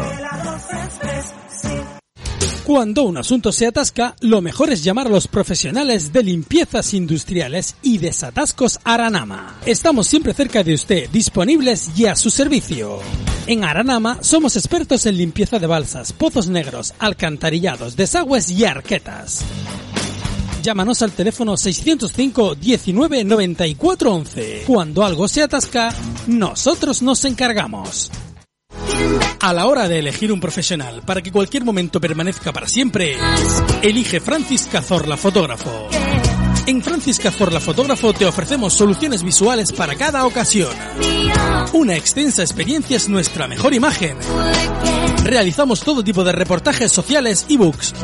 Cuando 2.69 3.05
un 3.05 3.17
asunto 3.17 3.51
se 3.51 3.67
atasca, 3.67 4.15
lo 4.21 4.43
mejor 4.43 4.69
es 4.71 4.85
llamar 4.85 5.07
a 5.07 5.11
los 5.11 5.27
profesionales 5.27 6.13
de 6.13 6.23
limpiezas 6.23 6.93
industriales 6.93 7.77
y 7.83 7.97
desatascos 7.97 8.79
Aranama. 8.85 9.57
Estamos 9.65 10.07
siempre 10.07 10.35
cerca 10.35 10.63
de 10.63 10.75
usted, 10.75 11.09
disponibles 11.09 11.89
y 11.97 12.05
a 12.05 12.15
su 12.15 12.29
servicio. 12.29 12.99
En 13.47 13.65
Aranama 13.65 14.19
somos 14.21 14.55
expertos 14.57 15.07
en 15.07 15.17
limpieza 15.17 15.59
de 15.59 15.67
balsas, 15.67 16.13
pozos 16.13 16.49
negros, 16.49 16.93
alcantarillados, 16.99 17.97
desagües 17.97 18.51
y 18.51 18.67
arquetas. 18.67 19.47
Llámanos 20.63 21.01
al 21.01 21.13
teléfono 21.13 21.57
605 21.57 22.55
19 22.55 23.25
94 23.25 24.13
11. 24.13 24.65
Cuando 24.67 25.07
algo 25.07 25.27
se 25.27 25.43
atasca, 25.43 25.89
nosotros 26.27 27.01
nos 27.01 27.25
encargamos. 27.25 28.11
A 29.40 29.53
la 29.53 29.66
hora 29.66 29.88
de 29.88 29.98
elegir 29.98 30.33
un 30.33 30.40
profesional 30.40 31.03
para 31.05 31.22
que 31.22 31.33
cualquier 31.33 31.64
momento 31.64 32.01
permanezca 32.01 32.53
para 32.53 32.66
siempre, 32.66 33.16
elige 33.83 34.20
Francis 34.20 34.68
Cazorla 34.70 35.16
Fotógrafo. 35.16 35.88
En 36.66 36.83
Francis 36.83 37.18
Cazorla 37.18 37.61
Fotógrafo 37.61 38.12
te 38.12 38.27
ofrecemos 38.27 38.74
soluciones 38.74 39.22
visuales 39.22 39.72
para 39.72 39.94
cada 39.94 40.27
ocasión. 40.27 40.68
Una 41.72 41.96
extensa 41.96 42.42
experiencia 42.42 42.96
es 42.96 43.09
nuestra 43.09 43.48
mejor 43.48 43.72
imagen. 43.72 44.18
Realizamos 45.24 45.81
todo 45.81 46.05
tipo 46.05 46.24
de 46.24 46.33
reportajes 46.33 46.92
sociales 46.92 47.46
y 47.48 47.57
books. 47.57 47.94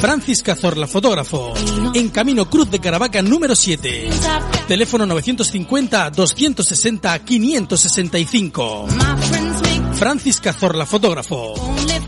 Francis 0.00 0.42
Cazorla 0.42 0.86
Fotógrafo, 0.86 1.54
en 1.94 2.10
Camino 2.10 2.48
Cruz 2.48 2.70
de 2.70 2.78
Caravaca 2.78 3.22
número 3.22 3.56
7. 3.56 4.10
Teléfono 4.68 5.06
950 5.06 6.10
260 6.10 7.18
565. 7.24 8.86
Francis 9.96 10.40
Cazorla 10.40 10.86
Fotógrafo. 10.86 11.54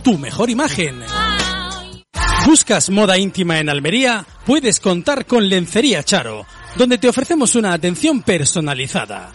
Tu 0.03 0.18
mejor 0.18 0.51
imagen. 0.51 1.03
¿Buscas 2.44 2.90
moda 2.90 3.18
íntima 3.18 3.59
en 3.59 3.68
Almería? 3.68 4.27
Puedes 4.44 4.81
contar 4.81 5.27
con 5.27 5.49
Lencería 5.49 6.03
Charo, 6.03 6.46
donde 6.77 6.99
te 6.99 7.09
ofrecemos 7.09 7.55
una 7.55 7.72
atención 7.72 8.22
personalizada. 8.22 9.33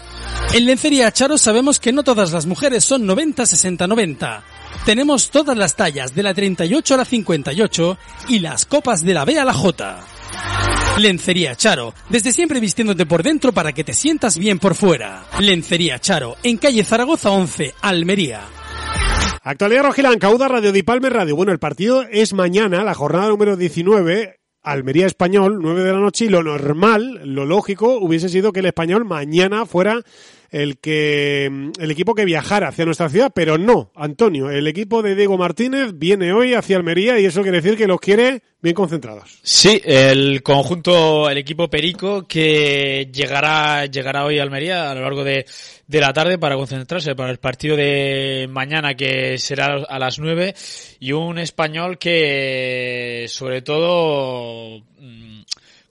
En 0.54 0.66
Lencería 0.66 1.12
Charo 1.12 1.38
sabemos 1.38 1.80
que 1.80 1.92
no 1.92 2.04
todas 2.04 2.32
las 2.32 2.46
mujeres 2.46 2.84
son 2.84 3.06
90, 3.06 3.46
60, 3.46 3.88
90. 3.88 4.44
Tenemos 4.86 5.30
todas 5.30 5.58
las 5.58 5.76
tallas 5.76 6.14
de 6.14 6.24
la 6.24 6.34
38 6.34 6.94
a 6.94 6.98
la 6.98 7.06
58 7.06 7.98
y 8.30 8.40
las 8.40 8.66
copas 8.66 9.04
de 9.04 9.14
la 9.14 9.26
B 9.26 9.40
a 9.40 9.46
la 9.46 9.54
J. 9.54 10.00
Lencería 10.98 11.56
Charo, 11.56 11.94
desde 12.10 12.32
siempre 12.32 12.60
vistiéndote 12.60 13.06
por 13.06 13.24
dentro 13.24 13.52
para 13.52 13.74
que 13.74 13.84
te 13.84 13.94
sientas 13.94 14.38
bien 14.38 14.60
por 14.60 14.76
fuera. 14.76 15.24
Lencería 15.40 16.00
Charo, 16.00 16.36
en 16.44 16.58
calle 16.58 16.84
Zaragoza 16.84 17.32
11, 17.32 17.74
Almería. 17.82 18.42
Actualidad 19.44 19.84
Rojilán, 19.84 20.20
Cauda 20.20 20.48
Radio 20.48 20.72
Di 20.72 20.84
Palme 20.84 21.10
Radio. 21.10 21.36
Bueno, 21.36 21.52
el 21.52 21.60
partido 21.60 22.04
es 22.04 22.34
mañana, 22.34 22.84
la 22.84 22.94
jornada 22.94 23.30
número 23.30 23.58
19. 23.58 24.40
Almería 24.64 25.08
Español, 25.08 25.58
9 25.60 25.82
de 25.82 25.94
la 25.94 26.00
noche, 26.00 26.26
y 26.26 26.30
lo 26.30 26.44
normal, 26.44 27.22
lo 27.24 27.46
lógico, 27.46 27.98
hubiese 27.98 28.30
sido 28.30 28.52
que 28.52 28.60
el 28.60 28.68
español 28.68 29.06
mañana 29.06 29.66
fuera 29.66 30.04
el 30.52 30.78
que 30.78 31.46
el 31.46 31.92
equipo 31.92 32.14
que 32.14 32.26
viajara 32.26 32.68
hacia 32.68 32.86
nuestra 32.86 33.10
ciudad, 33.10 33.32
pero 33.34 33.58
no, 33.58 33.92
Antonio, 33.96 34.50
el 34.50 34.68
equipo 34.68 35.02
de 35.02 35.16
Diego 35.16 35.38
Martínez 35.38 35.94
viene 35.96 36.34
hoy 36.34 36.54
hacia 36.54 36.76
Almería 36.76 37.20
y 37.20 37.26
eso 37.26 37.42
quiere 37.42 37.62
decir 37.62 37.78
que 37.78 37.88
los 37.88 38.02
quiere 38.02 38.44
bien 38.62 38.76
concentrados. 38.76 39.40
Sí, 39.42 39.82
el 39.84 40.44
conjunto, 40.44 41.30
el 41.30 41.38
equipo 41.38 41.70
Perico 41.70 42.28
que 42.28 43.10
llegará, 43.12 43.86
llegará 43.86 44.26
hoy 44.26 44.40
a 44.40 44.44
Almería 44.44 44.92
a 44.92 44.96
lo 44.96 45.02
largo 45.02 45.24
de, 45.24 45.46
de 45.88 46.02
la 46.02 46.12
tarde 46.12 46.38
para 46.38 46.58
concentrarse 46.58 47.16
para 47.16 47.32
el 47.32 47.40
partido 47.40 47.78
de 47.78 48.48
mañana 48.50 48.94
que 48.94 49.38
será 49.38 49.84
a 49.88 50.00
las 50.00 50.20
9 50.20 50.54
y 51.00 51.14
un 51.14 51.40
español 51.40 51.98
que 51.98 53.26
sobre 53.30 53.62
todo 53.62 54.80
mm, 55.00 55.31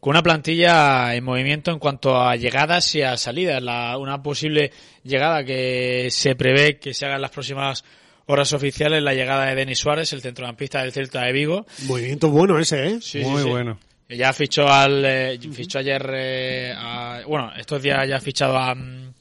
con 0.00 0.10
una 0.12 0.22
plantilla 0.22 1.14
en 1.14 1.22
movimiento 1.22 1.70
en 1.70 1.78
cuanto 1.78 2.20
a 2.20 2.34
llegadas 2.36 2.94
y 2.94 3.02
a 3.02 3.16
salidas. 3.16 3.62
La, 3.62 3.96
una 3.98 4.22
posible 4.22 4.72
llegada 5.04 5.44
que 5.44 6.08
se 6.10 6.34
prevé 6.34 6.78
que 6.78 6.94
se 6.94 7.04
haga 7.06 7.16
en 7.16 7.22
las 7.22 7.30
próximas 7.30 7.84
horas 8.26 8.52
oficiales, 8.52 9.02
la 9.02 9.12
llegada 9.14 9.46
de 9.46 9.54
Denis 9.56 9.78
Suárez, 9.78 10.12
el 10.12 10.22
centrocampista 10.22 10.80
del 10.82 10.92
Celta 10.92 11.22
de 11.24 11.32
Vigo. 11.32 11.66
Movimiento 11.86 12.30
bueno 12.30 12.58
ese, 12.58 12.86
¿eh? 12.88 12.98
Sí, 13.00 13.18
Muy 13.18 13.38
sí, 13.38 13.42
sí. 13.44 13.48
bueno. 13.50 13.78
Ya 14.08 14.32
fichó 14.32 14.66
al, 14.68 15.04
eh, 15.04 15.38
fichó 15.52 15.78
ayer, 15.78 16.10
eh, 16.14 16.74
a- 16.76 17.20
bueno, 17.28 17.52
estos 17.56 17.80
días 17.82 18.08
ya 18.08 18.16
ha 18.16 18.20
fichado 18.20 18.56
a, 18.56 18.74
mm, 18.74 19.12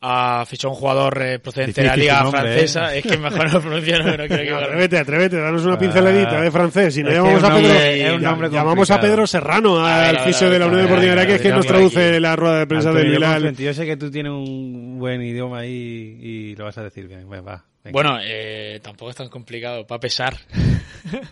a 0.00 0.44
fichó 0.46 0.68
a 0.68 0.70
un 0.70 0.76
jugador 0.76 1.20
eh, 1.22 1.38
procedente 1.40 1.80
de 1.82 1.86
la 1.88 1.96
liga 1.96 2.22
nombre, 2.22 2.40
francesa. 2.40 2.94
¿eh? 2.94 2.98
Es 2.98 3.06
que 3.06 3.16
mejor 3.18 3.52
no 3.52 3.60
pronuncio, 3.60 3.98
no, 3.98 4.04
no 4.16 4.16
quiero 4.26 4.34
equivocarme. 4.36 4.66
Atrévete, 4.66 4.98
atrévete, 4.98 5.36
danos 5.38 5.64
una 5.64 5.78
pinceladita 5.78 6.40
de 6.40 6.50
francés. 6.50 6.94
Si 6.94 7.02
no 7.02 7.08
que 7.08 7.14
llamamos 7.16 7.44
a 7.44 7.54
Pedro, 7.54 8.18
nombre- 8.20 8.50
llamamos 8.50 8.90
a. 8.90 9.00
Pedro 9.00 9.26
Serrano, 9.26 9.84
al 9.84 10.20
fisio 10.20 10.50
de 10.50 10.58
la 10.58 10.66
Unión 10.66 10.82
Deportiva 10.82 11.12
Araque, 11.12 11.28
que 11.28 11.34
es 11.36 11.40
quien 11.42 11.54
nos 11.54 11.64
aquí. 11.64 11.68
traduce 11.74 12.20
la 12.20 12.36
rueda 12.36 12.58
de 12.60 12.66
prensa 12.66 12.92
del 12.92 13.56
ti. 13.56 13.64
Yo 13.64 13.74
sé 13.74 13.86
que 13.86 13.96
tú 13.96 14.10
tienes 14.10 14.32
un 14.32 14.98
buen 14.98 15.22
idioma 15.22 15.60
ahí 15.60 16.18
y 16.20 16.56
lo 16.56 16.64
vas 16.64 16.78
a 16.78 16.82
decir 16.84 17.08
bien. 17.08 17.28
Venga, 17.28 17.42
va. 17.42 17.64
venga. 17.84 17.92
Bueno, 17.92 18.18
eh, 18.22 18.78
tampoco 18.82 19.10
es 19.10 19.16
tan 19.16 19.28
complicado, 19.28 19.86
para 19.86 20.00
pesar. 20.00 20.36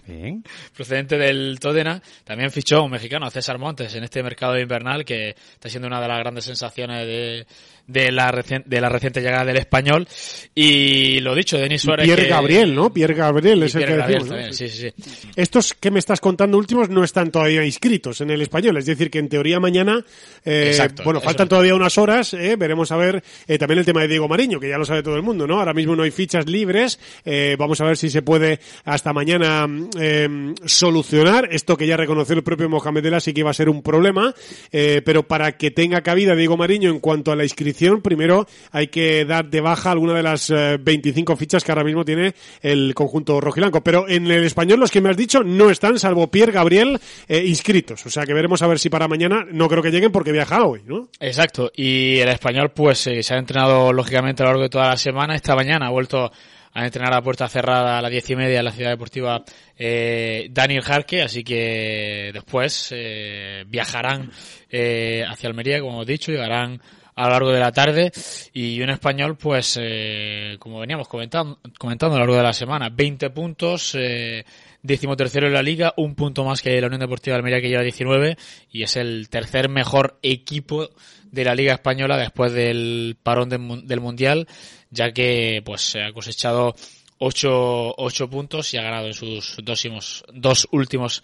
Bien. 0.06 0.42
procedente 0.74 1.18
del 1.18 1.58
Tottenham, 1.60 2.00
también 2.24 2.50
fichó 2.50 2.82
un 2.82 2.90
mexicano, 2.90 3.28
César 3.30 3.58
Montes, 3.58 3.94
en 3.94 4.04
este 4.04 4.22
mercado 4.22 4.58
invernal, 4.58 5.04
que 5.04 5.30
está 5.30 5.68
siendo 5.68 5.86
una 5.88 6.00
de 6.00 6.08
las 6.08 6.18
grandes 6.18 6.44
sensaciones 6.44 7.06
de, 7.06 7.46
de, 7.86 8.10
la, 8.12 8.30
recien- 8.32 8.64
de 8.64 8.80
la 8.80 8.88
reciente 8.88 9.20
llegada 9.20 9.44
del 9.44 9.56
español. 9.56 10.06
Y 10.54 11.20
lo 11.20 11.34
dicho, 11.34 11.58
Denis 11.58 11.82
Y 11.82 11.86
Suárez. 11.86 12.06
Pierre 12.06 12.24
que- 12.24 12.28
Gabriel, 12.28 12.74
¿no? 12.74 12.92
Pierre 12.92 13.14
Gabriel 13.14 13.62
es 13.62 13.74
el 13.74 13.84
que 13.84 13.96
Gabriel 13.96 14.18
decimos, 14.20 14.28
¿no? 14.28 14.34
también, 14.34 14.54
sí, 14.54 14.68
sí, 14.68 14.90
sí. 14.94 15.30
Estos 15.36 15.74
que 15.74 15.90
me 15.90 15.98
estás 15.98 16.20
contando 16.20 16.56
últimos 16.58 16.88
no 16.88 17.04
están 17.04 17.30
todavía 17.30 17.64
inscritos 17.64 18.20
en 18.20 18.30
el 18.30 18.42
español, 18.42 18.76
es 18.78 18.86
decir, 18.86 19.10
que 19.10 19.18
en 19.18 19.28
teoría 19.28 19.60
mañana, 19.60 20.04
eh, 20.44 20.68
Exacto, 20.68 21.02
bueno, 21.04 21.20
faltan 21.20 21.48
todavía 21.48 21.74
unas 21.74 21.96
horas, 21.98 22.34
eh, 22.34 22.56
veremos 22.56 22.90
a 22.92 22.96
ver 22.96 23.22
eh, 23.46 23.58
también 23.58 23.78
el 23.80 23.84
tema 23.84 24.00
de 24.02 24.08
Diego 24.08 24.28
Mariño, 24.28 24.58
que 24.60 24.68
ya 24.68 24.78
lo 24.78 24.84
sabe 24.84 25.02
todo 25.02 25.16
el 25.16 25.22
mundo, 25.22 25.46
¿no? 25.46 25.58
Ahora 25.58 25.74
mismo 25.74 25.94
no 25.94 26.02
hay 26.02 26.10
fichas 26.10 26.46
libres, 26.46 26.98
eh, 27.24 27.56
vamos 27.58 27.80
a 27.80 27.84
ver 27.84 27.96
si 27.96 28.10
se 28.10 28.22
puede 28.22 28.58
hasta 28.84 29.12
mañana 29.12 29.66
eh, 30.00 30.54
solucionar 30.64 31.48
esto 31.52 31.76
que 31.76 31.86
ya 31.86 31.96
reconoció 31.96 32.34
el 32.34 32.42
propio 32.42 32.68
Mohamed 32.68 33.06
El 33.06 33.20
sí 33.20 33.32
que 33.32 33.40
iba 33.40 33.50
a 33.50 33.54
ser 33.54 33.68
un 33.68 33.82
problema, 33.82 34.34
eh, 34.72 35.02
pero 35.04 35.22
para 35.26 35.56
que 35.56 35.70
tenga 35.70 36.00
cabida 36.02 36.34
Diego 36.34 36.56
Mariño 36.56 36.90
en 36.90 37.00
cuanto 37.00 37.32
a 37.32 37.36
la 37.36 37.44
inscripción, 37.44 37.75
primero 38.02 38.46
hay 38.72 38.88
que 38.88 39.24
dar 39.24 39.48
de 39.48 39.60
baja 39.60 39.90
alguna 39.90 40.14
de 40.14 40.22
las 40.22 40.50
eh, 40.50 40.78
25 40.80 41.36
fichas 41.36 41.64
que 41.64 41.72
ahora 41.72 41.84
mismo 41.84 42.04
tiene 42.04 42.34
el 42.60 42.94
conjunto 42.94 43.40
rojilanco. 43.40 43.82
Pero 43.82 44.08
en 44.08 44.26
el 44.26 44.44
español 44.44 44.80
los 44.80 44.90
que 44.90 45.00
me 45.00 45.10
has 45.10 45.16
dicho 45.16 45.42
no 45.42 45.70
están, 45.70 45.98
salvo 45.98 46.30
Pierre 46.30 46.52
Gabriel, 46.52 46.98
eh, 47.28 47.44
inscritos. 47.46 48.04
O 48.06 48.10
sea 48.10 48.24
que 48.24 48.34
veremos 48.34 48.62
a 48.62 48.66
ver 48.66 48.78
si 48.78 48.88
para 48.88 49.08
mañana 49.08 49.44
no 49.50 49.68
creo 49.68 49.82
que 49.82 49.90
lleguen 49.90 50.12
porque 50.12 50.32
viaja 50.32 50.64
hoy, 50.64 50.82
¿no? 50.86 51.08
Exacto. 51.20 51.70
Y 51.74 52.18
el 52.18 52.28
español, 52.28 52.72
pues, 52.74 53.06
eh, 53.06 53.22
se 53.22 53.34
ha 53.34 53.38
entrenado 53.38 53.92
lógicamente 53.92 54.42
a 54.42 54.46
lo 54.46 54.50
largo 54.52 54.62
de 54.62 54.68
toda 54.68 54.88
la 54.88 54.96
semana. 54.96 55.34
Esta 55.34 55.54
mañana 55.54 55.86
ha 55.86 55.90
vuelto 55.90 56.30
a 56.76 56.84
entrenar 56.84 57.14
a 57.14 57.22
puerta 57.22 57.48
cerrada 57.48 57.98
a 57.98 58.02
las 58.02 58.10
diez 58.10 58.28
y 58.28 58.36
media 58.36 58.58
en 58.58 58.64
la 58.66 58.70
ciudad 58.70 58.90
deportiva 58.90 59.42
eh, 59.78 60.48
Daniel 60.50 60.82
Jarque, 60.82 61.22
así 61.22 61.42
que 61.42 62.30
después 62.34 62.90
eh, 62.94 63.64
viajarán 63.66 64.30
eh, 64.68 65.24
hacia 65.26 65.48
Almería, 65.48 65.80
como 65.80 65.94
hemos 65.94 66.06
dicho, 66.06 66.32
llegarán 66.32 66.82
a 67.16 67.24
lo 67.24 67.30
largo 67.30 67.50
de 67.50 67.60
la 67.60 67.72
tarde 67.72 68.12
y 68.52 68.80
un 68.82 68.90
español, 68.90 69.36
pues, 69.36 69.78
eh, 69.80 70.56
como 70.58 70.78
veníamos 70.80 71.08
comentando, 71.08 71.58
comentando 71.78 72.14
a 72.16 72.18
lo 72.18 72.24
largo 72.26 72.36
de 72.36 72.42
la 72.42 72.52
semana, 72.52 72.90
20 72.90 73.30
puntos, 73.30 73.94
eh, 73.98 74.44
decimotercero 74.82 75.46
en 75.46 75.54
la 75.54 75.62
liga, 75.62 75.94
un 75.96 76.14
punto 76.14 76.44
más 76.44 76.62
que 76.62 76.80
la 76.80 76.86
Unión 76.86 77.00
Deportiva 77.00 77.34
de 77.34 77.38
Almería 77.38 77.60
que 77.60 77.68
lleva 77.70 77.82
19 77.82 78.36
y 78.70 78.82
es 78.82 78.96
el 78.96 79.28
tercer 79.30 79.68
mejor 79.68 80.18
equipo 80.22 80.90
de 81.32 81.44
la 81.44 81.54
liga 81.54 81.72
española 81.72 82.16
después 82.16 82.52
del 82.52 83.16
parón 83.22 83.48
del 83.48 83.58
mun- 83.60 83.86
del 83.86 84.00
mundial, 84.00 84.46
ya 84.90 85.10
que 85.12 85.60
pues 85.64 85.96
ha 85.96 86.12
cosechado 86.12 86.74
ocho, 87.18 87.94
ocho 87.96 88.28
puntos 88.30 88.72
y 88.74 88.76
ha 88.76 88.82
ganado 88.82 89.06
en 89.08 89.14
sus 89.14 89.56
dos, 89.62 89.88
dos 90.32 90.68
últimos 90.70 91.22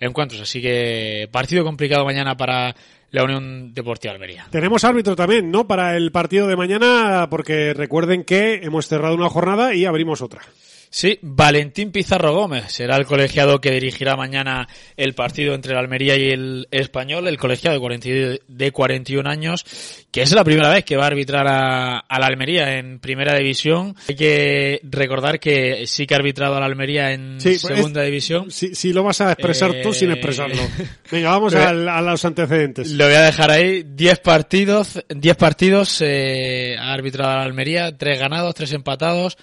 encuentros. 0.00 0.40
Así 0.42 0.60
que 0.60 1.28
partido 1.32 1.64
complicado 1.64 2.04
mañana 2.04 2.36
para 2.36 2.74
la 3.10 3.24
Unión 3.24 3.72
Deportiva 3.74 4.12
de 4.12 4.16
Almería. 4.16 4.46
Tenemos 4.50 4.84
árbitro 4.84 5.16
también, 5.16 5.50
¿no? 5.50 5.66
Para 5.66 5.96
el 5.96 6.12
partido 6.12 6.46
de 6.46 6.56
mañana, 6.56 7.28
porque 7.30 7.74
recuerden 7.74 8.24
que 8.24 8.60
hemos 8.62 8.86
cerrado 8.86 9.14
una 9.14 9.30
jornada 9.30 9.74
y 9.74 9.84
abrimos 9.84 10.22
otra. 10.22 10.42
Sí, 10.90 11.18
Valentín 11.22 11.92
Pizarro 11.92 12.32
Gómez 12.34 12.64
será 12.72 12.96
el 12.96 13.04
colegiado 13.06 13.60
que 13.60 13.70
dirigirá 13.72 14.16
mañana 14.16 14.66
el 14.96 15.14
partido 15.14 15.54
entre 15.54 15.72
el 15.72 15.78
Almería 15.78 16.16
y 16.16 16.30
el 16.30 16.66
Español, 16.70 17.28
el 17.28 17.36
colegiado 17.38 17.74
de, 17.74 17.80
40 17.80 18.08
y- 18.08 18.40
de 18.48 18.72
41 18.72 19.28
años, 19.30 19.64
que 20.10 20.22
es 20.22 20.32
la 20.32 20.44
primera 20.44 20.70
vez 20.70 20.84
que 20.84 20.96
va 20.96 21.04
a 21.04 21.08
arbitrar 21.08 21.46
a, 21.46 21.98
a 21.98 22.18
la 22.18 22.26
Almería 22.26 22.78
en 22.78 22.98
primera 23.00 23.36
división. 23.36 23.94
Hay 24.08 24.14
que 24.16 24.80
recordar 24.84 25.38
que 25.38 25.86
sí 25.86 26.06
que 26.06 26.14
ha 26.14 26.16
arbitrado 26.18 26.56
a 26.56 26.60
la 26.60 26.66
Almería 26.66 27.12
en 27.12 27.40
Sí, 27.40 27.56
pues 27.60 27.74
segunda 27.76 28.00
es- 28.02 28.06
división. 28.06 28.50
Si, 28.50 28.74
si 28.74 28.92
lo 28.92 29.02
vas 29.02 29.20
a 29.20 29.32
expresar 29.32 29.72
tú 29.82 29.90
Eh, 29.90 29.94
sin 29.94 30.10
expresarlo. 30.10 30.62
Venga, 31.12 31.30
vamos 31.30 31.54
al- 31.54 31.88
a 31.88 32.00
los 32.00 32.24
antecedentes. 32.24 32.92
Lo 32.92 33.04
voy 33.04 33.14
a 33.14 33.22
dejar 33.22 33.50
ahí. 33.50 33.84
10 33.86 34.20
partidos, 34.20 35.04
10 35.08 35.36
partidos 35.36 36.00
eh, 36.00 36.76
ha 36.78 36.92
arbitrado 36.92 37.32
a 37.32 37.36
la 37.36 37.42
Almería, 37.42 37.96
3 37.96 38.18
ganados, 38.18 38.54
3 38.54 38.72
empatados, 38.72 39.36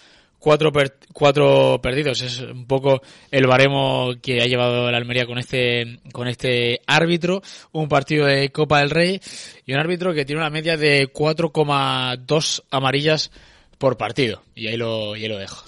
4 0.45 0.71
per- 0.71 0.99
cuatro 1.12 1.79
perdidos. 1.81 2.21
Es 2.21 2.39
un 2.39 2.67
poco 2.67 3.01
el 3.31 3.47
baremo 3.47 4.13
que 4.21 4.43
ha 4.43 4.45
llevado 4.45 4.91
la 4.91 4.97
Almería 4.97 5.25
con 5.25 5.39
este 5.39 5.97
con 6.12 6.27
este 6.27 6.81
árbitro, 6.86 7.41
un 7.71 7.89
partido 7.89 8.27
de 8.27 8.51
Copa 8.51 8.81
del 8.81 8.91
Rey 8.91 9.19
y 9.65 9.73
un 9.73 9.79
árbitro 9.79 10.13
que 10.13 10.23
tiene 10.23 10.41
una 10.41 10.51
media 10.51 10.77
de 10.77 11.12
4,2 11.12 12.62
amarillas 12.69 13.31
por 13.77 13.97
partido. 13.97 14.41
Y 14.55 14.67
ahí 14.67 14.77
lo, 14.77 15.15
y 15.15 15.23
ahí 15.23 15.29
lo 15.29 15.38
dejo. 15.38 15.63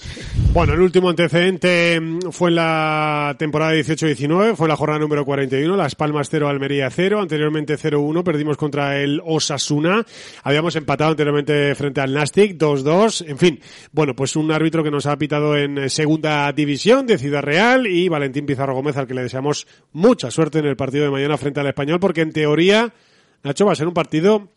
Bueno, 0.54 0.74
el 0.74 0.82
último 0.82 1.10
antecedente 1.10 2.00
mm, 2.00 2.32
fue 2.32 2.50
en 2.50 2.56
la 2.56 3.36
temporada 3.38 3.74
18-19, 3.74 4.56
fue 4.56 4.68
la 4.68 4.76
jornada 4.76 5.00
número 5.00 5.26
41, 5.26 5.76
Las 5.76 5.96
Palmas 5.96 6.30
0, 6.32 6.48
Almería 6.48 6.90
0, 6.90 7.22
anteriormente 7.22 7.78
0-1, 7.78 8.24
perdimos 8.24 8.58
contra 8.58 9.00
el 9.00 9.22
Osasuna, 9.24 10.06
habíamos 10.44 10.76
empatado 10.76 11.12
anteriormente 11.12 11.76
frente 11.76 12.02
al 12.02 12.14
Nastic 12.14 12.58
2-2, 12.58 13.30
en 13.30 13.38
fin, 13.38 13.60
bueno, 13.92 14.16
pues 14.16 14.36
un 14.36 14.52
árbitro 14.52 14.84
que 14.84 14.92
nos 14.92 15.06
ha 15.06 15.18
pitado 15.18 15.56
en 15.58 15.78
eh, 15.78 15.90
segunda 15.90 16.52
división 16.54 17.06
de 17.06 17.18
Ciudad 17.18 17.44
Real 17.44 17.86
y 17.86 18.08
Valentín 18.10 18.46
Pizarro 18.46 18.74
Gómez 18.74 18.98
al 18.98 19.06
que 19.06 19.14
le 19.14 19.24
deseamos 19.24 19.68
mucha 19.92 20.32
suerte 20.32 20.60
en 20.60 20.66
el 20.66 20.76
partido 20.76 21.04
de 21.04 21.12
mañana 21.12 21.38
frente 21.38 21.60
al 21.60 21.68
Español 21.68 22.00
porque 22.00 22.22
en 22.22 22.32
teoría, 22.32 22.94
Nacho, 23.44 23.66
va 23.66 23.74
a 23.74 23.76
ser 23.76 23.88
un 23.88 23.94
partido 23.94 24.50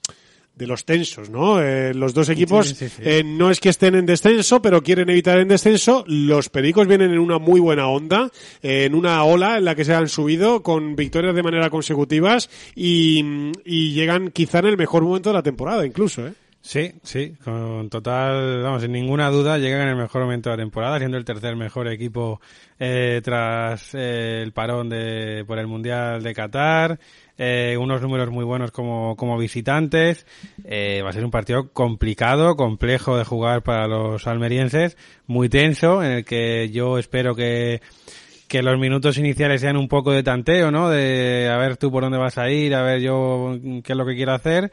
de 0.55 0.67
los 0.67 0.85
tensos, 0.85 1.31
¿no? 1.31 1.61
Eh, 1.63 1.95
los 1.95 2.13
dos 2.13 2.29
equipos 2.29 2.69
Sí, 2.69 2.75
sí, 2.75 2.89
sí. 2.89 3.03
eh, 3.05 3.23
no 3.25 3.51
es 3.51 3.61
que 3.61 3.71
estén 3.71 3.95
en 3.95 4.05
descenso, 4.05 4.61
pero 4.61 4.83
quieren 4.83 5.09
evitar 5.09 5.39
el 5.39 5.49
descenso. 5.49 6.05
Los 6.07 6.51
Pericos 6.51 6.87
vienen 6.87 7.13
en 7.13 7.19
una 7.19 7.39
muy 7.39 7.61
buena 7.61 7.89
onda, 7.89 8.31
eh, 8.63 8.85
en 8.85 8.95
una 8.95 9.25
ola 9.25 9.57
en 9.57 9.65
la 9.65 9.75
que 9.75 9.85
se 9.87 9.95
han 9.95 10.09
subido 10.09 10.63
con 10.63 10.97
victorias 10.97 11.35
de 11.35 11.43
manera 11.43 11.71
consecutivas 11.71 12.51
y, 12.75 13.51
y 13.65 13.93
llegan 13.95 14.31
quizá 14.31 14.59
en 14.59 14.67
el 14.67 14.77
mejor 14.77 15.03
momento 15.03 15.31
de 15.31 15.35
la 15.35 15.43
temporada, 15.43 15.87
incluso, 15.87 16.27
¿eh? 16.27 16.33
Sí, 16.63 16.93
sí, 17.03 17.33
con 17.43 17.89
total, 17.89 18.63
vamos, 18.63 18.83
sin 18.83 18.93
ninguna 18.93 19.31
duda 19.31 19.57
llegan 19.57 19.81
en 19.81 19.89
el 19.89 19.97
mejor 19.97 20.21
momento 20.25 20.51
de 20.51 20.59
la 20.59 20.63
temporada, 20.63 20.99
siendo 20.99 21.17
el 21.17 21.25
tercer 21.25 21.57
mejor 21.57 21.89
equipo 21.89 22.39
eh, 22.79 23.23
tras 23.25 23.95
eh, 23.95 24.43
el 24.43 24.53
parón 24.53 24.91
de 24.91 25.43
por 25.47 25.59
el 25.59 25.67
Mundial 25.67 26.23
de 26.23 26.35
Qatar, 26.35 27.01
eh, 27.43 27.79
unos 27.79 28.03
números 28.03 28.31
muy 28.31 28.45
buenos 28.45 28.71
como, 28.71 29.17
como 29.17 29.39
visitantes, 29.39 30.27
eh, 30.63 31.01
va 31.03 31.09
a 31.09 31.13
ser 31.15 31.25
un 31.25 31.31
partido 31.31 31.73
complicado, 31.73 32.55
complejo 32.55 33.17
de 33.17 33.25
jugar 33.25 33.63
para 33.63 33.89
los 33.89 34.27
almerienses, 34.27 34.99
muy 35.27 35.49
tenso, 35.49 36.05
en 36.05 36.13
el 36.13 36.25
que 36.27 36.69
yo 36.69 36.99
espero 36.99 37.35
que 37.35 37.81
que 38.47 38.63
los 38.63 38.79
minutos 38.79 39.17
iniciales 39.17 39.61
sean 39.63 39.77
un 39.77 39.89
poco 39.89 40.11
de 40.11 40.23
tanteo, 40.23 40.71
¿no? 40.71 40.91
De 40.91 41.49
a 41.49 41.57
ver 41.57 41.79
tú 41.79 41.91
por 41.91 42.03
dónde 42.03 42.19
vas 42.19 42.37
a 42.37 42.51
ir, 42.51 42.75
a 42.75 42.83
ver 42.83 43.01
yo 43.01 43.57
qué 43.85 43.93
es 43.93 43.97
lo 43.97 44.05
que 44.05 44.17
quiero 44.17 44.35
hacer. 44.35 44.71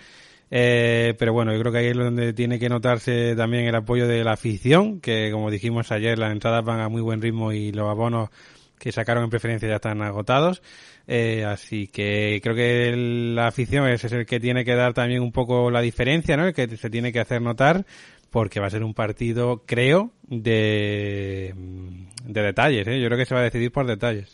Eh, 0.52 1.14
pero 1.18 1.32
bueno, 1.32 1.54
yo 1.54 1.60
creo 1.60 1.72
que 1.72 1.78
ahí 1.78 1.88
es 1.88 1.96
donde 1.96 2.34
tiene 2.34 2.60
que 2.60 2.68
notarse 2.68 3.36
también 3.36 3.66
el 3.66 3.76
apoyo 3.76 4.08
de 4.08 4.26
la 4.26 4.34
afición, 4.34 5.00
que 5.00 5.32
como 5.32 5.52
dijimos 5.52 5.92
ayer, 5.94 6.20
las 6.20 6.34
entradas 6.34 6.66
van 6.66 6.82
a 6.82 6.90
muy 6.90 7.02
buen 7.02 7.22
ritmo 7.22 7.54
y 7.54 7.72
los 7.72 7.88
abonos 7.88 8.30
que 8.78 8.92
sacaron 8.92 9.24
en 9.24 9.30
preferencia 9.30 9.70
ya 9.70 9.76
están 9.76 10.02
agotados. 10.02 10.62
Eh, 11.08 11.46
así 11.46 11.88
que 11.88 12.40
creo 12.44 12.54
que 12.54 12.94
la 13.34 13.48
afición 13.48 13.88
es 13.88 14.04
el 14.04 14.26
que 14.26 14.42
tiene 14.42 14.66
que 14.66 14.76
dar 14.76 14.94
también 14.94 15.22
un 15.22 15.32
poco 15.32 15.72
la 15.72 15.82
diferencia, 15.82 16.36
¿no? 16.36 16.48
El 16.48 16.54
que 16.54 16.76
se 16.76 16.90
tiene 16.90 17.14
que 17.14 17.22
hacer 17.22 17.42
notar 17.42 17.86
porque 18.30 18.60
va 18.60 18.68
a 18.68 18.72
ser 18.72 18.84
un 18.84 18.94
partido, 18.94 19.64
creo, 19.66 20.12
de, 20.24 21.54
de 22.26 22.42
detalles. 22.42 22.88
¿eh? 22.88 23.00
Yo 23.00 23.08
creo 23.08 23.18
que 23.18 23.26
se 23.26 23.34
va 23.34 23.40
a 23.40 23.44
decidir 23.44 23.72
por 23.72 23.88
detalles. 23.88 24.32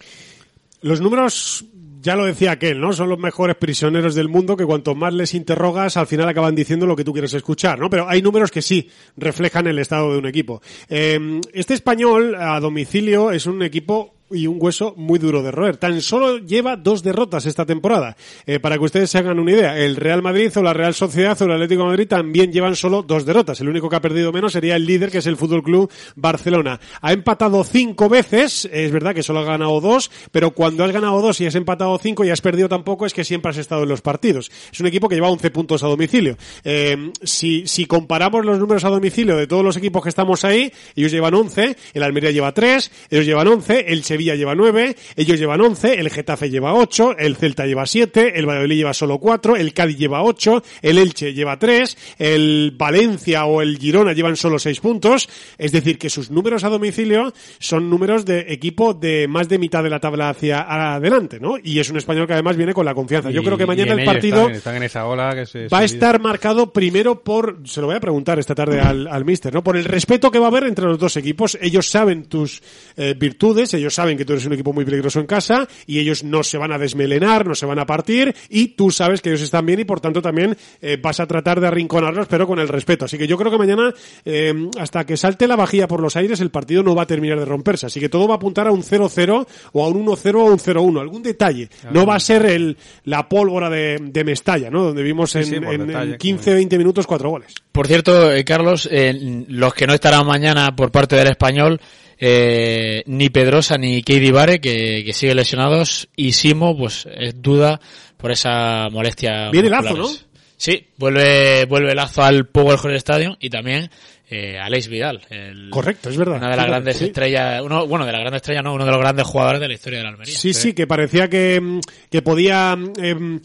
Los 0.82 1.00
números 1.00 1.66
ya 2.02 2.18
lo 2.18 2.26
decía 2.26 2.52
aquel, 2.52 2.82
¿no? 2.82 2.92
Son 2.92 3.08
los 3.08 3.18
mejores 3.18 3.56
prisioneros 3.56 4.14
del 4.14 4.28
mundo 4.28 4.58
que 4.58 4.66
cuanto 4.66 4.94
más 4.94 5.14
les 5.14 5.34
interrogas, 5.34 5.96
al 5.96 6.08
final 6.08 6.28
acaban 6.28 6.54
diciendo 6.54 6.86
lo 6.86 6.98
que 6.98 7.06
tú 7.06 7.14
quieres 7.14 7.34
escuchar, 7.34 7.80
¿no? 7.80 7.90
Pero 7.90 8.10
hay 8.10 8.22
números 8.22 8.52
que 8.52 8.62
sí 8.62 8.90
reflejan 9.16 9.68
el 9.68 9.80
estado 9.80 10.12
de 10.12 10.18
un 10.18 10.26
equipo. 10.26 10.62
Eh, 10.90 11.40
este 11.54 11.74
español 11.74 12.36
a 12.36 12.60
domicilio 12.60 13.32
es 13.32 13.46
un 13.46 13.64
equipo 13.64 14.13
y 14.34 14.48
un 14.48 14.58
hueso 14.60 14.94
muy 14.98 15.20
duro 15.20 15.44
de 15.44 15.52
roer. 15.52 15.78
Tan 15.78 16.02
solo 16.02 16.38
lleva 16.38 16.76
dos 16.76 17.04
derrotas 17.04 17.46
esta 17.46 17.66
temporada. 17.66 18.16
Eh, 18.46 18.60
para 18.60 18.78
que 18.78 18.84
ustedes 18.84 19.10
se 19.10 19.18
hagan 19.18 19.40
una 19.40 19.52
idea, 19.52 19.78
el 19.78 19.96
Real 19.96 20.22
Madrid 20.22 20.52
o 20.56 20.62
la 20.62 20.74
Real 20.74 20.94
Sociedad 20.94 21.40
o 21.42 21.46
el 21.46 21.52
Atlético 21.52 21.86
Madrid 21.86 22.08
también 22.08 22.52
llevan 22.52 22.76
solo 22.76 23.04
dos 23.04 23.26
derrotas. 23.26 23.62
El 23.62 23.70
único 23.70 23.90
que 23.90 23.96
ha 23.96 24.02
perdido 24.02 24.32
menos 24.32 24.54
sería 24.54 24.76
el 24.76 24.86
líder, 24.86 25.12
que 25.12 25.20
es 25.20 25.28
el 25.28 25.38
Fútbol 25.38 25.64
Club 25.64 25.92
Barcelona. 26.16 26.80
Ha 27.02 27.14
empatado 27.14 27.64
cinco 27.64 28.10
veces, 28.10 28.68
es 28.72 28.92
verdad 28.92 29.14
que 29.14 29.24
solo 29.24 29.40
ha 29.40 29.44
ganado 29.44 29.80
dos, 29.82 30.12
pero 30.32 30.52
cuando 30.52 30.84
has 30.84 30.92
ganado 30.92 31.22
dos 31.22 31.40
y 31.42 31.46
has 31.46 31.56
empatado 31.56 31.98
cinco 31.98 32.24
y 32.24 32.30
has 32.30 32.42
perdido 32.42 32.70
tampoco, 32.70 33.06
es 33.06 33.14
que 33.14 33.24
siempre 33.24 33.52
has 33.52 33.58
estado 33.58 33.84
en 33.84 33.90
los 33.90 34.02
partidos. 34.02 34.52
Es 34.72 34.80
un 34.80 34.88
equipo 34.88 35.08
que 35.10 35.16
lleva 35.16 35.30
11 35.30 35.52
puntos 35.52 35.84
a 35.84 35.88
domicilio. 35.88 36.38
Eh, 36.64 37.12
si, 37.24 37.68
si 37.68 37.86
comparamos 37.86 38.46
los 38.46 38.60
números 38.60 38.84
a 38.84 38.90
domicilio 38.90 39.38
de 39.38 39.48
todos 39.48 39.64
los 39.64 39.78
equipos 39.78 40.04
que 40.04 40.10
estamos 40.10 40.44
ahí, 40.46 40.72
ellos 40.96 41.12
llevan 41.12 41.34
11, 41.34 41.76
el 41.94 42.04
Almería 42.04 42.32
lleva 42.32 42.54
3, 42.54 42.92
ellos 43.10 43.26
llevan 43.26 43.48
11, 43.48 43.86
el 43.88 44.04
Sevilla 44.04 44.23
lleva 44.24 44.56
9, 44.56 44.96
ellos 45.16 45.40
llevan 45.40 45.62
11, 45.62 46.00
el 46.00 46.10
Getafe 46.10 46.50
lleva 46.50 46.74
8, 46.74 47.18
el 47.18 47.36
Celta 47.36 47.66
lleva 47.66 47.86
7, 47.86 48.40
el 48.40 48.46
Valladolid 48.46 48.78
lleva 48.78 48.94
solo 48.94 49.20
4, 49.20 49.56
el 49.58 49.74
Cádiz 49.74 49.98
lleva 49.98 50.24
8, 50.24 50.64
el 50.82 50.98
Elche 50.98 51.34
lleva 51.34 51.60
3, 51.60 52.16
el 52.20 52.74
Valencia 52.78 53.46
o 53.46 53.62
el 53.62 53.78
Girona 53.78 54.14
llevan 54.14 54.36
solo 54.36 54.58
6 54.58 54.80
puntos, 54.80 55.30
es 55.58 55.72
decir, 55.72 55.98
que 55.98 56.10
sus 56.10 56.32
números 56.32 56.64
a 56.64 56.70
domicilio 56.70 57.34
son 57.60 57.90
números 57.90 58.26
de 58.26 58.46
equipo 58.50 58.94
de 58.94 59.28
más 59.28 59.50
de 59.50 59.60
mitad 59.60 59.84
de 59.84 59.90
la 59.90 60.00
tabla 60.00 60.30
hacia 60.30 60.62
adelante, 60.96 61.40
¿no? 61.40 61.56
Y 61.62 61.80
es 61.80 61.90
un 61.90 61.98
español 61.98 62.28
que 62.28 62.34
además 62.34 62.58
viene 62.58 62.74
con 62.74 62.86
la 62.86 62.94
confianza. 62.94 63.30
Yo 63.30 63.44
creo 63.44 63.58
que 63.58 63.66
mañana 63.66 63.94
el 63.94 64.06
partido 64.06 64.50
están, 64.50 64.76
en 64.76 64.84
esa 64.84 65.06
ola 65.06 65.36
que 65.36 65.46
se 65.46 65.68
va 65.68 65.80
a 65.80 65.84
estar 65.84 66.20
marcado 66.20 66.72
primero 66.72 67.24
por, 67.24 67.60
se 67.66 67.82
lo 67.82 67.88
voy 67.88 67.96
a 67.96 68.00
preguntar 68.00 68.40
esta 68.40 68.56
tarde 68.56 68.80
al, 68.80 69.08
al 69.08 69.26
mister, 69.26 69.54
¿no? 69.54 69.64
Por 69.64 69.78
el 69.78 69.86
respeto 69.86 70.32
que 70.32 70.40
va 70.40 70.46
a 70.46 70.50
haber 70.50 70.66
entre 70.66 70.86
los 70.86 71.00
dos 71.00 71.18
equipos. 71.18 71.58
Ellos 71.62 71.88
saben 71.88 72.26
tus 72.26 72.62
eh, 72.96 73.16
virtudes, 73.18 73.74
ellos 73.74 73.94
saben 73.94 74.13
que 74.18 74.26
tú 74.26 74.34
eres 74.34 74.46
un 74.46 74.54
equipo 74.54 74.74
muy 74.74 74.86
peligroso 74.86 75.20
en 75.20 75.26
casa 75.26 75.68
y 75.86 76.00
ellos 76.00 76.24
no 76.24 76.44
se 76.44 76.58
van 76.58 76.72
a 76.72 76.78
desmelenar, 76.78 77.46
no 77.46 77.56
se 77.56 77.66
van 77.66 77.80
a 77.80 77.86
partir 77.86 78.36
y 78.50 78.70
tú 78.70 78.92
sabes 78.92 79.22
que 79.22 79.30
ellos 79.30 79.42
están 79.42 79.66
bien 79.66 79.80
y 79.80 79.86
por 79.86 80.00
tanto 80.00 80.22
también 80.22 80.56
eh, 80.82 80.98
vas 81.02 81.20
a 81.20 81.28
tratar 81.28 81.60
de 81.60 81.68
arrinconarlos 81.68 82.28
pero 82.28 82.48
con 82.48 82.60
el 82.60 82.68
respeto. 82.68 83.06
Así 83.06 83.18
que 83.18 83.28
yo 83.28 83.38
creo 83.38 83.52
que 83.52 83.58
mañana 83.58 83.94
eh, 84.26 84.54
hasta 84.80 85.06
que 85.06 85.18
salte 85.18 85.48
la 85.48 85.56
vajilla 85.56 85.88
por 85.88 86.02
los 86.02 86.16
aires 86.16 86.40
el 86.42 86.52
partido 86.52 86.84
no 86.84 86.96
va 86.96 87.04
a 87.04 87.08
terminar 87.08 87.40
de 87.40 87.46
romperse. 87.46 87.86
Así 87.86 88.00
que 88.00 88.10
todo 88.10 88.28
va 88.28 88.36
a 88.36 88.38
apuntar 88.38 88.68
a 88.68 88.72
un 88.72 88.84
0-0 88.84 89.48
o 89.72 89.86
a 89.86 89.88
un 89.88 90.06
1-0 90.06 90.36
o 90.36 90.48
a 90.48 90.52
un 90.52 90.60
0-1. 90.60 91.02
Algún 91.02 91.24
detalle. 91.24 91.70
No 91.92 92.06
va 92.06 92.16
a 92.16 92.20
ser 92.20 92.46
el, 92.46 92.78
la 93.06 93.28
pólvora 93.28 93.70
de, 93.70 93.98
de 94.02 94.24
Mestalla, 94.24 94.70
¿no? 94.70 94.84
Donde 94.84 95.04
vimos 95.04 95.36
en, 95.36 95.46
sí, 95.46 95.56
en, 95.56 95.88
detalle, 95.88 96.14
en 96.14 96.18
15-20 96.18 96.78
minutos 96.78 97.08
cuatro 97.08 97.30
goles. 97.30 97.54
Por 97.72 97.88
cierto, 97.88 98.32
eh, 98.32 98.44
Carlos, 98.44 98.88
eh, 98.92 99.46
los 99.48 99.74
que 99.74 99.88
no 99.88 99.94
estarán 99.94 100.26
mañana 100.26 100.76
por 100.76 100.92
parte 100.92 101.16
del 101.16 101.28
español, 101.28 101.80
eh, 102.18 103.04
ni 103.06 103.30
Pedrosa 103.30 103.78
ni 103.78 104.04
Keidi 104.04 104.32
Vare, 104.32 104.60
que, 104.60 105.04
que 105.06 105.14
siguen 105.14 105.38
lesionados, 105.38 106.10
y 106.16 106.34
Simo, 106.34 106.78
pues 106.78 107.08
es 107.16 107.42
duda 107.42 107.80
por 108.18 108.32
esa 108.32 108.90
molestia. 108.92 109.50
Viene 109.52 109.70
Lazo, 109.70 109.90
musculares. 109.90 110.26
Sí, 110.56 110.88
vuelve, 110.98 111.66
vuelve 111.66 111.94
Lazo 111.94 112.24
al 112.24 112.48
Power 112.48 112.80
Stadium 112.96 113.36
y 113.40 113.50
también 113.50 113.90
eh, 114.34 114.60
Alex 114.60 114.88
Vidal. 114.88 115.22
El, 115.30 115.70
Correcto, 115.70 116.10
es 116.10 116.18
verdad. 116.18 116.38
Una 116.38 116.50
de 116.50 116.58
las 116.58 116.66
grandes 116.68 116.98
sí. 116.98 117.06
estrellas, 117.06 117.62
uno, 117.62 117.86
bueno, 117.88 118.06
de 118.06 118.12
las 118.12 118.22
grandes 118.22 118.42
estrellas, 118.42 118.64
no, 118.64 118.74
uno 118.74 118.86
de 118.86 118.92
los 118.92 119.00
grandes 119.00 119.26
jugadores 119.28 119.62
de 119.62 119.68
la 119.68 119.74
historia 119.74 120.00
de 120.00 120.04
la 120.04 120.10
Almería. 120.12 120.36
Sí, 120.36 120.54
sí, 120.54 120.74
que 120.74 120.88
parecía 120.88 121.30
que, 121.30 121.60
mm, 121.62 121.80
que 122.10 122.22
podía 122.22 122.78
em, 122.98 123.40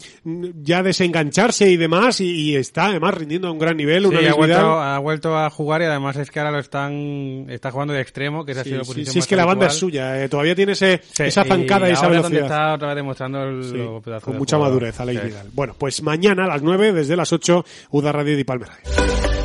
ya 0.63 0.81
desengancharse 0.83 1.69
y 1.69 1.77
demás, 1.77 2.21
y, 2.21 2.25
y 2.51 2.55
está 2.55 2.87
además 2.87 3.13
rindiendo 3.15 3.47
a 3.47 3.51
un 3.51 3.59
gran 3.59 3.77
nivel. 3.77 4.03
Sí, 4.03 4.07
una 4.09 4.29
ha, 4.29 4.33
vuelto, 4.33 4.79
ha 4.81 4.99
vuelto 4.99 5.37
a 5.37 5.49
jugar 5.49 5.81
y 5.81 5.85
además 5.85 6.15
es 6.17 6.31
que 6.31 6.39
ahora 6.39 6.51
lo 6.51 6.59
están 6.59 7.45
está 7.49 7.71
jugando 7.71 7.93
de 7.93 8.01
extremo, 8.01 8.45
que 8.45 8.53
esa 8.53 8.61
ha 8.61 8.63
Sí, 8.63 8.69
sido 8.69 8.79
la 8.79 8.83
sí, 8.85 8.89
posición 8.89 9.13
sí, 9.13 9.19
es 9.19 9.23
más 9.23 9.27
que 9.27 9.35
la 9.35 9.45
banda 9.45 9.67
es 9.67 9.73
suya, 9.73 10.23
eh, 10.23 10.29
todavía 10.29 10.55
tiene 10.55 10.71
ese, 10.73 11.01
Sí, 11.11 11.23
esa 11.23 11.43
zancada 11.43 11.89
y, 11.89 11.93
esa 11.93 12.05
ahora 12.05 12.17
es 12.17 12.23
donde 12.23 12.37
velocidad. 12.39 12.59
está 12.63 12.73
otra 12.75 12.87
vez 12.87 12.95
demostrando 12.95 13.43
el 13.43 13.63
Sí, 13.63 13.77
lo 13.77 14.01
pedazo 14.01 14.25
con 14.25 14.33
de 14.33 14.39
mucha 14.39 14.55
jugador. 14.57 14.75
madurez, 14.81 14.99
Alex 14.99 15.21
Sí. 15.21 15.27
Vidal. 15.27 15.47
Bueno, 15.53 15.75
pues 15.77 16.01
mañana 16.01 16.45
a 16.45 16.47
las 16.47 16.61
9, 16.61 16.93
desde 16.93 17.15
las 17.15 17.31
8, 17.33 17.63
Uda 17.91 18.11
Radio 18.11 18.37
y 18.39 18.43
Palmera. 18.43 18.77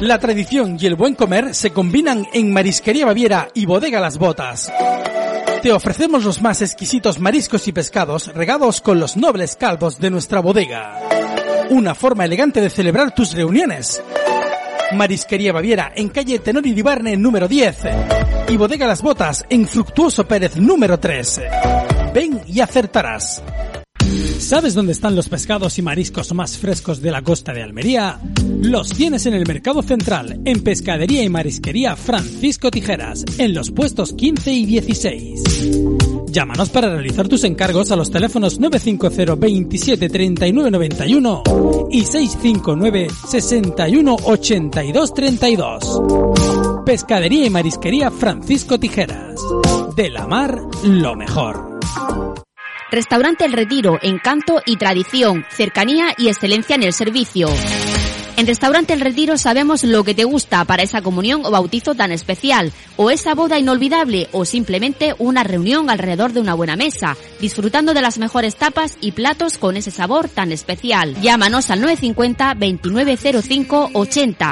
La 0.00 0.18
tradición 0.18 0.76
y 0.80 0.86
el 0.86 0.96
buen 0.96 1.14
comer 1.14 1.54
se 1.54 1.70
combinan 1.70 2.26
en 2.32 2.52
Marisquería 2.52 3.06
Baviera 3.06 3.48
y 3.54 3.64
Bodega 3.64 4.00
Las 4.00 4.18
Botas. 4.18 4.72
Te 5.62 5.72
ofrecemos 5.72 6.24
los 6.24 6.42
más 6.42 6.60
exquisitos 6.60 7.20
mariscos 7.20 7.68
y 7.68 7.72
pescados 7.72 8.32
regados 8.34 8.80
con 8.80 8.98
los 9.00 9.16
nobles 9.16 9.56
calvos 9.56 9.98
de 9.98 10.10
nuestra 10.10 10.40
bodega. 10.40 11.00
Una 11.70 11.94
forma 11.94 12.24
elegante 12.24 12.60
de 12.60 12.70
celebrar 12.70 13.14
tus 13.14 13.32
reuniones. 13.32 14.02
Marisquería 14.92 15.52
Baviera 15.52 15.92
en 15.94 16.08
calle 16.08 16.38
Tenori 16.40 16.72
di 16.72 16.82
Barne 16.82 17.16
número 17.16 17.48
10 17.48 17.76
y 18.48 18.56
Bodega 18.56 18.86
Las 18.86 19.00
Botas 19.00 19.46
en 19.48 19.66
Fructuoso 19.66 20.26
Pérez 20.26 20.56
número 20.56 20.98
3. 20.98 21.42
Ven 22.12 22.42
y 22.46 22.60
acertarás. 22.60 23.42
¿Sabes 24.38 24.74
dónde 24.74 24.92
están 24.92 25.16
los 25.16 25.28
pescados 25.28 25.78
y 25.78 25.82
mariscos 25.82 26.32
más 26.34 26.58
frescos 26.58 27.00
de 27.00 27.10
la 27.10 27.22
costa 27.22 27.52
de 27.52 27.62
Almería? 27.62 28.20
Los 28.60 28.90
tienes 28.90 29.26
en 29.26 29.34
el 29.34 29.46
Mercado 29.46 29.82
Central, 29.82 30.40
en 30.44 30.62
Pescadería 30.62 31.22
y 31.22 31.28
Marisquería 31.28 31.96
Francisco 31.96 32.70
Tijeras, 32.70 33.24
en 33.38 33.54
los 33.54 33.70
puestos 33.70 34.12
15 34.12 34.52
y 34.52 34.66
16. 34.66 35.42
Llámanos 36.26 36.68
para 36.68 36.90
realizar 36.90 37.26
tus 37.26 37.44
encargos 37.44 37.90
a 37.90 37.96
los 37.96 38.10
teléfonos 38.10 38.58
950 38.58 39.34
27 39.34 40.08
39 40.08 40.70
91 40.70 41.42
y 41.90 42.04
659 42.04 43.08
61 43.28 44.16
82 44.24 45.14
32. 45.14 46.02
Pescadería 46.84 47.46
y 47.46 47.50
Marisquería 47.50 48.10
Francisco 48.10 48.78
Tijeras. 48.78 49.40
De 49.96 50.10
la 50.10 50.26
mar, 50.26 50.60
lo 50.82 51.16
mejor. 51.16 52.43
Restaurante 52.94 53.44
El 53.44 53.52
Retiro, 53.52 53.98
encanto 54.02 54.62
y 54.64 54.76
tradición, 54.76 55.44
cercanía 55.50 56.14
y 56.16 56.28
excelencia 56.28 56.76
en 56.76 56.84
el 56.84 56.92
servicio. 56.92 57.48
En 58.36 58.48
Restaurante 58.48 58.92
El 58.92 59.00
Retiro 59.00 59.38
sabemos 59.38 59.84
lo 59.84 60.02
que 60.02 60.12
te 60.12 60.24
gusta 60.24 60.64
para 60.64 60.82
esa 60.82 61.02
comunión 61.02 61.42
o 61.44 61.52
bautizo 61.52 61.94
tan 61.94 62.10
especial, 62.10 62.72
o 62.96 63.10
esa 63.10 63.32
boda 63.32 63.60
inolvidable, 63.60 64.28
o 64.32 64.44
simplemente 64.44 65.14
una 65.20 65.44
reunión 65.44 65.88
alrededor 65.88 66.32
de 66.32 66.40
una 66.40 66.54
buena 66.54 66.74
mesa, 66.74 67.16
disfrutando 67.40 67.94
de 67.94 68.02
las 68.02 68.18
mejores 68.18 68.56
tapas 68.56 68.98
y 69.00 69.12
platos 69.12 69.56
con 69.56 69.76
ese 69.76 69.92
sabor 69.92 70.28
tan 70.28 70.50
especial. 70.50 71.14
Llámanos 71.22 71.70
al 71.70 71.80
950 71.80 72.54
2905 72.54 73.90
80. 73.94 74.50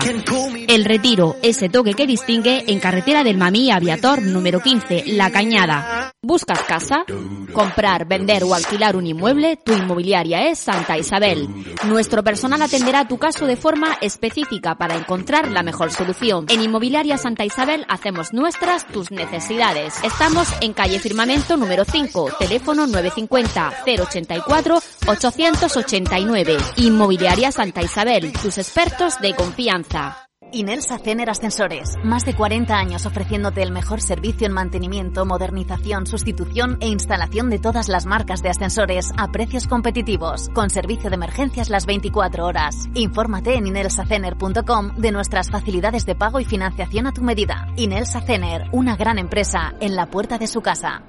El 0.68 0.84
Retiro, 0.84 1.36
ese 1.42 1.68
toque 1.68 1.94
que 1.94 2.06
distingue 2.06 2.62
en 2.68 2.78
carretera 2.78 3.24
del 3.24 3.36
Mamí 3.36 3.72
Aviator 3.72 4.22
número 4.22 4.60
15, 4.60 5.04
La 5.08 5.30
Cañada. 5.30 6.12
¿Buscas 6.22 6.60
casa? 6.60 7.04
Comprar, 7.52 8.06
vender 8.06 8.44
o 8.44 8.54
alquilar 8.54 8.94
un 8.94 9.08
inmueble, 9.08 9.56
tu 9.56 9.72
inmobiliaria 9.72 10.46
es 10.46 10.60
Santa 10.60 10.96
Isabel. 10.96 11.48
Nuestro 11.84 12.22
personal 12.22 12.62
atenderá 12.62 13.08
tu 13.08 13.18
caso 13.18 13.44
de 13.44 13.56
forma 13.56 13.71
específica 14.00 14.74
para 14.76 14.96
encontrar 14.96 15.50
la 15.50 15.62
mejor 15.62 15.90
solución. 15.90 16.46
En 16.48 16.62
Inmobiliaria 16.62 17.18
Santa 17.18 17.44
Isabel 17.44 17.84
hacemos 17.88 18.32
nuestras 18.32 18.86
tus 18.86 19.10
necesidades. 19.10 20.02
Estamos 20.02 20.48
en 20.60 20.72
calle 20.72 20.98
Firmamento 20.98 21.56
número 21.56 21.84
5, 21.84 22.30
teléfono 22.38 22.86
950 22.86 23.72
084 23.86 24.78
889. 25.06 26.56
Inmobiliaria 26.76 27.52
Santa 27.52 27.82
Isabel, 27.82 28.32
tus 28.32 28.58
expertos 28.58 29.20
de 29.20 29.34
confianza. 29.34 30.31
Inelsa 30.52 30.98
Cener 30.98 31.30
Ascensores. 31.30 31.96
Más 32.04 32.24
de 32.24 32.34
40 32.34 32.76
años 32.76 33.06
ofreciéndote 33.06 33.62
el 33.62 33.72
mejor 33.72 34.00
servicio 34.00 34.46
en 34.46 34.52
mantenimiento, 34.52 35.24
modernización, 35.24 36.06
sustitución 36.06 36.76
e 36.80 36.88
instalación 36.88 37.48
de 37.48 37.58
todas 37.58 37.88
las 37.88 38.04
marcas 38.06 38.42
de 38.42 38.50
ascensores 38.50 39.10
a 39.16 39.32
precios 39.32 39.66
competitivos, 39.66 40.50
con 40.50 40.68
servicio 40.68 41.08
de 41.08 41.16
emergencias 41.16 41.70
las 41.70 41.86
24 41.86 42.44
horas. 42.44 42.76
Infórmate 42.94 43.54
en 43.54 43.66
inelsacener.com 43.66 44.96
de 44.96 45.12
nuestras 45.12 45.50
facilidades 45.50 46.04
de 46.04 46.14
pago 46.14 46.38
y 46.38 46.44
financiación 46.44 47.06
a 47.06 47.12
tu 47.12 47.22
medida. 47.22 47.68
Inelsa 47.76 48.20
Cener, 48.20 48.68
una 48.72 48.96
gran 48.96 49.18
empresa 49.18 49.74
en 49.80 49.96
la 49.96 50.06
puerta 50.06 50.38
de 50.38 50.46
su 50.46 50.60
casa. 50.60 51.02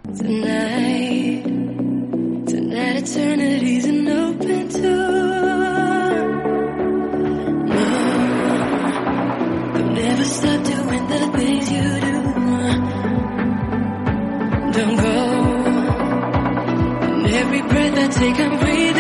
Never 10.04 10.26
stop 10.26 10.64
doing 10.66 11.08
the 11.08 11.20
things 11.38 11.72
you 11.72 11.82
do. 12.06 12.16
Don't 14.78 14.98
go. 14.98 15.16
In 17.26 17.34
every 17.42 17.62
breath 17.62 17.98
I 18.04 18.08
take, 18.20 18.40
I'm 18.40 18.60
breathing. 18.60 18.93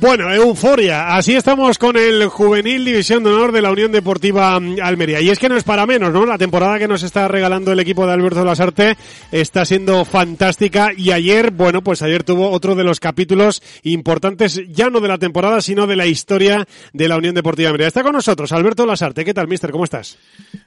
Bueno, 0.00 0.32
euforia. 0.32 1.16
Así 1.16 1.34
estamos 1.34 1.78
con 1.78 1.96
el 1.96 2.26
Juvenil 2.28 2.84
División 2.84 3.24
de 3.24 3.30
Honor 3.30 3.50
de 3.52 3.62
la 3.62 3.72
Unión 3.72 3.90
Deportiva 3.90 4.60
mm, 4.60 4.76
Almería. 4.82 5.20
Y 5.20 5.30
es 5.30 5.38
que 5.38 5.48
no 5.48 5.56
es 5.56 5.64
para 5.64 5.86
menos, 5.86 6.12
¿no? 6.12 6.24
La 6.26 6.38
temporada 6.38 6.78
que 6.78 6.86
nos 6.86 7.02
está 7.02 7.26
regalando 7.26 7.72
el 7.72 7.80
equipo 7.80 8.06
de 8.06 8.12
Alberto 8.12 8.44
Lasarte 8.44 8.96
está 9.32 9.64
siendo 9.64 10.04
fantástica. 10.04 10.90
Y 10.96 11.10
ayer, 11.10 11.50
bueno, 11.50 11.82
pues 11.82 12.02
ayer 12.02 12.22
tuvo 12.22 12.50
otro 12.50 12.74
de 12.76 12.84
los 12.84 13.00
capítulos 13.00 13.62
importantes, 13.82 14.60
ya 14.68 14.90
no 14.90 15.00
de 15.00 15.08
la 15.08 15.18
temporada, 15.18 15.60
sino 15.62 15.86
de 15.86 15.96
la 15.96 16.06
historia 16.06 16.66
de 16.92 17.08
la 17.08 17.16
Unión 17.16 17.34
Deportiva 17.34 17.70
Almería. 17.70 17.88
Está 17.88 18.02
con 18.02 18.12
nosotros 18.12 18.52
Alberto 18.52 18.86
Lasarte. 18.86 19.24
¿Qué 19.24 19.34
tal, 19.34 19.48
mister? 19.48 19.70
¿Cómo 19.72 19.84
estás? 19.84 20.16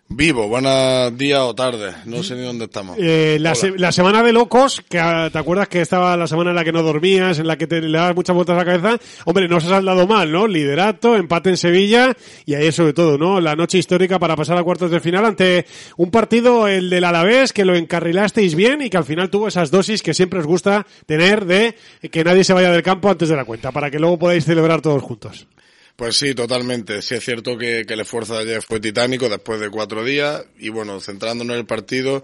Vivo, 0.10 0.50
buenos 0.50 1.18
días 1.18 1.40
o 1.40 1.56
tardes. 1.56 1.96
No 2.06 2.22
sé 2.22 2.36
ni 2.36 2.42
dónde 2.42 2.66
estamos. 2.66 2.98
Eh, 3.00 3.38
la, 3.40 3.56
se- 3.56 3.78
la 3.78 3.94
semana 3.94 4.22
de 4.24 4.34
locos, 4.34 4.82
que 4.90 5.00
ah, 5.00 5.30
te 5.32 5.38
acuerdas 5.40 5.70
que 5.70 5.80
estaba 5.80 6.18
la 6.18 6.28
semana 6.28 6.50
en 6.50 6.58
la 6.58 6.66
que 6.66 6.74
no 6.74 6.84
dormías, 6.84 7.40
en 7.40 7.48
la 7.48 7.56
que 7.58 7.66
te 7.66 7.80
le 7.82 7.98
dabas 7.98 8.14
muchas 8.16 8.36
vueltas 8.36 8.56
a 8.56 8.60
la 8.60 8.66
cabeza. 8.66 8.98
Hombre, 9.26 9.48
no 9.48 9.60
se 9.60 9.68
ha 9.68 9.72
saldado 9.72 10.08
mal, 10.08 10.32
¿no? 10.32 10.48
Liderato, 10.48 11.16
empate 11.16 11.50
en 11.50 11.58
Sevilla 11.58 12.16
y 12.46 12.56
ahí 12.56 12.72
sobre 12.72 12.94
todo, 12.94 13.18
¿no? 13.18 13.40
La 13.40 13.56
noche 13.56 13.78
histórica 13.78 14.20
para 14.20 14.36
pasar 14.36 14.58
a 14.58 14.64
cuartos 14.64 14.92
de 14.92 15.00
final 15.00 15.26
ante 15.26 15.66
un 15.98 16.12
partido, 16.12 16.68
el 16.68 16.90
del 16.90 17.04
Alavés, 17.04 17.54
que 17.54 17.66
lo 17.66 17.76
encarrilasteis 17.76 18.56
bien 18.56 18.82
y 18.82 18.90
que 18.90 18.98
al 18.98 19.06
final 19.06 19.30
tuvo 19.30 19.48
esas 19.48 19.72
dosis 19.72 20.02
que 20.02 20.14
siempre 20.14 20.40
os 20.40 20.46
gusta 20.46 20.86
tener 21.06 21.46
de 21.46 21.76
que 22.12 22.24
nadie 22.24 22.44
se 22.44 22.54
vaya 22.54 22.72
del 22.72 22.84
campo 22.84 23.10
antes 23.10 23.30
de 23.30 23.36
la 23.36 23.46
cuenta, 23.46 23.72
para 23.72 23.92
que 23.92 24.00
luego 24.00 24.20
podáis 24.20 24.46
celebrar 24.46 24.82
todos 24.82 25.02
juntos. 25.02 25.48
Pues 25.96 26.18
sí, 26.18 26.34
totalmente. 26.34 27.02
Sí 27.02 27.16
es 27.16 27.24
cierto 27.24 27.58
que, 27.58 27.86
que 27.86 27.94
el 27.94 28.00
esfuerzo 28.00 28.34
de 28.34 28.42
ayer 28.42 28.62
fue 28.64 28.80
titánico 28.80 29.30
después 29.30 29.60
de 29.60 29.70
cuatro 29.70 30.04
días 30.04 30.44
y 30.58 30.70
bueno, 30.70 31.00
centrándonos 31.00 31.54
en 31.54 31.60
el 31.60 31.66
partido, 31.68 32.24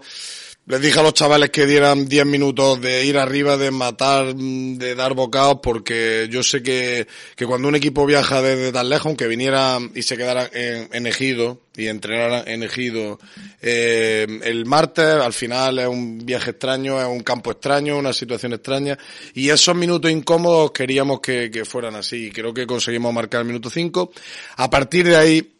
les 0.68 0.82
dije 0.82 1.00
a 1.00 1.02
los 1.02 1.14
chavales 1.14 1.48
que 1.48 1.64
dieran 1.64 2.06
10 2.06 2.26
minutos 2.26 2.78
de 2.82 3.06
ir 3.06 3.16
arriba, 3.16 3.56
de 3.56 3.70
matar, 3.70 4.34
mm, 4.34 4.76
de 4.76 4.94
dar 4.94 5.14
bocados, 5.14 5.60
porque 5.62 6.28
yo 6.30 6.42
sé 6.42 6.62
que, 6.62 7.06
que 7.34 7.46
cuando 7.46 7.68
un 7.68 7.74
equipo 7.74 8.04
viaja 8.04 8.42
desde 8.42 8.70
tan 8.70 8.90
lejos, 8.90 9.06
aunque 9.06 9.26
viniera 9.28 9.78
y 9.94 10.02
se 10.02 10.18
quedara 10.18 10.48
en, 10.52 10.90
en 10.92 11.06
Ejido 11.06 11.62
y 11.74 11.86
entrenara 11.86 12.44
en 12.46 12.62
Ejido 12.64 13.18
eh, 13.62 14.26
el 14.42 14.66
martes, 14.66 15.06
al 15.06 15.32
final 15.32 15.78
es 15.78 15.86
un 15.88 16.18
viaje 16.18 16.50
extraño, 16.50 17.00
es 17.00 17.06
un 17.06 17.20
campo 17.20 17.50
extraño, 17.50 17.96
una 17.96 18.12
situación 18.12 18.52
extraña, 18.52 18.98
y 19.32 19.48
esos 19.48 19.74
minutos 19.74 20.10
incómodos 20.10 20.72
queríamos 20.72 21.20
que, 21.20 21.50
que 21.50 21.64
fueran 21.64 21.96
así, 21.96 22.30
creo 22.30 22.52
que 22.52 22.66
conseguimos 22.66 23.14
marcar 23.14 23.40
el 23.40 23.46
minuto 23.46 23.70
5. 23.70 24.12
A 24.56 24.68
partir 24.68 25.06
de 25.08 25.16
ahí, 25.16 25.57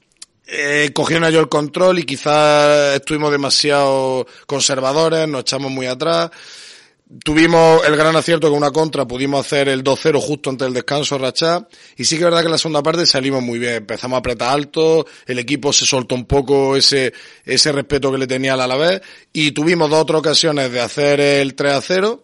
eh, 0.50 0.90
cogieron 0.94 1.28
ellos 1.28 1.42
el 1.42 1.48
control 1.48 1.98
y 1.98 2.04
quizás 2.04 2.96
estuvimos 2.96 3.30
demasiado 3.30 4.26
conservadores, 4.46 5.28
nos 5.28 5.42
echamos 5.42 5.70
muy 5.70 5.86
atrás. 5.86 6.30
Tuvimos 7.24 7.86
el 7.86 7.96
gran 7.96 8.16
acierto 8.16 8.48
con 8.48 8.58
una 8.58 8.70
contra, 8.70 9.06
pudimos 9.06 9.44
hacer 9.44 9.68
el 9.68 9.82
2-0 9.82 10.20
justo 10.20 10.50
antes 10.50 10.66
del 10.66 10.74
descanso, 10.74 11.16
Rachá, 11.16 11.66
y 11.96 12.04
sí 12.04 12.16
que 12.16 12.22
es 12.22 12.24
verdad 12.24 12.40
que 12.40 12.46
en 12.46 12.52
la 12.52 12.58
segunda 12.58 12.82
parte 12.82 13.06
salimos 13.06 13.42
muy 13.42 13.58
bien, 13.58 13.76
empezamos 13.76 14.16
a 14.16 14.18
apretar 14.18 14.52
alto, 14.52 15.06
el 15.26 15.38
equipo 15.38 15.72
se 15.72 15.86
soltó 15.86 16.14
un 16.14 16.26
poco 16.26 16.76
ese, 16.76 17.14
ese 17.46 17.72
respeto 17.72 18.12
que 18.12 18.18
le 18.18 18.26
tenía 18.26 18.52
al 18.52 18.60
Alavés, 18.60 19.00
y 19.32 19.52
tuvimos 19.52 19.88
dos 19.88 20.02
otras 20.02 20.18
ocasiones 20.18 20.70
de 20.70 20.80
hacer 20.80 21.18
el 21.20 21.56
3-0, 21.56 22.20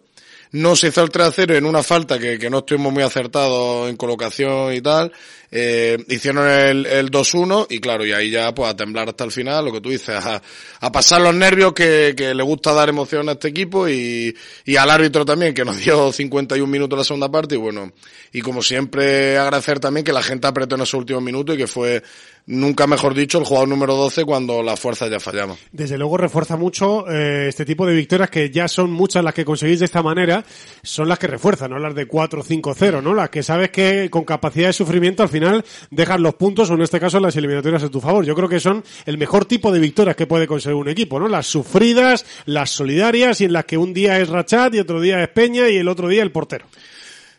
no 0.55 0.75
se 0.77 0.87
hizo 0.87 1.03
el 1.03 1.09
3-0 1.09 1.57
en 1.57 1.65
una 1.65 1.83
falta 1.83 2.17
que, 2.17 2.39
que 2.39 2.49
no 2.49 2.59
estuvimos 2.59 2.93
muy 2.93 3.03
acertados 3.03 3.89
en 3.89 3.97
colocación 3.97 4.73
y 4.73 4.79
tal. 4.79 5.11
Eh, 5.51 5.97
hicieron 6.07 6.47
el, 6.49 6.85
el 6.85 7.11
2-1 7.11 7.67
y 7.69 7.79
claro, 7.79 8.05
y 8.05 8.13
ahí 8.13 8.29
ya 8.29 8.53
pues 8.53 8.69
a 8.69 8.75
temblar 8.75 9.09
hasta 9.09 9.25
el 9.25 9.31
final, 9.31 9.65
lo 9.65 9.71
que 9.73 9.81
tú 9.81 9.89
dices, 9.89 10.15
a, 10.15 10.41
a 10.79 10.91
pasar 10.91 11.21
los 11.21 11.35
nervios 11.35 11.73
que, 11.73 12.13
que 12.15 12.33
le 12.33 12.43
gusta 12.43 12.73
dar 12.73 12.87
emoción 12.87 13.27
a 13.27 13.33
este 13.33 13.49
equipo 13.49 13.87
y, 13.89 14.35
y 14.65 14.75
al 14.77 14.89
árbitro 14.89 15.25
también, 15.25 15.53
que 15.53 15.65
nos 15.65 15.77
dio 15.83 16.11
51 16.11 16.71
minutos 16.71 16.97
la 16.97 17.05
segunda 17.05 17.29
parte 17.29 17.55
y 17.55 17.57
bueno, 17.57 17.91
y 18.31 18.41
como 18.41 18.63
siempre 18.63 19.37
agradecer 19.37 19.79
también 19.81 20.05
que 20.05 20.13
la 20.13 20.23
gente 20.23 20.47
apretó 20.47 20.75
en 20.75 20.81
esos 20.81 20.95
últimos 20.95 21.21
minutos 21.21 21.55
y 21.55 21.57
que 21.57 21.67
fue, 21.67 22.01
nunca 22.47 22.87
mejor 22.87 23.13
dicho, 23.13 23.39
el 23.39 23.45
jugador 23.45 23.69
número 23.69 23.95
12 23.95 24.23
cuando 24.25 24.61
las 24.61 24.79
fuerzas 24.79 25.09
ya 25.09 25.19
fallamos. 25.19 25.57
Desde 25.71 25.97
luego 25.97 26.17
refuerza 26.17 26.57
mucho 26.57 27.09
eh, 27.09 27.47
este 27.49 27.65
tipo 27.65 27.85
de 27.85 27.95
victorias 27.95 28.29
que 28.29 28.49
ya 28.49 28.67
son 28.67 28.91
muchas 28.91 29.23
las 29.23 29.33
que 29.33 29.45
conseguís 29.45 29.79
de 29.79 29.85
esta 29.85 30.03
manera, 30.03 30.43
son 30.83 31.09
las 31.09 31.19
que 31.19 31.27
refuerzan, 31.27 31.71
¿no? 31.71 31.79
Las 31.79 31.95
de 31.95 32.07
4-5-0, 32.07 33.01
¿no? 33.01 33.13
Las 33.13 33.29
que 33.29 33.43
sabes 33.43 33.71
que 33.71 34.09
con 34.09 34.23
capacidad 34.23 34.67
de 34.67 34.73
sufrimiento 34.73 35.23
al 35.23 35.29
final 35.29 35.65
dejas 35.89 36.19
los 36.19 36.35
puntos 36.35 36.69
o 36.69 36.75
en 36.75 36.81
este 36.81 36.99
caso 36.99 37.19
las 37.19 37.35
eliminatorias 37.35 37.83
a 37.83 37.89
tu 37.89 38.01
favor. 38.01 38.25
Yo 38.25 38.35
creo 38.35 38.49
que 38.49 38.59
son 38.59 38.83
el 39.05 39.17
mejor 39.17 39.45
tipo 39.45 39.71
de 39.71 39.79
victorias 39.79 40.15
que 40.15 40.27
puede 40.27 40.47
conseguir 40.47 40.75
un 40.75 40.89
equipo, 40.89 41.19
¿no? 41.19 41.27
Las 41.27 41.47
sufridas, 41.47 42.25
las 42.45 42.69
solidarias 42.69 43.41
y 43.41 43.45
en 43.45 43.53
las 43.53 43.65
que 43.65 43.77
un 43.77 43.93
día 43.93 44.19
es 44.19 44.29
Rachat 44.29 44.73
y 44.75 44.79
otro 44.79 45.01
día 45.01 45.23
es 45.23 45.29
Peña 45.29 45.69
y 45.69 45.77
el 45.77 45.87
otro 45.87 46.07
día 46.07 46.23
el 46.23 46.31
portero. 46.31 46.65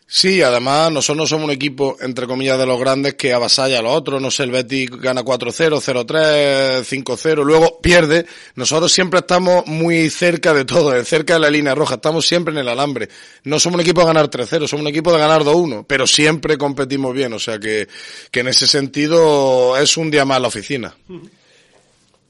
Sí, 0.09 0.41
además 0.41 0.89
nosotros 0.89 1.17
no 1.17 1.27
somos 1.27 1.45
un 1.45 1.51
equipo, 1.51 1.97
entre 1.99 2.27
comillas, 2.27 2.57
de 2.57 2.65
los 2.65 2.79
grandes 2.79 3.15
que 3.15 3.33
avasalla 3.33 3.79
a 3.79 3.81
los 3.81 3.93
otros. 3.93 4.21
No 4.21 4.31
sé, 4.31 4.43
el 4.43 4.51
Betis 4.51 4.89
gana 4.89 5.21
4-0, 5.21 5.81
0-3, 5.81 7.03
5-0, 7.03 7.43
luego 7.43 7.81
pierde. 7.81 8.25
Nosotros 8.55 8.89
siempre 8.89 9.19
estamos 9.19 9.67
muy 9.67 10.09
cerca 10.09 10.53
de 10.53 10.63
todo, 10.63 10.95
eh, 10.95 11.03
cerca 11.03 11.33
de 11.33 11.41
la 11.41 11.49
línea 11.49 11.75
roja. 11.75 11.95
Estamos 11.95 12.25
siempre 12.25 12.53
en 12.53 12.59
el 12.59 12.69
alambre. 12.69 13.09
No 13.43 13.59
somos 13.59 13.75
un 13.75 13.81
equipo 13.81 13.99
de 13.99 14.07
ganar 14.07 14.29
3-0, 14.29 14.65
somos 14.65 14.83
un 14.83 14.87
equipo 14.87 15.11
de 15.11 15.19
ganar 15.19 15.43
2-1, 15.43 15.83
pero 15.85 16.07
siempre 16.07 16.57
competimos 16.57 17.13
bien. 17.13 17.33
O 17.33 17.39
sea 17.39 17.59
que, 17.59 17.89
que 18.31 18.39
en 18.39 18.47
ese 18.47 18.65
sentido 18.65 19.75
es 19.77 19.97
un 19.97 20.09
día 20.09 20.23
más 20.23 20.39
la 20.39 20.47
oficina. 20.47 20.95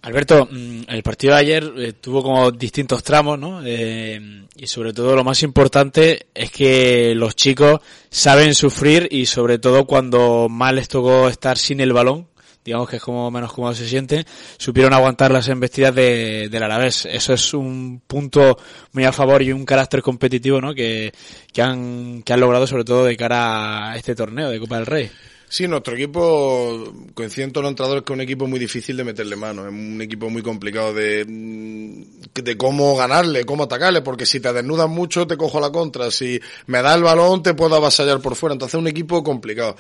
Alberto, 0.02 0.48
mm, 0.50 0.82
el 0.88 1.04
partido 1.04 1.34
de 1.34 1.40
ayer 1.40 1.74
eh, 1.78 1.94
tuvo 1.94 2.24
como 2.24 2.52
distintos 2.52 3.04
tramos, 3.04 3.38
¿no? 3.38 3.62
Eh, 3.66 4.46
y 4.56 4.68
sobre 4.68 4.94
todo 4.94 5.16
lo 5.16 5.24
más 5.24 5.44
importante 5.44 6.28
es 6.34 6.52
que 6.52 7.14
los 7.16 7.36
chicos 7.36 7.82
saben 8.10 8.54
sufrir 8.54 9.08
y 9.12 9.26
sobre 9.26 9.60
todo 9.60 9.86
cuando 9.86 10.48
más 10.50 10.74
les 10.74 10.88
tocó 10.88 11.28
estar 11.28 11.58
sin 11.58 11.82
el 11.82 11.94
balón, 11.94 12.28
digamos 12.64 12.90
que 12.90 12.98
es 12.98 13.02
como 13.02 13.32
menos 13.32 13.54
cómodo 13.54 13.74
se 13.74 13.88
sienten, 13.88 14.26
supieron 14.58 14.94
aguantar 14.94 15.32
las 15.32 15.48
embestidas 15.48 15.96
de, 15.96 16.50
del 16.50 16.64
Alavés. 16.64 17.06
Eso 17.06 17.34
es 17.34 17.54
un 17.54 18.02
punto 18.06 18.58
muy 18.92 19.06
a 19.06 19.14
favor 19.14 19.42
y 19.42 19.54
un 19.54 19.66
carácter 19.66 20.02
competitivo, 20.02 20.60
¿no? 20.60 20.74
Que, 20.74 21.14
que 21.54 21.62
han, 21.62 22.24
que 22.24 22.34
han 22.34 22.40
logrado 22.40 22.68
sobre 22.68 22.84
todo 22.84 23.06
de 23.06 23.16
cara 23.16 23.92
a 23.92 23.96
este 23.96 24.16
torneo 24.16 24.50
de 24.50 24.60
Copa 24.60 24.76
del 24.76 24.86
Rey. 24.86 25.10
Sí, 25.50 25.66
nuestro 25.66 25.96
equipo, 25.96 26.94
coinciden 27.14 27.54
todos 27.54 27.64
los 27.64 27.72
entrenadores 27.72 28.04
que 28.04 28.12
es 28.12 28.16
un 28.16 28.22
equipo 28.22 28.48
muy 28.48 28.60
difícil 28.60 28.98
de 28.98 29.06
meterle 29.06 29.38
mano, 29.38 29.66
es 29.66 29.70
un 29.72 30.02
equipo 30.02 30.30
muy 30.30 30.42
complicado 30.42 30.94
de, 30.94 31.24
mm, 31.26 32.42
de 32.44 32.58
cómo 32.58 32.98
ganarle, 32.98 33.46
cómo 33.46 33.64
atacarle, 33.64 34.02
porque 34.02 34.26
si 34.26 34.42
te 34.42 34.52
desnudas 34.52 34.90
mucho 34.90 35.26
te 35.26 35.38
cojo 35.38 35.62
la 35.62 35.72
contra, 35.72 36.12
si 36.12 36.38
me 36.66 36.82
da 36.82 36.96
el 36.96 37.04
balón 37.04 37.44
te 37.44 37.54
puedo 37.54 37.76
avasallar 37.78 38.22
por 38.22 38.36
fuera, 38.36 38.54
entonces 38.54 38.76
es 38.76 38.82
un 38.82 38.88
equipo 38.88 39.24
complicado. 39.24 39.78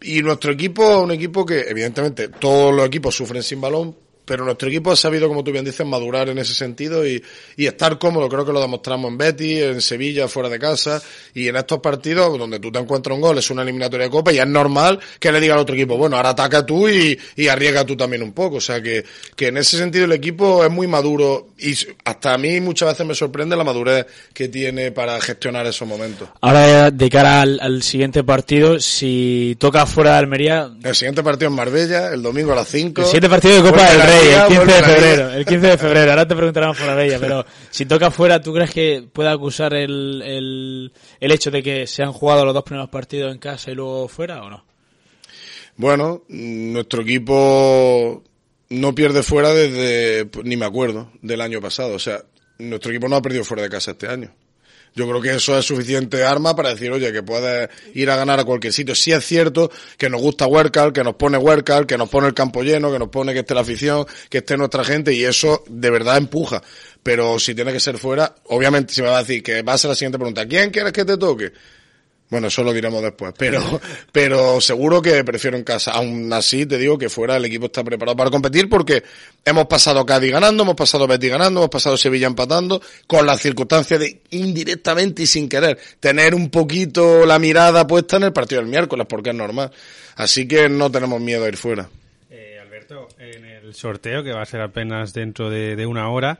Y 0.00 0.22
nuestro 0.22 0.52
equipo 0.52 0.82
es 0.82 1.04
un 1.04 1.10
equipo 1.10 1.44
que, 1.44 1.60
evidentemente, 1.60 2.28
todos 2.28 2.74
los 2.74 2.86
equipos 2.86 3.14
sufren 3.14 3.42
sin 3.42 3.60
balón, 3.60 3.94
pero 4.32 4.46
nuestro 4.46 4.70
equipo 4.70 4.90
ha 4.90 4.96
sabido, 4.96 5.28
como 5.28 5.44
tú 5.44 5.52
bien 5.52 5.62
dices, 5.62 5.86
madurar 5.86 6.30
en 6.30 6.38
ese 6.38 6.54
sentido 6.54 7.06
y, 7.06 7.22
y 7.54 7.66
estar 7.66 7.98
cómodo. 7.98 8.30
Creo 8.30 8.46
que 8.46 8.52
lo 8.54 8.62
demostramos 8.62 9.10
en 9.10 9.18
Betis, 9.18 9.60
en 9.60 9.82
Sevilla, 9.82 10.26
fuera 10.26 10.48
de 10.48 10.58
casa 10.58 11.02
y 11.34 11.48
en 11.48 11.56
estos 11.56 11.80
partidos 11.80 12.38
donde 12.38 12.58
tú 12.58 12.72
te 12.72 12.78
encuentras 12.78 13.14
un 13.14 13.20
gol, 13.20 13.36
es 13.36 13.50
una 13.50 13.60
eliminatoria 13.60 14.06
de 14.06 14.10
Copa 14.10 14.32
y 14.32 14.38
es 14.38 14.46
normal 14.46 14.98
que 15.20 15.30
le 15.30 15.38
diga 15.38 15.52
al 15.52 15.60
otro 15.60 15.74
equipo, 15.74 15.98
bueno, 15.98 16.16
ahora 16.16 16.30
ataca 16.30 16.64
tú 16.64 16.88
y, 16.88 17.18
y 17.36 17.48
arriesga 17.48 17.84
tú 17.84 17.94
también 17.94 18.22
un 18.22 18.32
poco. 18.32 18.56
O 18.56 18.60
sea 18.62 18.80
que, 18.80 19.04
que 19.36 19.48
en 19.48 19.58
ese 19.58 19.76
sentido 19.76 20.06
el 20.06 20.12
equipo 20.12 20.64
es 20.64 20.70
muy 20.70 20.86
maduro 20.86 21.48
y 21.58 21.74
hasta 22.06 22.32
a 22.32 22.38
mí 22.38 22.58
muchas 22.62 22.88
veces 22.88 23.06
me 23.06 23.14
sorprende 23.14 23.54
la 23.54 23.64
madurez 23.64 24.06
que 24.32 24.48
tiene 24.48 24.92
para 24.92 25.20
gestionar 25.20 25.66
esos 25.66 25.86
momentos. 25.86 26.30
Ahora, 26.40 26.90
de 26.90 27.10
cara 27.10 27.42
al, 27.42 27.60
al 27.60 27.82
siguiente 27.82 28.24
partido, 28.24 28.80
si 28.80 29.58
toca 29.60 29.84
fuera 29.84 30.12
de 30.12 30.16
Almería, 30.16 30.70
El 30.82 30.94
siguiente 30.94 31.22
partido 31.22 31.50
en 31.50 31.56
Marbella, 31.56 32.14
el 32.14 32.22
domingo 32.22 32.52
a 32.52 32.56
las 32.56 32.68
5. 32.68 33.02
El 33.02 33.06
siguiente 33.06 33.28
partido 33.28 33.56
de 33.56 33.70
Copa 33.70 33.90
del 33.90 34.02
Rey, 34.02 34.21
El 34.22 34.46
15 34.46 34.56
vuelve 34.56 34.72
de 34.72 34.82
febrero. 34.82 35.30
El 35.32 35.44
15 35.44 35.66
de 35.66 35.78
febrero, 35.78 36.10
ahora 36.10 36.28
te 36.28 36.36
preguntarán 36.36 36.74
por 36.74 36.86
la 36.86 37.04
ella, 37.04 37.18
pero 37.20 37.44
si 37.70 37.86
toca 37.86 38.10
fuera, 38.10 38.40
¿tú 38.40 38.52
crees 38.52 38.70
que 38.70 39.08
pueda 39.12 39.32
acusar 39.32 39.74
el, 39.74 40.22
el, 40.22 40.92
el 41.20 41.32
hecho 41.32 41.50
de 41.50 41.62
que 41.62 41.86
se 41.86 42.02
han 42.02 42.12
jugado 42.12 42.44
los 42.44 42.54
dos 42.54 42.64
primeros 42.64 42.88
partidos 42.90 43.32
en 43.32 43.38
casa 43.38 43.70
y 43.70 43.74
luego 43.74 44.08
fuera 44.08 44.42
o 44.42 44.50
no? 44.50 44.64
Bueno, 45.76 46.22
nuestro 46.28 47.02
equipo 47.02 48.22
no 48.68 48.94
pierde 48.94 49.22
fuera 49.22 49.52
desde, 49.52 50.26
pues, 50.26 50.46
ni 50.46 50.56
me 50.56 50.66
acuerdo, 50.66 51.10
del 51.22 51.40
año 51.40 51.60
pasado. 51.60 51.94
O 51.94 51.98
sea, 51.98 52.22
nuestro 52.58 52.90
equipo 52.90 53.08
no 53.08 53.16
ha 53.16 53.22
perdido 53.22 53.44
fuera 53.44 53.62
de 53.62 53.70
casa 53.70 53.92
este 53.92 54.08
año. 54.08 54.32
Yo 54.94 55.08
creo 55.08 55.20
que 55.20 55.30
eso 55.34 55.56
es 55.58 55.64
suficiente 55.64 56.24
arma 56.24 56.54
para 56.54 56.70
decir, 56.70 56.90
oye, 56.90 57.12
que 57.12 57.22
puedes 57.22 57.68
ir 57.94 58.10
a 58.10 58.16
ganar 58.16 58.40
a 58.40 58.44
cualquier 58.44 58.72
sitio. 58.72 58.94
Sí 58.94 59.12
es 59.12 59.24
cierto 59.24 59.70
que 59.96 60.10
nos 60.10 60.20
gusta 60.20 60.46
Huercal, 60.46 60.92
que 60.92 61.02
nos 61.02 61.14
pone 61.14 61.38
Huercal, 61.38 61.86
que 61.86 61.96
nos 61.96 62.08
pone 62.08 62.26
el 62.26 62.34
campo 62.34 62.62
lleno, 62.62 62.92
que 62.92 62.98
nos 62.98 63.08
pone 63.08 63.32
que 63.32 63.40
esté 63.40 63.54
la 63.54 63.62
afición, 63.62 64.04
que 64.28 64.38
esté 64.38 64.56
nuestra 64.56 64.84
gente 64.84 65.14
y 65.14 65.24
eso 65.24 65.64
de 65.68 65.90
verdad 65.90 66.18
empuja. 66.18 66.62
Pero 67.02 67.38
si 67.38 67.54
tiene 67.54 67.72
que 67.72 67.80
ser 67.80 67.98
fuera, 67.98 68.34
obviamente 68.44 68.92
si 68.92 69.02
me 69.02 69.08
va 69.08 69.18
a 69.18 69.22
decir 69.22 69.42
que 69.42 69.62
va 69.62 69.72
a 69.72 69.78
ser 69.78 69.88
la 69.88 69.94
siguiente 69.94 70.18
pregunta, 70.18 70.46
¿quién 70.46 70.70
quieres 70.70 70.92
que 70.92 71.04
te 71.04 71.16
toque? 71.16 71.52
Bueno, 72.32 72.46
eso 72.46 72.64
lo 72.64 72.72
diremos 72.72 73.02
después, 73.02 73.34
pero, 73.36 73.60
pero 74.10 74.58
seguro 74.58 75.02
que 75.02 75.22
prefiero 75.22 75.54
en 75.54 75.64
casa. 75.64 75.90
Aún 75.90 76.32
así, 76.32 76.64
te 76.64 76.78
digo 76.78 76.96
que 76.96 77.10
fuera 77.10 77.36
el 77.36 77.44
equipo 77.44 77.66
está 77.66 77.84
preparado 77.84 78.16
para 78.16 78.30
competir 78.30 78.70
porque 78.70 79.02
hemos 79.44 79.66
pasado 79.66 80.06
Cádiz 80.06 80.32
ganando, 80.32 80.62
hemos 80.62 80.74
pasado 80.74 81.06
Betis 81.06 81.28
ganando, 81.28 81.60
hemos 81.60 81.68
pasado 81.68 81.94
Sevilla 81.98 82.26
empatando, 82.26 82.80
con 83.06 83.26
las 83.26 83.38
circunstancias 83.38 84.00
de 84.00 84.22
indirectamente 84.30 85.24
y 85.24 85.26
sin 85.26 85.46
querer 85.46 85.78
tener 86.00 86.34
un 86.34 86.48
poquito 86.48 87.26
la 87.26 87.38
mirada 87.38 87.86
puesta 87.86 88.16
en 88.16 88.22
el 88.22 88.32
partido 88.32 88.62
del 88.62 88.70
miércoles, 88.70 89.06
porque 89.06 89.28
es 89.28 89.36
normal. 89.36 89.70
Así 90.16 90.48
que 90.48 90.70
no 90.70 90.90
tenemos 90.90 91.20
miedo 91.20 91.44
a 91.44 91.48
ir 91.48 91.58
fuera. 91.58 91.90
Eh, 92.30 92.58
Alberto, 92.62 93.08
en 93.18 93.44
el 93.44 93.74
sorteo, 93.74 94.24
que 94.24 94.32
va 94.32 94.40
a 94.40 94.46
ser 94.46 94.62
apenas 94.62 95.12
dentro 95.12 95.50
de, 95.50 95.76
de 95.76 95.84
una 95.84 96.08
hora, 96.08 96.38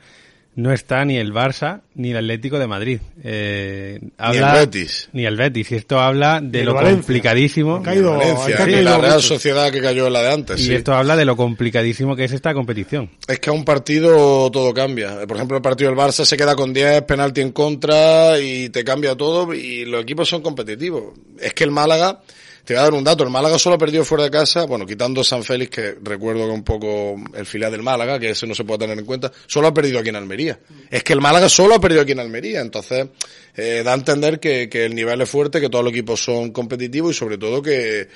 no 0.54 0.72
está 0.72 1.04
ni 1.06 1.16
el 1.16 1.32
Barça 1.32 1.80
ni 1.94 2.10
el 2.10 2.18
Atlético 2.18 2.58
de 2.58 2.66
Madrid. 2.66 3.00
Eh, 3.24 3.98
habla- 4.18 4.52
el 4.60 4.66
Betis. 4.66 5.08
Ni 5.12 5.24
el 5.24 5.36
Betis. 5.36 5.70
Y 5.72 5.76
esto 5.76 5.98
habla 6.00 6.40
de 6.42 6.60
el 6.60 6.66
lo 6.66 6.74
Valencia. 6.74 6.96
complicadísimo. 6.98 7.76
Ha 7.76 7.82
caído- 7.82 8.12
Valencia, 8.18 8.44
ha 8.46 8.50
y 8.50 8.54
caído 8.72 8.82
la 8.82 8.98
Real 8.98 9.14
mucho. 9.14 9.28
Sociedad 9.28 9.70
que 9.72 9.80
cayó 9.80 10.06
en 10.06 10.12
la 10.12 10.22
de 10.22 10.32
antes. 10.32 10.60
Y 10.60 10.64
sí. 10.64 10.74
esto 10.74 10.92
habla 10.94 11.16
de 11.16 11.24
lo 11.24 11.36
complicadísimo 11.36 12.14
que 12.16 12.24
es 12.24 12.32
esta 12.32 12.52
competición. 12.54 13.10
Es 13.26 13.38
que 13.40 13.50
a 13.50 13.52
un 13.54 13.64
partido 13.64 14.50
todo 14.50 14.74
cambia. 14.74 15.26
Por 15.26 15.36
ejemplo, 15.36 15.56
el 15.56 15.62
partido 15.62 15.90
del 15.90 15.98
Barça 15.98 16.24
se 16.24 16.36
queda 16.36 16.54
con 16.54 16.72
10 16.72 17.02
penalti 17.02 17.40
en 17.40 17.52
contra 17.52 18.38
y 18.38 18.68
te 18.68 18.84
cambia 18.84 19.14
todo 19.16 19.54
y 19.54 19.84
los 19.86 20.02
equipos 20.02 20.28
son 20.28 20.42
competitivos. 20.42 21.14
Es 21.40 21.54
que 21.54 21.64
el 21.64 21.70
Málaga, 21.70 22.20
te 22.64 22.74
voy 22.74 22.80
a 22.80 22.84
dar 22.84 22.94
un 22.94 23.02
dato, 23.02 23.24
el 23.24 23.30
Málaga 23.30 23.58
solo 23.58 23.74
ha 23.74 23.78
perdido 23.78 24.04
fuera 24.04 24.24
de 24.24 24.30
casa, 24.30 24.64
bueno, 24.64 24.86
quitando 24.86 25.24
San 25.24 25.42
Félix, 25.42 25.70
que 25.70 25.96
recuerdo 26.02 26.46
que 26.46 26.52
un 26.52 26.62
poco 26.62 27.16
el 27.34 27.44
filial 27.44 27.72
del 27.72 27.82
Málaga, 27.82 28.20
que 28.20 28.30
ese 28.30 28.46
no 28.46 28.54
se 28.54 28.62
puede 28.64 28.80
tener 28.80 28.98
en 28.98 29.04
cuenta, 29.04 29.32
solo 29.46 29.66
ha 29.66 29.74
perdido 29.74 29.98
aquí 29.98 30.10
en 30.10 30.16
Almería. 30.16 30.60
Es 30.88 31.02
que 31.02 31.12
el 31.12 31.20
Málaga 31.20 31.48
solo 31.48 31.74
ha 31.74 31.80
perdido 31.80 32.02
aquí 32.02 32.12
en 32.12 32.20
Almería, 32.20 32.60
entonces 32.60 33.08
eh, 33.56 33.82
da 33.84 33.92
a 33.92 33.96
entender 33.96 34.38
que, 34.38 34.68
que 34.68 34.84
el 34.84 34.94
nivel 34.94 35.20
es 35.20 35.28
fuerte, 35.28 35.60
que 35.60 35.68
todos 35.68 35.84
los 35.84 35.92
equipos 35.92 36.22
son 36.22 36.52
competitivos 36.52 37.16
y 37.16 37.18
sobre 37.18 37.36
todo 37.36 37.62
que, 37.62 38.08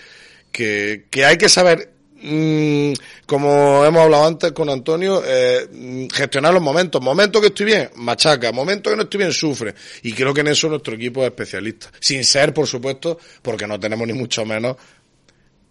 que, 0.53 1.07
que 1.11 1.24
hay 1.24 1.36
que 1.38 1.49
saber 1.49 1.95
mm, 2.23 2.93
como 3.27 3.85
hemos 3.85 4.03
hablado 4.03 4.27
antes 4.27 4.53
con 4.53 4.69
Antonio, 4.69 5.23
eh, 5.25 6.09
gestionar 6.12 6.53
los 6.55 6.62
momentos. 6.62 7.01
Momentos 7.03 7.41
que 7.41 7.49
estoy 7.49 7.67
bien, 7.67 7.91
machaca. 7.97 8.53
Momentos 8.53 8.93
que 8.93 8.97
no 8.97 9.03
estoy 9.03 9.19
bien, 9.19 9.33
sufre. 9.33 9.75
Y 10.03 10.12
creo 10.12 10.33
que 10.33 10.41
en 10.41 10.49
eso 10.49 10.69
nuestro 10.69 10.95
equipo 10.95 11.23
es 11.23 11.29
especialista. 11.29 11.91
Sin 12.01 12.25
ser, 12.25 12.53
por 12.55 12.67
supuesto, 12.67 13.19
porque 13.43 13.67
no 13.67 13.79
tenemos 13.79 14.07
ni 14.07 14.14
mucho 14.14 14.45
menos 14.45 14.77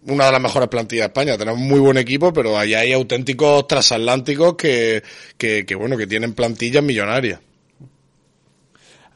una 0.06 0.26
de 0.26 0.32
las 0.32 0.40
mejores 0.40 0.68
plantillas 0.68 1.04
de 1.04 1.06
España. 1.06 1.38
Tenemos 1.38 1.60
muy 1.60 1.80
buen 1.80 1.96
equipo, 1.96 2.32
pero 2.32 2.56
allá 2.56 2.80
hay 2.80 2.92
auténticos 2.92 3.66
transatlánticos 3.66 4.54
que, 4.54 5.02
que, 5.36 5.66
que 5.66 5.74
bueno, 5.74 5.96
que 5.96 6.06
tienen 6.06 6.32
plantillas 6.34 6.82
millonarias. 6.82 7.40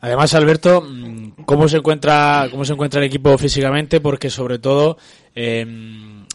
Además, 0.02 0.34
Alberto, 0.34 0.80
mm, 0.80 1.42
¿cómo 1.44 1.68
se 1.68 1.76
encuentra, 1.76 2.48
cómo 2.50 2.64
se 2.64 2.72
encuentra 2.72 3.00
el 3.00 3.06
equipo 3.06 3.36
físicamente? 3.36 4.00
Porque 4.00 4.30
sobre 4.30 4.58
todo, 4.58 4.96
eh, 5.34 5.66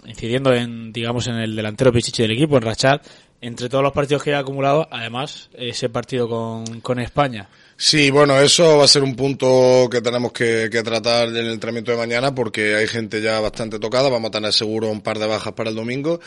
incidiendo 0.07 0.53
en, 0.53 0.91
digamos, 0.91 1.27
en 1.27 1.35
el 1.35 1.55
delantero 1.55 1.91
pichichi 1.91 2.23
del 2.23 2.31
equipo, 2.31 2.57
en 2.57 2.63
Rachat, 2.63 3.05
entre 3.41 3.69
todos 3.69 3.83
los 3.83 3.93
partidos 3.93 4.23
que 4.23 4.33
ha 4.33 4.39
acumulado, 4.39 4.87
además, 4.89 5.49
ese 5.53 5.89
partido 5.89 6.27
con, 6.27 6.81
con 6.81 6.99
España. 6.99 7.49
Sí, 7.77 8.09
bueno, 8.09 8.39
eso 8.39 8.77
va 8.77 8.85
a 8.85 8.87
ser 8.87 9.03
un 9.03 9.15
punto 9.15 9.89
que 9.91 10.01
tenemos 10.01 10.31
que, 10.31 10.69
que 10.71 10.81
tratar 10.81 11.27
en 11.27 11.35
el 11.35 11.51
entrenamiento 11.51 11.91
de 11.91 11.97
mañana 11.97 12.33
porque 12.33 12.73
hay 12.73 12.87
gente 12.87 13.21
ya 13.21 13.41
bastante 13.41 13.79
tocada, 13.79 14.09
vamos 14.09 14.29
a 14.29 14.31
tener 14.31 14.53
seguro 14.53 14.89
un 14.89 15.01
par 15.01 15.19
de 15.19 15.27
bajas 15.27 15.53
para 15.53 15.69
el 15.69 15.75
domingo. 15.75 16.21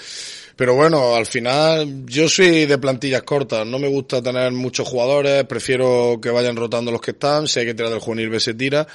Pero 0.56 0.74
bueno, 0.74 1.14
al 1.14 1.24
final 1.24 2.04
yo 2.04 2.28
soy 2.28 2.66
de 2.66 2.78
plantillas 2.78 3.22
cortas, 3.22 3.66
no 3.66 3.78
me 3.78 3.88
gusta 3.88 4.20
tener 4.20 4.52
muchos 4.52 4.86
jugadores, 4.86 5.44
prefiero 5.44 6.18
que 6.20 6.30
vayan 6.30 6.56
rotando 6.56 6.92
los 6.92 7.00
que 7.00 7.12
están, 7.12 7.46
si 7.46 7.60
hay 7.60 7.66
que 7.66 7.74
tirar 7.74 7.90
del 7.90 8.00
juvenil 8.00 8.28
B 8.28 8.40
se 8.40 8.54
tira. 8.54 8.86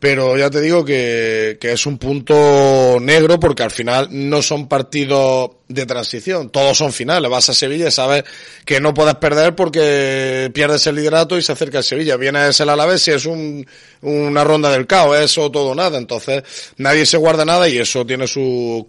Pero 0.00 0.36
ya 0.38 0.50
te 0.50 0.62
digo 0.62 0.84
que, 0.84 1.58
que 1.60 1.72
es 1.72 1.86
un 1.86 1.98
punto 1.98 2.98
negro 3.00 3.38
porque 3.38 3.62
al 3.62 3.70
final 3.70 4.08
no 4.10 4.40
son 4.40 4.66
partidos 4.66 5.50
de 5.70 5.86
transición, 5.86 6.50
todos 6.50 6.76
son 6.76 6.92
finales. 6.92 7.30
Vas 7.30 7.48
a 7.48 7.54
Sevilla 7.54 7.88
y 7.88 7.90
sabes 7.92 8.24
que 8.64 8.80
no 8.80 8.92
puedes 8.92 9.14
perder 9.14 9.54
porque 9.54 10.50
pierdes 10.52 10.86
el 10.88 10.96
liderato 10.96 11.38
y 11.38 11.42
se 11.42 11.52
acerca 11.52 11.78
el 11.78 11.84
Sevilla. 11.84 12.16
Vienes 12.16 12.58
el 12.60 12.68
Alavés 12.68 13.06
y 13.08 13.12
es 13.12 13.24
un, 13.24 13.64
una 14.02 14.44
ronda 14.44 14.70
del 14.70 14.86
caos, 14.86 15.16
eso 15.18 15.50
todo 15.50 15.70
o 15.70 15.74
nada. 15.74 15.96
Entonces 15.96 16.42
nadie 16.78 17.06
se 17.06 17.16
guarda 17.16 17.44
nada 17.44 17.68
y 17.68 17.78
eso 17.78 18.04
tiene 18.04 18.26
sus 18.26 18.84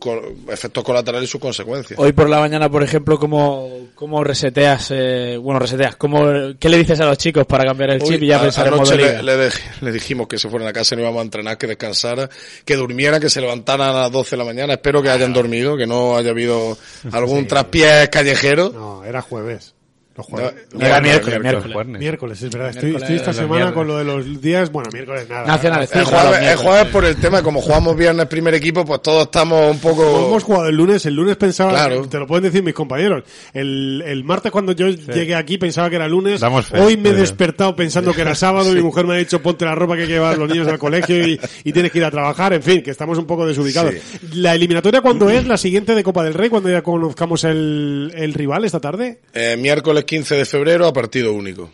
efectos 0.51 0.84
colaterales 0.84 1.29
y 1.29 1.32
sus 1.32 1.39
consecuencias. 1.39 1.99
Hoy 1.99 2.13
por 2.13 2.27
la 2.29 2.39
mañana, 2.39 2.69
por 2.69 2.84
ejemplo, 2.84 3.19
¿cómo, 3.19 3.88
cómo 3.95 4.23
reseteas, 4.23 4.88
eh, 4.91 5.38
bueno, 5.39 5.59
reseteas, 5.59 5.95
¿cómo, 5.97 6.25
¿qué 6.59 6.67
le 6.69 6.77
dices 6.77 6.99
a 6.99 7.05
los 7.05 7.17
chicos 7.17 7.45
para 7.45 7.63
cambiar 7.63 7.91
el 7.91 8.01
Hoy, 8.01 8.07
chip 8.09 8.23
y 8.23 8.27
ya 8.27 8.38
a- 8.39 8.41
pensar 8.41 8.67
en 8.67 8.73
anoche 8.73 8.95
modo 8.97 9.21
le, 9.23 9.38
le 9.38 9.51
le 9.82 9.91
dijimos 9.91 10.27
que 10.27 10.38
se 10.39 10.49
fueran 10.49 10.67
a 10.67 10.73
casa 10.73 10.95
y 10.95 10.97
no 10.97 11.03
íbamos 11.03 11.19
a 11.19 11.23
entrenar, 11.23 11.57
que 11.57 11.67
descansara, 11.67 12.29
que 12.65 12.75
durmiera, 12.75 13.19
que 13.19 13.29
se 13.29 13.39
levantaran 13.41 13.89
a 13.89 14.01
las 14.01 14.11
12 14.11 14.32
de 14.32 14.38
la 14.38 14.45
mañana. 14.45 14.73
Espero 14.73 15.01
que 15.01 15.09
hayan 15.09 15.34
dormido, 15.34 15.77
que 15.77 15.86
no 15.86 16.15
haya 16.17 16.32
habido 16.32 16.70
algún 17.11 17.47
traspiés 17.47 18.09
callejero. 18.09 18.72
No, 18.74 19.03
era 19.03 19.22
jueves. 19.22 19.74
Los 20.22 20.28
jueves. 20.28 20.53
No, 20.74 20.86
Era 20.86 21.01
miércoles, 21.01 21.39
miércoles. 21.41 21.88
Miércoles, 21.88 22.41
es 22.41 22.51
verdad. 22.51 22.69
Estoy, 22.69 22.95
estoy 22.95 23.15
esta 23.15 23.34
semana 23.34 23.74
con 23.74 23.88
lo 23.88 23.97
de 23.97 24.03
los 24.03 24.41
días. 24.41 24.72
Bueno, 24.72 24.89
miércoles 24.93 25.28
nada. 25.30 25.45
Nacionales, 25.47 25.89
El 25.93 26.03
jueves, 26.05 26.39
el 26.41 26.55
jueves 26.57 26.86
por 26.88 27.05
el 27.05 27.15
tema, 27.17 27.41
como 27.43 27.61
jugamos 27.61 27.95
viernes 27.95 28.28
primer 28.28 28.53
equipo, 28.53 28.86
pues 28.86 29.01
todos 29.01 29.24
estamos 29.24 29.72
un 29.72 29.80
Como 29.80 29.95
poco... 29.95 30.28
hemos 30.28 30.43
jugado 30.43 30.67
el 30.67 30.76
lunes, 30.76 31.05
el 31.05 31.13
lunes 31.15 31.36
pensaba, 31.38 31.72
Claro. 31.72 32.07
te 32.07 32.19
lo 32.19 32.28
pueden 32.28 32.43
decir 32.43 32.63
mis 32.63 32.74
compañeros, 32.74 33.24
el, 33.53 34.03
el 34.05 34.24
martes 34.24 34.51
cuando 34.51 34.72
yo 34.74 34.88
llegué 34.89 35.36
aquí 35.36 35.57
pensaba 35.57 35.89
que 35.89 35.95
era 35.95 36.07
lunes, 36.07 36.39
Damos 36.39 36.67
fe, 36.67 36.80
hoy 36.80 36.97
me 36.97 37.09
he 37.09 37.13
despertado 37.13 37.76
pensando 37.76 38.13
que 38.13 38.22
era 38.22 38.36
sábado, 38.36 38.72
mi 38.74 38.82
mujer 38.82 39.05
me 39.05 39.15
ha 39.15 39.17
dicho 39.17 39.41
ponte 39.41 39.65
la 39.65 39.76
ropa 39.76 39.95
que 39.95 40.01
hay 40.03 40.07
que 40.07 40.13
llevar 40.13 40.38
los 40.38 40.49
niños 40.49 40.67
al 40.67 40.78
colegio 40.80 41.28
y, 41.28 41.39
y 41.63 41.74
tienes 41.74 41.91
que 41.91 41.97
ir 41.97 42.05
a 42.05 42.11
trabajar, 42.11 42.53
en 42.53 42.61
fin, 42.63 42.82
que 42.84 42.91
estamos 42.91 43.17
un 43.17 43.26
poco 43.26 43.45
desubicados. 43.47 43.93
¿La 44.34 44.53
eliminatoria 44.55 45.01
cuándo 45.01 45.30
es? 45.30 45.45
¿La 45.47 45.57
siguiente 45.57 45.95
de 45.95 46.03
Copa 46.03 46.24
del 46.24 46.34
Rey? 46.34 46.49
cuando 46.49 46.69
ya 46.69 46.82
conozcamos 46.82 47.43
el, 47.45 48.11
el 48.15 48.34
rival 48.34 48.65
esta 48.65 48.80
tarde? 48.80 49.19
Eh, 49.34 49.55
miércoles 49.57 50.03
15 50.12 50.36
de 50.36 50.45
febrero 50.45 50.86
a 50.88 50.91
partido 50.91 51.32
único. 51.32 51.72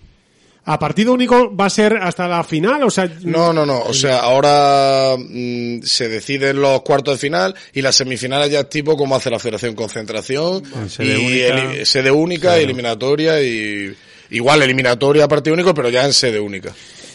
¿A 0.66 0.78
partido 0.78 1.12
único 1.14 1.56
va 1.56 1.66
a 1.66 1.70
ser 1.72 1.98
hasta 1.98 2.28
la 2.28 2.44
final? 2.44 2.84
O 2.84 2.92
sea, 2.92 3.10
No, 3.24 3.52
no, 3.52 3.66
no. 3.66 3.80
O 3.82 3.94
sea, 3.96 4.20
ahora 4.20 5.16
mm, 5.18 5.82
se 5.82 6.08
deciden 6.08 6.62
los 6.62 6.84
cuartos 6.84 7.16
de 7.16 7.20
final 7.20 7.56
y 7.74 7.82
las 7.82 7.96
semifinales 7.96 8.52
ya 8.52 8.60
es 8.60 8.70
tipo 8.70 8.96
como 8.96 9.16
hace 9.16 9.32
la 9.32 9.40
Federación 9.40 9.74
Concentración 9.74 10.62
sede 10.88 11.20
y 11.20 11.26
única. 11.52 11.86
sede 11.86 12.12
única, 12.12 12.42
Claro. 12.50 12.62
eliminatoria 12.62 13.42
y 13.42 13.96
igual 14.30 14.62
eliminatoria 14.62 15.24
a 15.24 15.28
partido 15.28 15.56
único, 15.56 15.74
pero 15.74 15.90
ya 15.90 16.06
en 16.06 16.14
sede 16.14 16.40
única. 16.40 16.72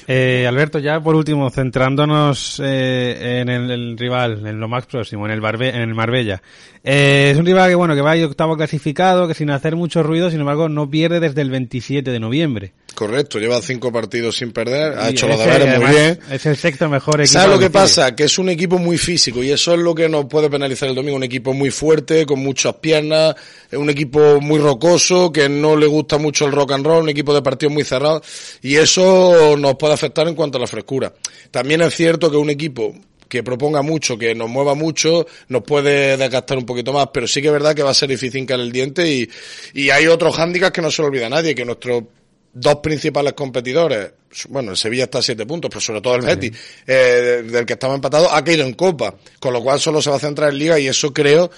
Eh, 0.08 0.46
Alberto, 0.48 0.78
ya 0.78 1.00
por 1.00 1.14
último, 1.14 1.48
centrándonos 1.50 2.60
eh, 2.64 3.40
en 3.40 3.48
el, 3.48 3.70
el 3.70 3.98
rival, 3.98 4.46
en 4.46 4.58
lo 4.60 4.68
más 4.68 4.86
próximo, 4.86 5.26
en 5.26 5.32
el, 5.32 5.40
Barbe- 5.40 5.74
en 5.74 5.80
el 5.82 5.94
Marbella. 5.94 6.42
Eh, 6.84 7.28
es 7.32 7.38
un 7.38 7.46
rival 7.46 7.68
que, 7.70 7.74
bueno, 7.76 7.94
que 7.94 8.00
va 8.00 8.12
ahí 8.12 8.22
octavo 8.22 8.56
clasificado, 8.56 9.28
que 9.28 9.34
sin 9.34 9.50
hacer 9.50 9.76
mucho 9.76 10.02
ruido, 10.02 10.30
sin 10.30 10.40
embargo, 10.40 10.68
no 10.68 10.88
pierde 10.90 11.20
desde 11.20 11.42
el 11.42 11.50
27 11.50 12.10
de 12.10 12.20
noviembre. 12.20 12.72
Correcto, 13.02 13.40
lleva 13.40 13.60
cinco 13.60 13.90
partidos 13.90 14.36
sin 14.36 14.52
perder, 14.52 14.96
ha 14.96 15.10
Y 15.10 15.14
hecho 15.14 15.26
los 15.26 15.36
deberes 15.36 15.76
muy 15.76 15.90
bien. 15.90 16.20
Es 16.30 16.46
el 16.46 16.56
sexto 16.56 16.88
mejor 16.88 17.20
equipo. 17.20 17.32
¿Sabes 17.32 17.50
lo 17.50 17.58
que 17.58 17.68
pasa? 17.68 18.14
Que 18.14 18.22
es 18.22 18.38
un 18.38 18.48
equipo 18.48 18.78
muy 18.78 18.96
físico 18.96 19.42
y 19.42 19.50
eso 19.50 19.74
es 19.74 19.80
lo 19.80 19.92
que 19.92 20.08
nos 20.08 20.26
puede 20.26 20.48
penalizar 20.48 20.88
el 20.88 20.94
domingo. 20.94 21.16
Un 21.16 21.24
equipo 21.24 21.52
muy 21.52 21.72
fuerte, 21.72 22.24
con 22.24 22.38
muchas 22.38 22.74
piernas, 22.74 23.34
es 23.68 23.76
un 23.76 23.90
equipo 23.90 24.40
muy 24.40 24.60
rocoso, 24.60 25.32
que 25.32 25.48
no 25.48 25.76
le 25.76 25.86
gusta 25.86 26.16
mucho 26.16 26.46
el 26.46 26.52
rock 26.52 26.72
and 26.72 26.86
roll, 26.86 27.02
un 27.02 27.08
equipo 27.08 27.34
de 27.34 27.42
partidos 27.42 27.72
muy 27.72 27.82
cerrados 27.82 28.22
y 28.62 28.76
eso 28.76 29.56
nos 29.56 29.74
puede 29.74 29.94
afectar 29.94 30.28
en 30.28 30.36
cuanto 30.36 30.58
a 30.58 30.60
la 30.60 30.68
frescura. 30.68 31.12
También 31.50 31.80
es 31.80 31.96
cierto 31.96 32.30
que 32.30 32.36
un 32.36 32.50
equipo 32.50 32.94
que 33.28 33.42
proponga 33.42 33.82
mucho, 33.82 34.16
que 34.16 34.32
nos 34.32 34.48
mueva 34.48 34.76
mucho, 34.76 35.26
nos 35.48 35.64
puede 35.64 36.16
desgastar 36.16 36.56
un 36.56 36.66
poquito 36.66 36.92
más, 36.92 37.08
pero 37.12 37.26
sí 37.26 37.42
que 37.42 37.48
es 37.48 37.52
verdad 37.52 37.74
que 37.74 37.82
va 37.82 37.90
a 37.90 37.94
ser 37.94 38.10
difícil 38.10 38.42
hincar 38.42 38.60
el 38.60 38.70
diente 38.70 39.10
y, 39.10 39.28
y 39.74 39.90
hay 39.90 40.06
otros 40.06 40.36
hándicaps 40.36 40.72
que 40.72 40.82
no 40.82 40.90
se 40.90 41.02
le 41.02 41.08
olvida 41.08 41.28
nadie, 41.28 41.54
que 41.54 41.64
nuestros 41.64 42.04
dos 42.52 42.76
principales 42.76 43.32
competidores, 43.32 44.12
bueno, 44.48 44.70
el 44.70 44.76
Sevilla 44.76 45.04
está 45.04 45.18
a 45.18 45.22
siete 45.22 45.46
puntos, 45.46 45.68
pero 45.68 45.80
sobre 45.80 46.00
todo 46.00 46.16
el 46.16 46.22
Betis, 46.22 46.52
eh, 46.86 47.44
del 47.46 47.66
que 47.66 47.74
estamos 47.74 47.96
empatados, 47.96 48.28
ha 48.32 48.42
caído 48.42 48.64
en 48.66 48.74
Copa, 48.74 49.14
con 49.38 49.52
lo 49.52 49.62
cual 49.62 49.78
solo 49.80 50.00
se 50.00 50.10
va 50.10 50.16
a 50.16 50.20
centrar 50.20 50.50
en 50.50 50.58
Liga 50.58 50.78
y 50.78 50.88
eso 50.88 51.12
creo 51.12 51.50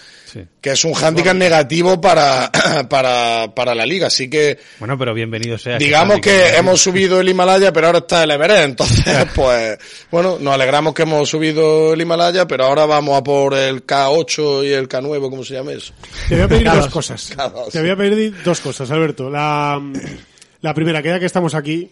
que 0.61 0.71
es 0.71 0.85
un 0.85 0.93
hándicap 0.95 1.37
negativo 1.37 2.01
para, 2.01 2.51
para, 2.89 3.55
para 3.55 3.75
la 3.75 3.87
Liga. 3.87 4.09
Así 4.09 4.29
que 4.29 4.59
Bueno, 4.81 4.99
pero 4.99 5.15
bienvenido 5.15 5.57
sea. 5.59 5.79
digamos 5.79 6.21
que 6.21 6.57
hemos 6.57 6.81
subido 6.81 7.21
el 7.21 7.29
Himalaya, 7.29 7.73
pero 7.73 7.87
ahora 7.87 7.99
está 8.01 8.25
el 8.25 8.33
Everest. 8.33 8.65
Entonces, 8.65 9.27
pues, 9.35 9.79
bueno, 10.11 10.39
nos 10.41 10.55
alegramos 10.55 10.95
que 10.95 11.03
hemos 11.03 11.29
subido 11.29 11.95
el 11.95 12.01
Himalaya, 12.01 12.47
pero 12.47 12.65
ahora 12.65 12.87
vamos 12.87 13.17
a 13.19 13.23
por 13.23 13.55
el 13.55 13.87
K8 13.87 14.67
y 14.67 14.73
el 14.73 14.89
K9, 14.89 15.31
¿cómo 15.31 15.45
se 15.45 15.55
llama 15.55 15.73
eso? 15.73 15.93
Te 16.29 16.35
voy 16.35 16.45
a 16.45 16.49
pedir 16.49 16.67
K2. 16.67 16.75
dos 16.75 16.89
cosas. 16.89 17.37
K2. 17.37 17.71
Te 17.71 17.81
voy 17.81 17.91
a 17.91 17.97
pedir 17.97 18.43
dos 18.43 18.61
cosas, 18.61 18.91
Alberto. 18.91 19.31
La, 19.31 19.81
la 20.65 20.75
primera, 20.75 21.03
que 21.03 21.09
ya 21.11 21.21
que 21.21 21.27
estamos 21.27 21.55
aquí, 21.55 21.91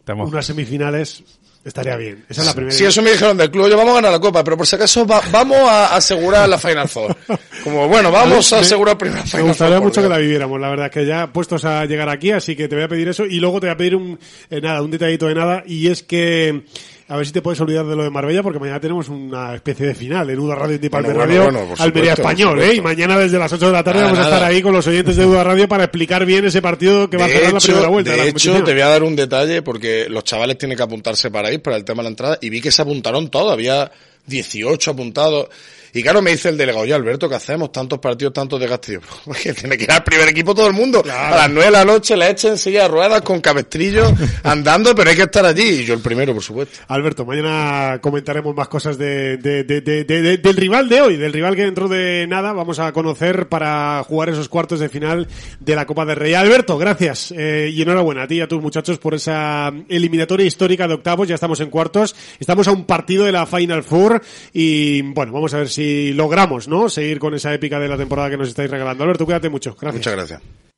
Estamos- 0.00 0.30
unas 0.30 0.44
semifinales 0.44 1.22
estaría 1.64 1.96
bien. 1.96 2.26
Esa 2.28 2.42
es 2.42 2.46
la 2.48 2.52
primera. 2.54 2.76
Sí, 2.76 2.84
eso 2.84 3.00
me 3.00 3.12
dijeron 3.12 3.38
del 3.38 3.50
club. 3.50 3.70
Yo 3.70 3.76
vamos 3.78 3.92
a 3.92 3.94
ganar 3.96 4.12
la 4.12 4.20
copa, 4.20 4.44
pero 4.44 4.58
por 4.58 4.66
si 4.66 4.76
acaso 4.76 5.06
va- 5.06 5.22
vamos 5.32 5.56
a 5.66 5.96
asegurar 5.96 6.46
la 6.46 6.58
Final 6.58 6.86
Four. 6.88 7.16
Como, 7.64 7.88
bueno, 7.88 8.12
vamos 8.12 8.52
a 8.52 8.56
Me- 8.56 8.62
asegurar 8.62 8.98
primero 8.98 9.20
la 9.20 9.24
Me 9.24 9.30
Final 9.30 9.46
gustaría 9.46 9.74
Four, 9.76 9.82
por 9.82 9.88
mucho 9.90 10.02
que 10.02 10.08
la 10.10 10.18
viviéramos, 10.18 10.60
la 10.60 10.68
verdad, 10.68 10.90
que 10.90 11.06
ya 11.06 11.32
puestos 11.32 11.64
a 11.64 11.86
llegar 11.86 12.10
aquí, 12.10 12.32
así 12.32 12.54
que 12.54 12.68
te 12.68 12.74
voy 12.76 12.84
a 12.84 12.88
pedir 12.88 13.08
eso 13.08 13.24
y 13.24 13.40
luego 13.40 13.60
te 13.60 13.66
voy 13.68 13.72
a 13.72 13.76
pedir 13.78 13.96
un, 13.96 14.18
eh, 14.50 14.60
nada, 14.60 14.82
un 14.82 14.90
detallito 14.90 15.26
de 15.26 15.34
nada 15.34 15.62
y 15.66 15.86
es 15.88 16.02
que 16.02 16.64
a 17.06 17.16
ver 17.16 17.26
si 17.26 17.32
te 17.32 17.42
puedes 17.42 17.60
olvidar 17.60 17.84
de 17.84 17.94
lo 17.94 18.02
de 18.02 18.10
Marbella, 18.10 18.42
porque 18.42 18.58
mañana 18.58 18.80
tenemos 18.80 19.10
una 19.10 19.54
especie 19.54 19.86
de 19.86 19.94
final 19.94 20.28
en 20.30 20.38
Uda 20.38 20.54
Radio 20.54 20.78
y 20.82 20.88
Bueno, 20.88 21.12
Radio, 21.12 21.44
bueno, 21.44 21.58
Almería 21.78 22.16
supuesto, 22.16 22.22
Español, 22.22 22.62
¿eh? 22.62 22.74
Y 22.76 22.80
mañana 22.80 23.18
desde 23.18 23.38
las 23.38 23.52
8 23.52 23.66
de 23.66 23.72
la 23.72 23.84
tarde 23.84 24.00
Nada, 24.00 24.12
vamos 24.12 24.26
a 24.26 24.28
estar 24.30 24.42
ahí 24.42 24.62
con 24.62 24.72
los 24.72 24.86
oyentes 24.86 25.16
de 25.16 25.26
Uda 25.26 25.44
Radio 25.44 25.68
para 25.68 25.84
explicar 25.84 26.24
bien 26.24 26.46
ese 26.46 26.62
partido 26.62 27.10
que 27.10 27.18
va 27.18 27.26
a 27.26 27.28
cerrar 27.28 27.52
la 27.52 27.60
primera 27.60 27.88
vuelta 27.88 28.10
de, 28.12 28.16
de 28.16 28.22
la 28.24 28.30
hecho, 28.30 28.64
te 28.64 28.72
voy 28.72 28.80
a 28.80 28.88
dar 28.88 29.02
un 29.02 29.16
detalle 29.16 29.60
porque 29.60 30.06
los 30.08 30.24
chavales 30.24 30.56
tienen 30.56 30.78
que 30.78 30.82
apuntarse 30.82 31.30
para 31.30 31.52
ir 31.52 31.60
para 31.60 31.76
el 31.76 31.84
tema 31.84 32.02
de 32.02 32.04
la 32.04 32.10
entrada 32.10 32.38
y 32.40 32.48
vi 32.48 32.62
que 32.62 32.72
se 32.72 32.80
apuntaron 32.80 33.28
todos, 33.28 33.52
había 33.52 33.90
18 34.26 34.90
apuntados. 34.90 35.48
Y 35.94 36.02
claro, 36.02 36.20
me 36.20 36.32
dice 36.32 36.48
el 36.48 36.56
delegado, 36.56 36.82
oye 36.82 36.92
Alberto, 36.92 37.28
¿qué 37.28 37.36
hacemos? 37.36 37.70
Tantos 37.70 38.00
partidos, 38.00 38.32
tantos 38.34 38.58
de 38.60 38.66
Castillo. 38.68 39.00
Que 39.42 39.52
tiene 39.54 39.76
que 39.78 39.84
ir 39.84 39.90
al 39.92 40.02
primer 40.02 40.28
equipo 40.28 40.54
todo 40.54 40.66
el 40.66 40.72
mundo. 40.72 41.02
A 41.08 41.30
las 41.36 41.50
9 41.50 41.64
de 41.66 41.70
la 41.70 41.84
noche 41.84 42.16
le 42.16 42.30
echen 42.30 42.58
silla 42.58 42.82
de 42.82 42.88
ruedas 42.88 43.22
con 43.22 43.40
cabestrillo 43.40 44.12
andando, 44.42 44.94
pero 44.94 45.10
hay 45.10 45.16
que 45.16 45.22
estar 45.22 45.44
allí. 45.46 45.62
Y 45.62 45.84
yo 45.84 45.94
el 45.94 46.00
primero, 46.00 46.34
por 46.34 46.42
supuesto. 46.42 46.80
Alberto, 46.88 47.24
mañana 47.24 47.98
comentaremos 48.00 48.54
más 48.56 48.66
cosas 48.68 48.98
de, 48.98 49.36
de- 49.36 49.62
de- 49.64 49.80
de- 49.82 50.04
de- 50.04 50.22
de- 50.22 50.36
del 50.38 50.56
rival 50.56 50.88
de 50.88 51.00
hoy, 51.00 51.16
del 51.16 51.32
rival 51.32 51.54
que 51.54 51.62
dentro 51.62 51.86
de 51.88 52.26
nada 52.26 52.52
vamos 52.52 52.78
a 52.80 52.90
conocer 52.92 53.48
para 53.48 54.02
jugar 54.02 54.30
esos 54.30 54.48
cuartos 54.48 54.80
de 54.80 54.88
final 54.88 55.28
de 55.60 55.76
la 55.76 55.86
Copa 55.86 56.04
del 56.04 56.16
Rey. 56.16 56.34
Alberto, 56.34 56.76
gracias 56.76 57.32
eh, 57.36 57.70
y 57.72 57.82
enhorabuena 57.82 58.22
a 58.24 58.26
ti 58.26 58.36
y 58.36 58.40
a 58.40 58.48
tus 58.48 58.60
muchachos 58.60 58.98
por 58.98 59.14
esa 59.14 59.72
eliminatoria 59.88 60.46
histórica 60.46 60.88
de 60.88 60.94
octavos. 60.94 61.28
Ya 61.28 61.36
estamos 61.36 61.60
en 61.60 61.70
cuartos, 61.70 62.16
estamos 62.40 62.66
a 62.66 62.72
un 62.72 62.84
partido 62.84 63.24
de 63.24 63.32
la 63.32 63.46
Final 63.46 63.84
Four 63.84 64.20
y 64.52 65.02
bueno, 65.02 65.32
vamos 65.32 65.54
a 65.54 65.58
ver 65.58 65.68
si 65.68 65.83
logramos, 66.14 66.68
¿no? 66.68 66.88
Seguir 66.88 67.18
con 67.18 67.34
esa 67.34 67.52
épica 67.54 67.78
de 67.78 67.88
la 67.88 67.96
temporada 67.96 68.30
que 68.30 68.36
nos 68.36 68.48
estáis 68.48 68.70
regalando. 68.70 69.04
Alberto, 69.04 69.24
cuídate 69.24 69.48
mucho. 69.48 69.76
Gracias. 69.80 69.94
Muchas 69.94 70.12
gracias. 70.14 70.73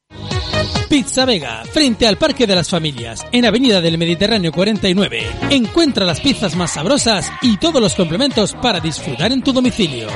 Pizza 0.89 1.25
Vega, 1.25 1.65
frente 1.65 2.07
al 2.07 2.17
Parque 2.17 2.47
de 2.47 2.55
las 2.55 2.69
Familias, 2.69 3.27
en 3.33 3.45
Avenida 3.45 3.81
del 3.81 3.99
Mediterráneo 3.99 4.53
49. 4.53 5.27
Encuentra 5.51 6.07
las 6.07 6.21
pizzas 6.21 6.55
más 6.55 6.73
sabrosas 6.73 7.31
y 7.43 7.57
todos 7.57 7.81
los 7.81 7.95
complementos 7.95 8.55
para 8.55 8.81
disfrutar 8.81 9.33
en 9.33 9.43
tu 9.43 9.53
domicilio. 9.53 10.09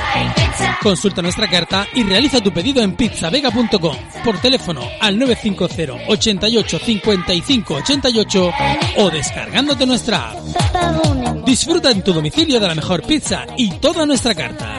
Consulta 0.83 1.23
nuestra 1.23 1.49
carta 1.49 1.87
y 1.95 2.03
realiza 2.05 2.41
tu 2.41 2.53
pedido 2.53 2.83
en 2.83 2.95
pizzavega.com 2.95 3.97
por 4.25 4.39
teléfono 4.41 4.83
al 5.01 5.19
950 5.19 6.11
88 6.11 6.79
55 6.79 7.75
88 7.75 8.53
o 8.99 9.11
descargándote 9.11 9.87
nuestra 9.87 10.31
app. 10.31 11.45
Disfruta 11.45 11.91
en 11.91 12.03
tu 12.03 12.13
domicilio 12.13 12.61
de 12.61 12.69
la 12.69 12.75
mejor 12.75 13.03
pizza 13.03 13.45
y 13.57 13.71
toda 13.73 14.07
nuestra 14.07 14.35
carta. 14.35 14.79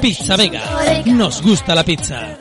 Pizza 0.00 0.36
Vega, 0.36 0.62
nos 1.06 1.42
gusta 1.42 1.74
la 1.74 1.84
pizza. 1.84 2.38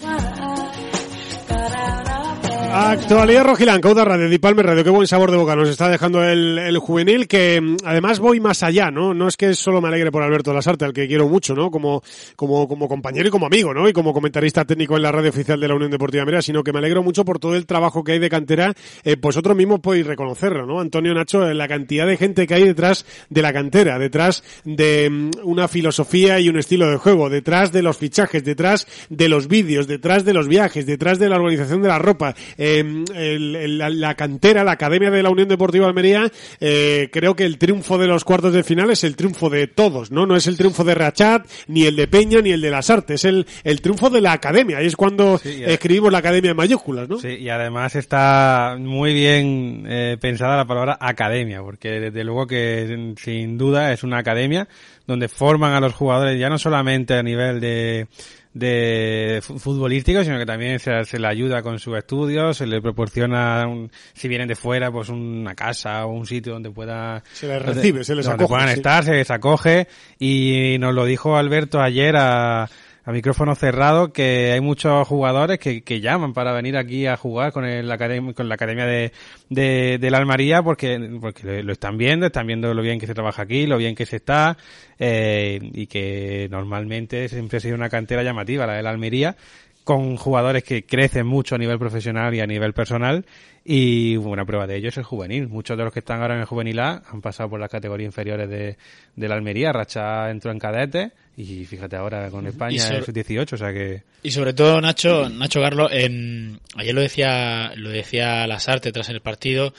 Actualidad 2.72 3.46
Rojilanca, 3.46 3.90
Uda 3.90 4.04
Radio, 4.04 4.28
Di 4.28 4.38
Palme 4.38 4.64
Radio, 4.64 4.84
qué 4.84 4.90
buen 4.90 5.08
sabor 5.08 5.32
de 5.32 5.38
boca 5.38 5.56
nos 5.56 5.70
está 5.70 5.88
dejando 5.88 6.24
el, 6.24 6.58
el 6.58 6.78
juvenil, 6.80 7.28
que 7.28 7.62
mm, 7.62 7.78
además 7.86 8.20
voy 8.20 8.40
más 8.40 8.64
allá, 8.64 8.92
¿no? 8.92 9.14
No 9.14 9.28
es 9.28 9.38
que 9.38 9.54
solo 9.54 9.80
me 9.80 9.88
alegre 9.88 10.12
por 10.12 10.24
Alberto 10.24 10.54
Lasarte, 10.54 10.84
al 10.84 10.94
que 10.94 11.08
quiero 11.08 11.30
mucho, 11.30 11.56
¿no? 11.56 11.72
Como, 11.72 12.04
como, 12.36 12.68
como 12.68 12.88
compañero 12.88 13.28
y 13.28 13.32
como 13.32 13.46
amigo, 13.46 13.74
¿no? 13.74 13.88
Y 13.88 13.94
como 13.94 14.14
comentarista 14.14 14.66
técnico 14.66 14.96
en 14.98 15.04
la 15.04 15.12
radio 15.12 15.30
oficial 15.30 15.60
de 15.60 15.68
la 15.68 15.76
Unión 15.76 15.92
Deportiva 15.92 16.26
Mera, 16.26 16.42
sino 16.42 16.64
que 16.64 16.74
me 16.74 16.80
alegro 16.80 17.04
mucho 17.04 17.24
por 17.24 17.40
todo 17.40 17.56
el 17.56 17.66
trabajo 17.66 18.04
que 18.04 18.14
hay 18.14 18.20
de 18.20 18.30
cantera, 18.30 18.74
eh, 19.04 19.18
pues 19.18 19.36
vosotros 19.36 19.58
mismos 19.58 19.82
podéis 19.82 20.08
reconocerlo, 20.08 20.66
¿no? 20.66 20.80
Antonio 20.80 21.14
Nacho, 21.14 21.46
eh, 21.46 21.54
la 21.54 21.68
cantidad 21.68 22.08
de 22.08 22.16
gente 22.16 22.48
que 22.48 22.54
hay 22.54 22.64
detrás 22.64 23.06
de 23.30 23.42
la 23.42 23.52
cantera, 23.52 24.00
detrás 24.00 24.44
de 24.64 25.10
mm, 25.10 25.32
una 25.44 25.68
filosofía 25.68 26.40
y 26.40 26.48
un 26.48 26.58
estilo 26.58 26.90
de 26.90 26.96
juego, 26.96 27.30
detrás 27.30 27.74
de 27.74 27.82
los 27.82 27.98
fichajes, 27.98 28.46
detrás 28.46 28.88
de 29.10 29.28
los 29.28 29.50
vídeos, 29.50 29.88
detrás 29.88 30.24
de 30.24 30.34
los 30.34 30.48
viajes, 30.48 30.86
detrás 30.86 31.20
de 31.20 31.28
la 31.28 31.36
organización 31.36 31.82
de 31.82 31.90
la 31.90 32.00
ropa, 32.00 32.34
eh, 32.58 32.80
el- 33.16 33.56
el- 33.56 33.78
la, 33.78 33.90
la 33.90 34.16
cantera, 34.16 34.64
la 34.64 34.72
academia 34.74 35.12
de 35.12 35.24
la 35.24 35.30
Unión 35.30 35.48
Deportiva 35.48 35.88
Almería, 35.88 36.32
eh, 36.60 37.10
creo 37.12 37.36
que 37.36 37.46
el 37.46 37.58
triunfo 37.58 37.98
de 37.98 38.08
los 38.08 38.24
cuartos 38.24 38.54
de 38.54 38.64
final 38.64 38.90
es 38.92 39.04
el 39.04 39.16
triunfo 39.16 39.50
de 39.50 39.68
todos, 39.68 40.12
¿no? 40.12 40.26
No 40.26 40.36
es 40.36 40.48
el 40.48 40.58
triunfo 40.58 40.84
de 40.84 40.96
Rachat, 40.96 41.48
ni 41.68 41.86
el 41.86 41.96
de 41.96 42.08
Peña, 42.08 42.42
ni 42.42 42.52
el 42.52 42.62
de 42.62 42.72
las 42.72 42.90
Artes, 42.90 43.16
es 43.22 43.26
el, 43.26 43.46
el 43.64 43.82
triunfo 43.82 44.10
de 44.10 44.22
la 44.22 44.34
academia, 44.34 44.82
y 44.82 44.88
es 44.88 44.96
cuando 44.96 45.40
escribimos 45.44 46.12
la 46.12 46.20
academia 46.20 46.52
en 46.52 46.58
mayúsculas, 46.58 47.08
¿no? 47.10 47.18
Sí, 47.20 47.30
y 47.30 47.50
además 47.50 47.96
está 47.96 48.76
muy 48.80 49.14
bien 49.14 49.86
eh, 49.88 50.18
pensada 50.20 50.58
la 50.58 50.66
palabra 50.66 50.98
academia, 51.00 51.62
porque 51.62 51.90
desde 52.00 52.24
luego 52.24 52.48
que 52.48 53.14
sin 53.18 53.58
duda 53.58 53.92
es 53.94 54.04
una 54.04 54.18
academia 54.20 54.68
donde 55.08 55.28
forman 55.28 55.74
a 55.74 55.80
los 55.80 55.94
jugadores 55.94 56.40
ya 56.40 56.50
no 56.50 56.58
solamente 56.58 57.14
a 57.14 57.24
nivel 57.24 57.60
de 57.60 58.08
de 58.56 59.42
fu- 59.44 59.60
futbolístico, 59.60 60.24
sino 60.24 60.40
que 60.40 60.46
también 60.46 60.80
se, 60.80 61.04
se 61.04 61.20
le 61.20 61.28
ayuda 61.28 61.62
con 61.62 61.78
sus 61.78 61.98
estudios, 61.98 62.56
se 62.58 62.66
le 62.66 62.82
proporciona, 62.82 63.68
un- 63.68 63.92
si 64.14 64.30
vienen 64.30 64.48
de 64.48 64.56
fuera, 64.56 64.90
pues 64.92 65.10
una 65.10 65.54
casa 65.56 66.06
o 66.06 66.14
un 66.14 66.26
sitio 66.26 66.54
donde 66.54 66.72
pueda... 66.72 67.22
Se 67.34 67.48
les 67.48 67.58
donde- 67.64 67.74
recibe, 67.82 68.04
se 68.06 68.16
les 68.16 68.26
donde 68.26 68.46
acoge, 68.46 68.56
puedan 68.58 68.70
sí. 68.70 68.76
estar, 68.76 69.04
se 69.04 69.12
les 69.12 69.30
acoge 69.30 69.88
y 70.18 70.78
nos 70.80 70.96
lo 70.96 71.04
dijo 71.06 71.36
Alberto 71.36 71.82
ayer 71.82 72.16
a, 72.16 72.70
a 73.06 73.12
micrófono 73.12 73.54
cerrado 73.54 74.12
que 74.12 74.52
hay 74.52 74.62
muchos 74.62 75.08
jugadores 75.08 75.60
que, 75.60 75.84
que 75.84 76.02
llaman 76.02 76.34
para 76.34 76.54
venir 76.54 76.76
aquí 76.76 77.06
a 77.06 77.18
jugar 77.18 77.52
con 77.54 77.64
el 77.64 77.86
con 78.34 78.50
la 78.50 78.56
academia 78.56 78.86
de, 78.88 79.12
de, 79.50 80.00
de 80.00 80.12
la 80.12 80.18
Almaría 80.18 80.64
porque, 80.64 81.18
porque 81.22 81.62
lo 81.62 81.72
están 81.72 81.98
viendo, 81.98 82.26
están 82.26 82.48
viendo 82.48 82.74
lo 82.74 82.82
bien 82.82 83.00
que 83.00 83.06
se 83.06 83.14
trabaja 83.14 83.44
aquí, 83.44 83.68
lo 83.68 83.78
bien 83.78 83.94
que 83.94 84.08
se 84.08 84.16
está 84.16 84.58
eh, 84.98 85.60
y 85.62 85.86
que 85.86 86.48
normalmente 86.50 87.30
siempre 87.30 87.58
ha 87.58 87.62
sido 87.62 87.76
una 87.76 87.90
cantera 87.90 88.24
llamativa 88.24 88.66
la 88.66 88.74
de 88.74 88.82
la 88.82 88.90
Almería 88.90 89.36
con 89.84 90.18
jugadores 90.18 90.64
que 90.64 90.84
crecen 90.84 91.28
mucho 91.28 91.54
a 91.54 91.58
nivel 91.60 91.78
profesional 91.78 92.34
y 92.34 92.40
a 92.40 92.48
nivel 92.48 92.74
personal 92.74 93.24
y 93.64 94.18
una 94.18 94.46
prueba 94.46 94.66
de 94.66 94.78
ello 94.78 94.90
es 94.90 94.98
el 94.98 95.04
juvenil. 95.04 95.48
Muchos 95.48 95.78
de 95.78 95.84
los 95.84 95.94
que 95.94 96.00
están 96.00 96.22
ahora 96.22 96.34
en 96.34 96.40
el 96.40 96.48
juvenil 96.48 96.80
A 96.80 97.04
han 97.08 97.22
pasado 97.22 97.52
por 97.52 97.60
las 97.60 97.70
categorías 97.70 98.08
inferiores 98.08 98.50
de, 98.50 98.78
de 99.16 99.28
la 99.28 99.36
Almería. 99.36 99.72
Racha 99.72 100.32
entró 100.32 100.52
en 100.52 100.58
cadete 100.58 101.12
y 101.38 101.66
fíjate 101.66 101.96
ahora 101.98 102.30
con 102.30 102.48
España 102.48 102.80
sobre- 102.80 103.04
sus 103.04 103.14
18, 103.14 103.56
o 103.56 103.58
sea 103.58 103.74
que... 103.74 104.04
Y 104.24 104.32
sobre 104.32 104.54
todo 104.54 104.80
Nacho, 104.82 105.30
Nacho 105.30 105.62
Carlos, 105.62 105.92
ayer 105.92 106.94
lo 106.96 107.02
decía, 107.02 107.74
lo 107.76 107.90
decía 107.90 108.48
Lasarte 108.48 108.92
tras 108.92 109.10
el 109.10 109.22
partido, 109.22 109.74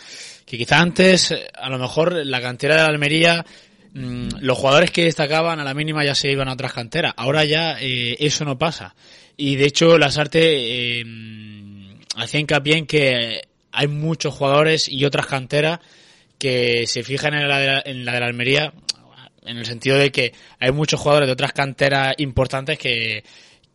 que 0.44 0.58
quizá 0.58 0.80
antes, 0.80 1.30
eh, 1.32 1.46
a 1.54 1.68
lo 1.70 1.78
mejor 1.78 2.12
la 2.26 2.40
cantera 2.40 2.74
de 2.76 2.80
la 2.82 2.88
Almería, 2.88 3.44
mm, 3.94 4.28
los 4.40 4.58
jugadores 4.58 4.90
que 4.90 5.04
destacaban 5.04 5.58
a 5.58 5.64
la 5.64 5.74
mínima 5.74 6.04
ya 6.04 6.14
se 6.14 6.30
iban 6.30 6.48
a 6.48 6.52
otras 6.52 6.72
canteras. 6.72 7.14
Ahora 7.16 7.44
ya 7.44 7.76
eh, 7.80 8.16
eso 8.20 8.44
no 8.44 8.58
pasa. 8.58 8.94
Y 9.36 9.56
de 9.56 9.64
hecho 9.66 9.98
Lasarte 9.98 11.00
em, 11.00 11.98
hacía 12.16 12.40
hincapié 12.40 12.76
en 12.76 12.86
que 12.86 13.40
hay 13.72 13.88
muchos 13.88 14.34
jugadores 14.34 14.88
y 14.88 15.04
otras 15.04 15.26
canteras 15.26 15.80
que 16.38 16.86
se 16.86 17.02
fijan 17.02 17.34
en 17.34 17.48
la 17.48 17.58
de 17.58 17.66
la, 17.66 17.82
en 17.84 18.04
la 18.04 18.12
de 18.12 18.20
la 18.20 18.26
Almería 18.26 18.72
en 19.46 19.56
el 19.58 19.66
sentido 19.66 19.96
de 19.96 20.10
que 20.10 20.32
hay 20.58 20.72
muchos 20.72 21.00
jugadores 21.00 21.28
de 21.28 21.32
otras 21.32 21.52
canteras 21.52 22.14
importantes 22.18 22.78
que, 22.78 23.24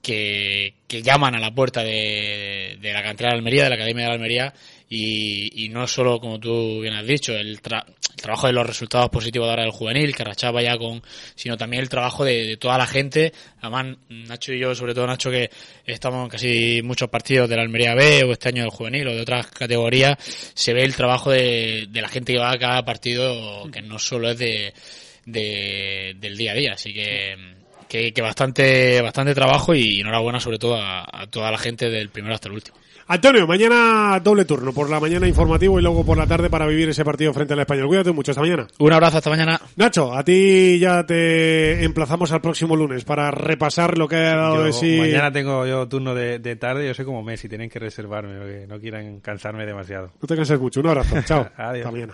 que, 0.01 0.73
llaman 1.01 1.35
a 1.35 1.39
la 1.39 1.53
puerta 1.53 1.83
de, 1.83 2.77
de 2.81 2.93
la 2.93 3.01
cantera 3.03 3.31
de 3.31 3.37
Almería, 3.37 3.63
de 3.63 3.69
la 3.69 3.75
Academia 3.75 4.07
de 4.07 4.11
Almería, 4.11 4.53
y, 4.93 5.69
no 5.71 5.87
solo, 5.87 6.19
como 6.19 6.37
tú 6.37 6.81
bien 6.81 6.93
has 6.93 7.07
dicho, 7.07 7.33
el, 7.33 7.61
tra- 7.61 7.85
el 7.87 8.21
trabajo 8.21 8.47
de 8.47 8.53
los 8.53 8.67
resultados 8.67 9.09
positivos 9.09 9.47
de 9.47 9.51
ahora 9.51 9.63
del 9.63 9.71
juvenil, 9.71 10.13
que 10.13 10.25
rachaba 10.25 10.61
ya 10.61 10.77
con, 10.77 11.01
sino 11.33 11.55
también 11.55 11.81
el 11.81 11.87
trabajo 11.87 12.25
de, 12.25 12.45
de 12.45 12.57
toda 12.57 12.77
la 12.77 12.85
gente. 12.85 13.31
Además, 13.61 13.95
Nacho 14.09 14.51
y 14.51 14.59
yo, 14.59 14.75
sobre 14.75 14.93
todo 14.93 15.07
Nacho, 15.07 15.31
que 15.31 15.49
estamos 15.85 16.25
en 16.25 16.29
casi 16.29 16.81
muchos 16.83 17.07
partidos 17.07 17.47
de 17.47 17.55
la 17.55 17.61
Almería 17.61 17.95
B 17.95 18.25
o 18.25 18.33
este 18.33 18.49
año 18.49 18.63
del 18.63 18.71
juvenil 18.71 19.07
o 19.07 19.15
de 19.15 19.21
otras 19.21 19.47
categorías, 19.47 20.17
se 20.53 20.73
ve 20.73 20.83
el 20.83 20.93
trabajo 20.93 21.31
de, 21.31 21.87
de 21.89 22.01
la 22.01 22.09
gente 22.09 22.33
que 22.33 22.39
va 22.39 22.51
a 22.51 22.59
cada 22.59 22.83
partido, 22.83 23.71
que 23.71 23.81
no 23.81 23.97
solo 23.97 24.29
es 24.31 24.39
de, 24.39 24.73
de- 25.25 26.15
del 26.19 26.37
día 26.37 26.51
a 26.51 26.55
día. 26.55 26.73
Así 26.73 26.93
que, 26.93 27.35
que, 27.87 28.13
que 28.13 28.21
bastante, 28.21 29.01
bastante 29.01 29.33
trabajo 29.35 29.73
y 29.75 29.99
enhorabuena 30.01 30.39
sobre 30.39 30.59
todo 30.59 30.75
a, 30.77 31.01
a 31.11 31.27
toda 31.27 31.51
la 31.51 31.57
gente 31.57 31.89
del 31.89 32.09
primero 32.09 32.33
hasta 32.35 32.47
el 32.47 32.55
último. 32.55 32.77
Antonio, 33.07 33.45
mañana 33.45 34.21
doble 34.23 34.45
turno, 34.45 34.71
por 34.71 34.89
la 34.89 34.97
mañana 35.01 35.27
informativo 35.27 35.77
y 35.77 35.81
luego 35.81 36.05
por 36.05 36.17
la 36.17 36.25
tarde 36.27 36.49
para 36.49 36.65
vivir 36.65 36.87
ese 36.87 37.03
partido 37.03 37.33
frente 37.33 37.53
al 37.53 37.59
español. 37.59 37.87
Cuídate 37.87 38.13
mucho, 38.13 38.31
hasta 38.31 38.39
mañana. 38.41 38.67
Un 38.79 38.93
abrazo, 38.93 39.17
hasta 39.17 39.29
mañana. 39.29 39.59
Nacho, 39.75 40.13
a 40.13 40.23
ti 40.23 40.79
ya 40.79 41.05
te 41.05 41.83
emplazamos 41.83 42.31
al 42.31 42.39
próximo 42.39 42.73
lunes 42.73 43.03
para 43.03 43.29
repasar 43.31 43.97
lo 43.97 44.07
que 44.07 44.15
ha 44.15 44.35
dado 44.37 44.55
Yo 44.57 44.63
de 44.63 44.71
sí. 44.73 44.97
Mañana 44.97 45.29
tengo 45.29 45.65
yo 45.67 45.89
turno 45.89 46.15
de, 46.15 46.39
de 46.39 46.55
tarde, 46.55 46.87
yo 46.87 46.93
soy 46.93 47.03
como 47.03 47.21
Messi, 47.21 47.49
tienen 47.49 47.69
que 47.69 47.79
reservarme, 47.79 48.37
porque 48.37 48.65
no 48.69 48.79
quieran 48.79 49.19
cansarme 49.19 49.65
demasiado. 49.65 50.13
No 50.21 50.27
te 50.27 50.35
canses 50.37 50.57
mucho, 50.59 50.79
un 50.79 50.87
abrazo. 50.87 51.21
Chao. 51.25 51.49
Adiós. 51.57 51.85
Hasta 51.85 51.91
mañana. 51.91 52.13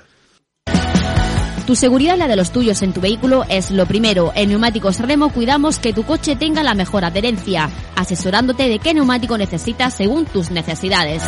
Tu 1.67 1.75
seguridad 1.75 2.15
y 2.15 2.19
la 2.19 2.29
de 2.29 2.37
los 2.37 2.51
tuyos 2.51 2.81
en 2.81 2.93
tu 2.93 3.01
vehículo 3.01 3.43
es 3.49 3.71
lo 3.71 3.85
primero. 3.85 4.31
En 4.35 4.47
Neumáticos 4.47 5.01
Remo 5.01 5.33
cuidamos 5.33 5.79
que 5.79 5.91
tu 5.91 6.03
coche 6.03 6.37
tenga 6.37 6.63
la 6.63 6.75
mejor 6.75 7.03
adherencia, 7.03 7.69
asesorándote 7.93 8.69
de 8.69 8.79
qué 8.79 8.93
neumático 8.93 9.37
necesitas 9.37 9.93
según 9.93 10.23
tus 10.23 10.49
necesidades. 10.49 11.21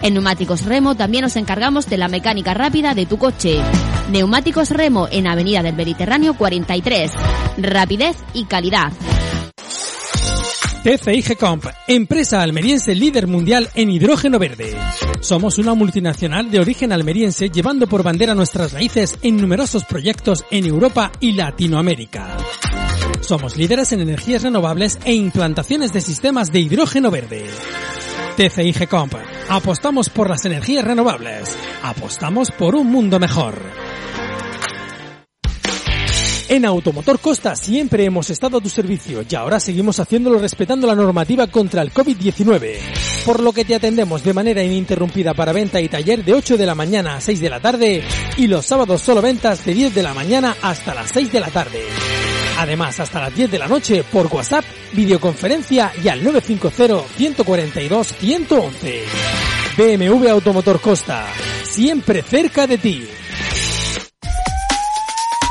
En 0.00 0.14
Neumáticos 0.14 0.64
Remo 0.64 0.94
también 0.94 1.24
nos 1.24 1.36
encargamos 1.36 1.90
de 1.90 1.98
la 1.98 2.08
mecánica 2.08 2.54
rápida 2.54 2.94
de 2.94 3.04
tu 3.04 3.18
coche. 3.18 3.60
Neumáticos 4.10 4.70
Remo 4.70 5.08
en 5.10 5.26
Avenida 5.26 5.62
del 5.62 5.76
Mediterráneo 5.76 6.32
43. 6.32 7.12
Rapidez 7.58 8.16
y 8.32 8.46
calidad. 8.46 8.92
TCIG 10.86 11.36
Comp, 11.36 11.64
empresa 11.88 12.40
almeriense 12.40 12.94
líder 12.94 13.26
mundial 13.26 13.68
en 13.74 13.90
hidrógeno 13.90 14.38
verde. 14.38 14.72
Somos 15.20 15.58
una 15.58 15.74
multinacional 15.74 16.48
de 16.48 16.60
origen 16.60 16.92
almeriense 16.92 17.50
llevando 17.50 17.88
por 17.88 18.04
bandera 18.04 18.36
nuestras 18.36 18.72
raíces 18.72 19.18
en 19.22 19.36
numerosos 19.36 19.84
proyectos 19.84 20.44
en 20.48 20.64
Europa 20.64 21.10
y 21.18 21.32
Latinoamérica. 21.32 22.36
Somos 23.20 23.56
líderes 23.56 23.90
en 23.90 24.00
energías 24.02 24.44
renovables 24.44 25.00
e 25.04 25.12
implantaciones 25.12 25.92
de 25.92 26.02
sistemas 26.02 26.52
de 26.52 26.60
hidrógeno 26.60 27.10
verde. 27.10 27.46
TCIG 28.36 28.88
Comp, 28.88 29.14
apostamos 29.48 30.08
por 30.08 30.30
las 30.30 30.44
energías 30.44 30.84
renovables. 30.84 31.58
Apostamos 31.82 32.52
por 32.52 32.76
un 32.76 32.86
mundo 32.92 33.18
mejor. 33.18 33.60
En 36.48 36.64
Automotor 36.64 37.18
Costa 37.18 37.56
siempre 37.56 38.04
hemos 38.04 38.30
estado 38.30 38.58
a 38.58 38.60
tu 38.60 38.68
servicio 38.68 39.24
y 39.28 39.34
ahora 39.34 39.58
seguimos 39.58 39.98
haciéndolo 39.98 40.38
respetando 40.38 40.86
la 40.86 40.94
normativa 40.94 41.48
contra 41.48 41.82
el 41.82 41.92
COVID-19. 41.92 42.76
Por 43.24 43.40
lo 43.40 43.52
que 43.52 43.64
te 43.64 43.74
atendemos 43.74 44.22
de 44.22 44.32
manera 44.32 44.62
ininterrumpida 44.62 45.34
para 45.34 45.52
venta 45.52 45.80
y 45.80 45.88
taller 45.88 46.24
de 46.24 46.34
8 46.34 46.56
de 46.56 46.66
la 46.66 46.76
mañana 46.76 47.16
a 47.16 47.20
6 47.20 47.40
de 47.40 47.50
la 47.50 47.58
tarde 47.58 48.04
y 48.36 48.46
los 48.46 48.64
sábados 48.64 49.02
solo 49.02 49.20
ventas 49.20 49.64
de 49.64 49.74
10 49.74 49.92
de 49.92 50.04
la 50.04 50.14
mañana 50.14 50.54
hasta 50.62 50.94
las 50.94 51.10
6 51.10 51.32
de 51.32 51.40
la 51.40 51.48
tarde. 51.48 51.82
Además, 52.58 53.00
hasta 53.00 53.22
las 53.22 53.34
10 53.34 53.50
de 53.50 53.58
la 53.58 53.66
noche 53.66 54.04
por 54.04 54.28
WhatsApp, 54.28 54.64
videoconferencia 54.92 55.90
y 56.02 56.08
al 56.08 56.22
950-142-111. 56.22 59.00
BMW 59.76 60.28
Automotor 60.28 60.80
Costa, 60.80 61.26
siempre 61.64 62.22
cerca 62.22 62.68
de 62.68 62.78
ti. 62.78 63.08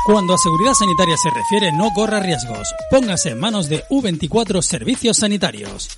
Cuando 0.06 0.34
a 0.34 0.38
seguridad 0.38 0.74
sanitaria 0.74 1.16
se 1.16 1.30
refiere, 1.30 1.72
no 1.72 1.90
corra 1.92 2.20
riesgos. 2.20 2.72
Póngase 2.92 3.30
en 3.30 3.40
manos 3.40 3.68
de 3.68 3.82
U24 3.90 4.62
Servicios 4.62 5.16
Sanitarios. 5.16 5.88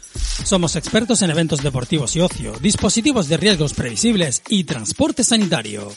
Somos 0.45 0.77
expertos 0.77 1.21
en 1.21 1.29
eventos 1.29 1.63
deportivos 1.63 2.17
y 2.17 2.21
ocio, 2.21 2.55
dispositivos 2.59 3.29
de 3.29 3.37
riesgos 3.37 3.75
previsibles 3.75 4.43
y 4.49 4.65
transporte 4.65 5.23
sanitario. 5.25 5.93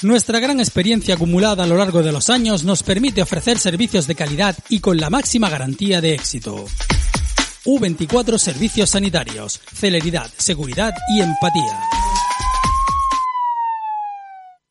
Nuestra 0.00 0.40
gran 0.40 0.60
experiencia 0.60 1.16
acumulada 1.16 1.64
a 1.64 1.66
lo 1.66 1.76
largo 1.76 2.02
de 2.02 2.10
los 2.10 2.30
años 2.30 2.64
nos 2.64 2.82
permite 2.82 3.20
ofrecer 3.20 3.58
servicios 3.58 4.06
de 4.06 4.14
calidad 4.14 4.56
y 4.70 4.80
con 4.80 4.96
la 4.96 5.10
máxima 5.10 5.50
garantía 5.50 6.00
de 6.00 6.14
éxito. 6.14 6.64
U24 7.66 8.38
Servicios 8.38 8.88
Sanitarios, 8.88 9.60
celeridad, 9.74 10.30
seguridad 10.38 10.94
y 11.14 11.20
empatía. 11.20 11.82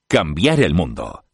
Cambiar 0.07 0.61
el 0.61 0.73
mundo. 0.73 1.28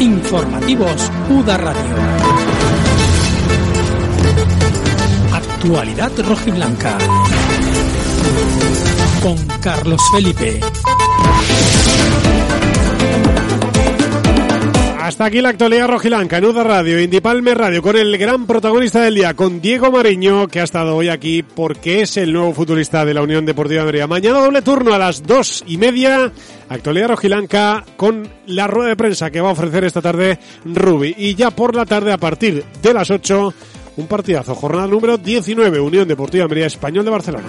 Informativos 0.00 1.10
UDA 1.28 1.58
Radio. 1.58 1.94
Actualidad 5.30 6.10
rojiblanca. 6.26 6.96
Con 9.22 9.36
Carlos 9.60 10.00
Felipe. 10.10 10.60
Hasta 15.10 15.24
aquí 15.24 15.40
la 15.40 15.48
actualidad 15.48 15.88
rojilanca 15.88 16.38
en 16.38 16.44
Uda 16.44 16.62
Radio, 16.62 17.00
Indipalme 17.00 17.52
Radio, 17.52 17.82
con 17.82 17.96
el 17.96 18.16
gran 18.16 18.46
protagonista 18.46 19.00
del 19.00 19.16
día, 19.16 19.34
con 19.34 19.60
Diego 19.60 19.90
Mariño, 19.90 20.46
que 20.46 20.60
ha 20.60 20.62
estado 20.62 20.94
hoy 20.94 21.08
aquí 21.08 21.42
porque 21.42 22.02
es 22.02 22.16
el 22.16 22.32
nuevo 22.32 22.54
futbolista 22.54 23.04
de 23.04 23.12
la 23.12 23.22
Unión 23.22 23.44
Deportiva 23.44 23.84
de. 23.84 24.06
Mañana 24.06 24.38
doble 24.38 24.62
turno 24.62 24.94
a 24.94 24.98
las 24.98 25.24
dos 25.24 25.64
y 25.66 25.78
media, 25.78 26.30
actualidad 26.68 27.08
rojilanca, 27.08 27.84
con 27.96 28.28
la 28.46 28.68
rueda 28.68 28.90
de 28.90 28.96
prensa 28.96 29.32
que 29.32 29.40
va 29.40 29.48
a 29.48 29.52
ofrecer 29.52 29.82
esta 29.82 30.00
tarde 30.00 30.38
Rubi. 30.64 31.12
Y 31.18 31.34
ya 31.34 31.50
por 31.50 31.74
la 31.74 31.86
tarde, 31.86 32.12
a 32.12 32.18
partir 32.18 32.64
de 32.80 32.94
las 32.94 33.10
ocho, 33.10 33.52
un 33.96 34.06
partidazo, 34.06 34.54
jornada 34.54 34.86
número 34.86 35.18
19, 35.18 35.80
Unión 35.80 36.06
Deportiva 36.06 36.44
Almería 36.44 36.66
Español 36.66 37.04
de 37.04 37.10
Barcelona. 37.10 37.48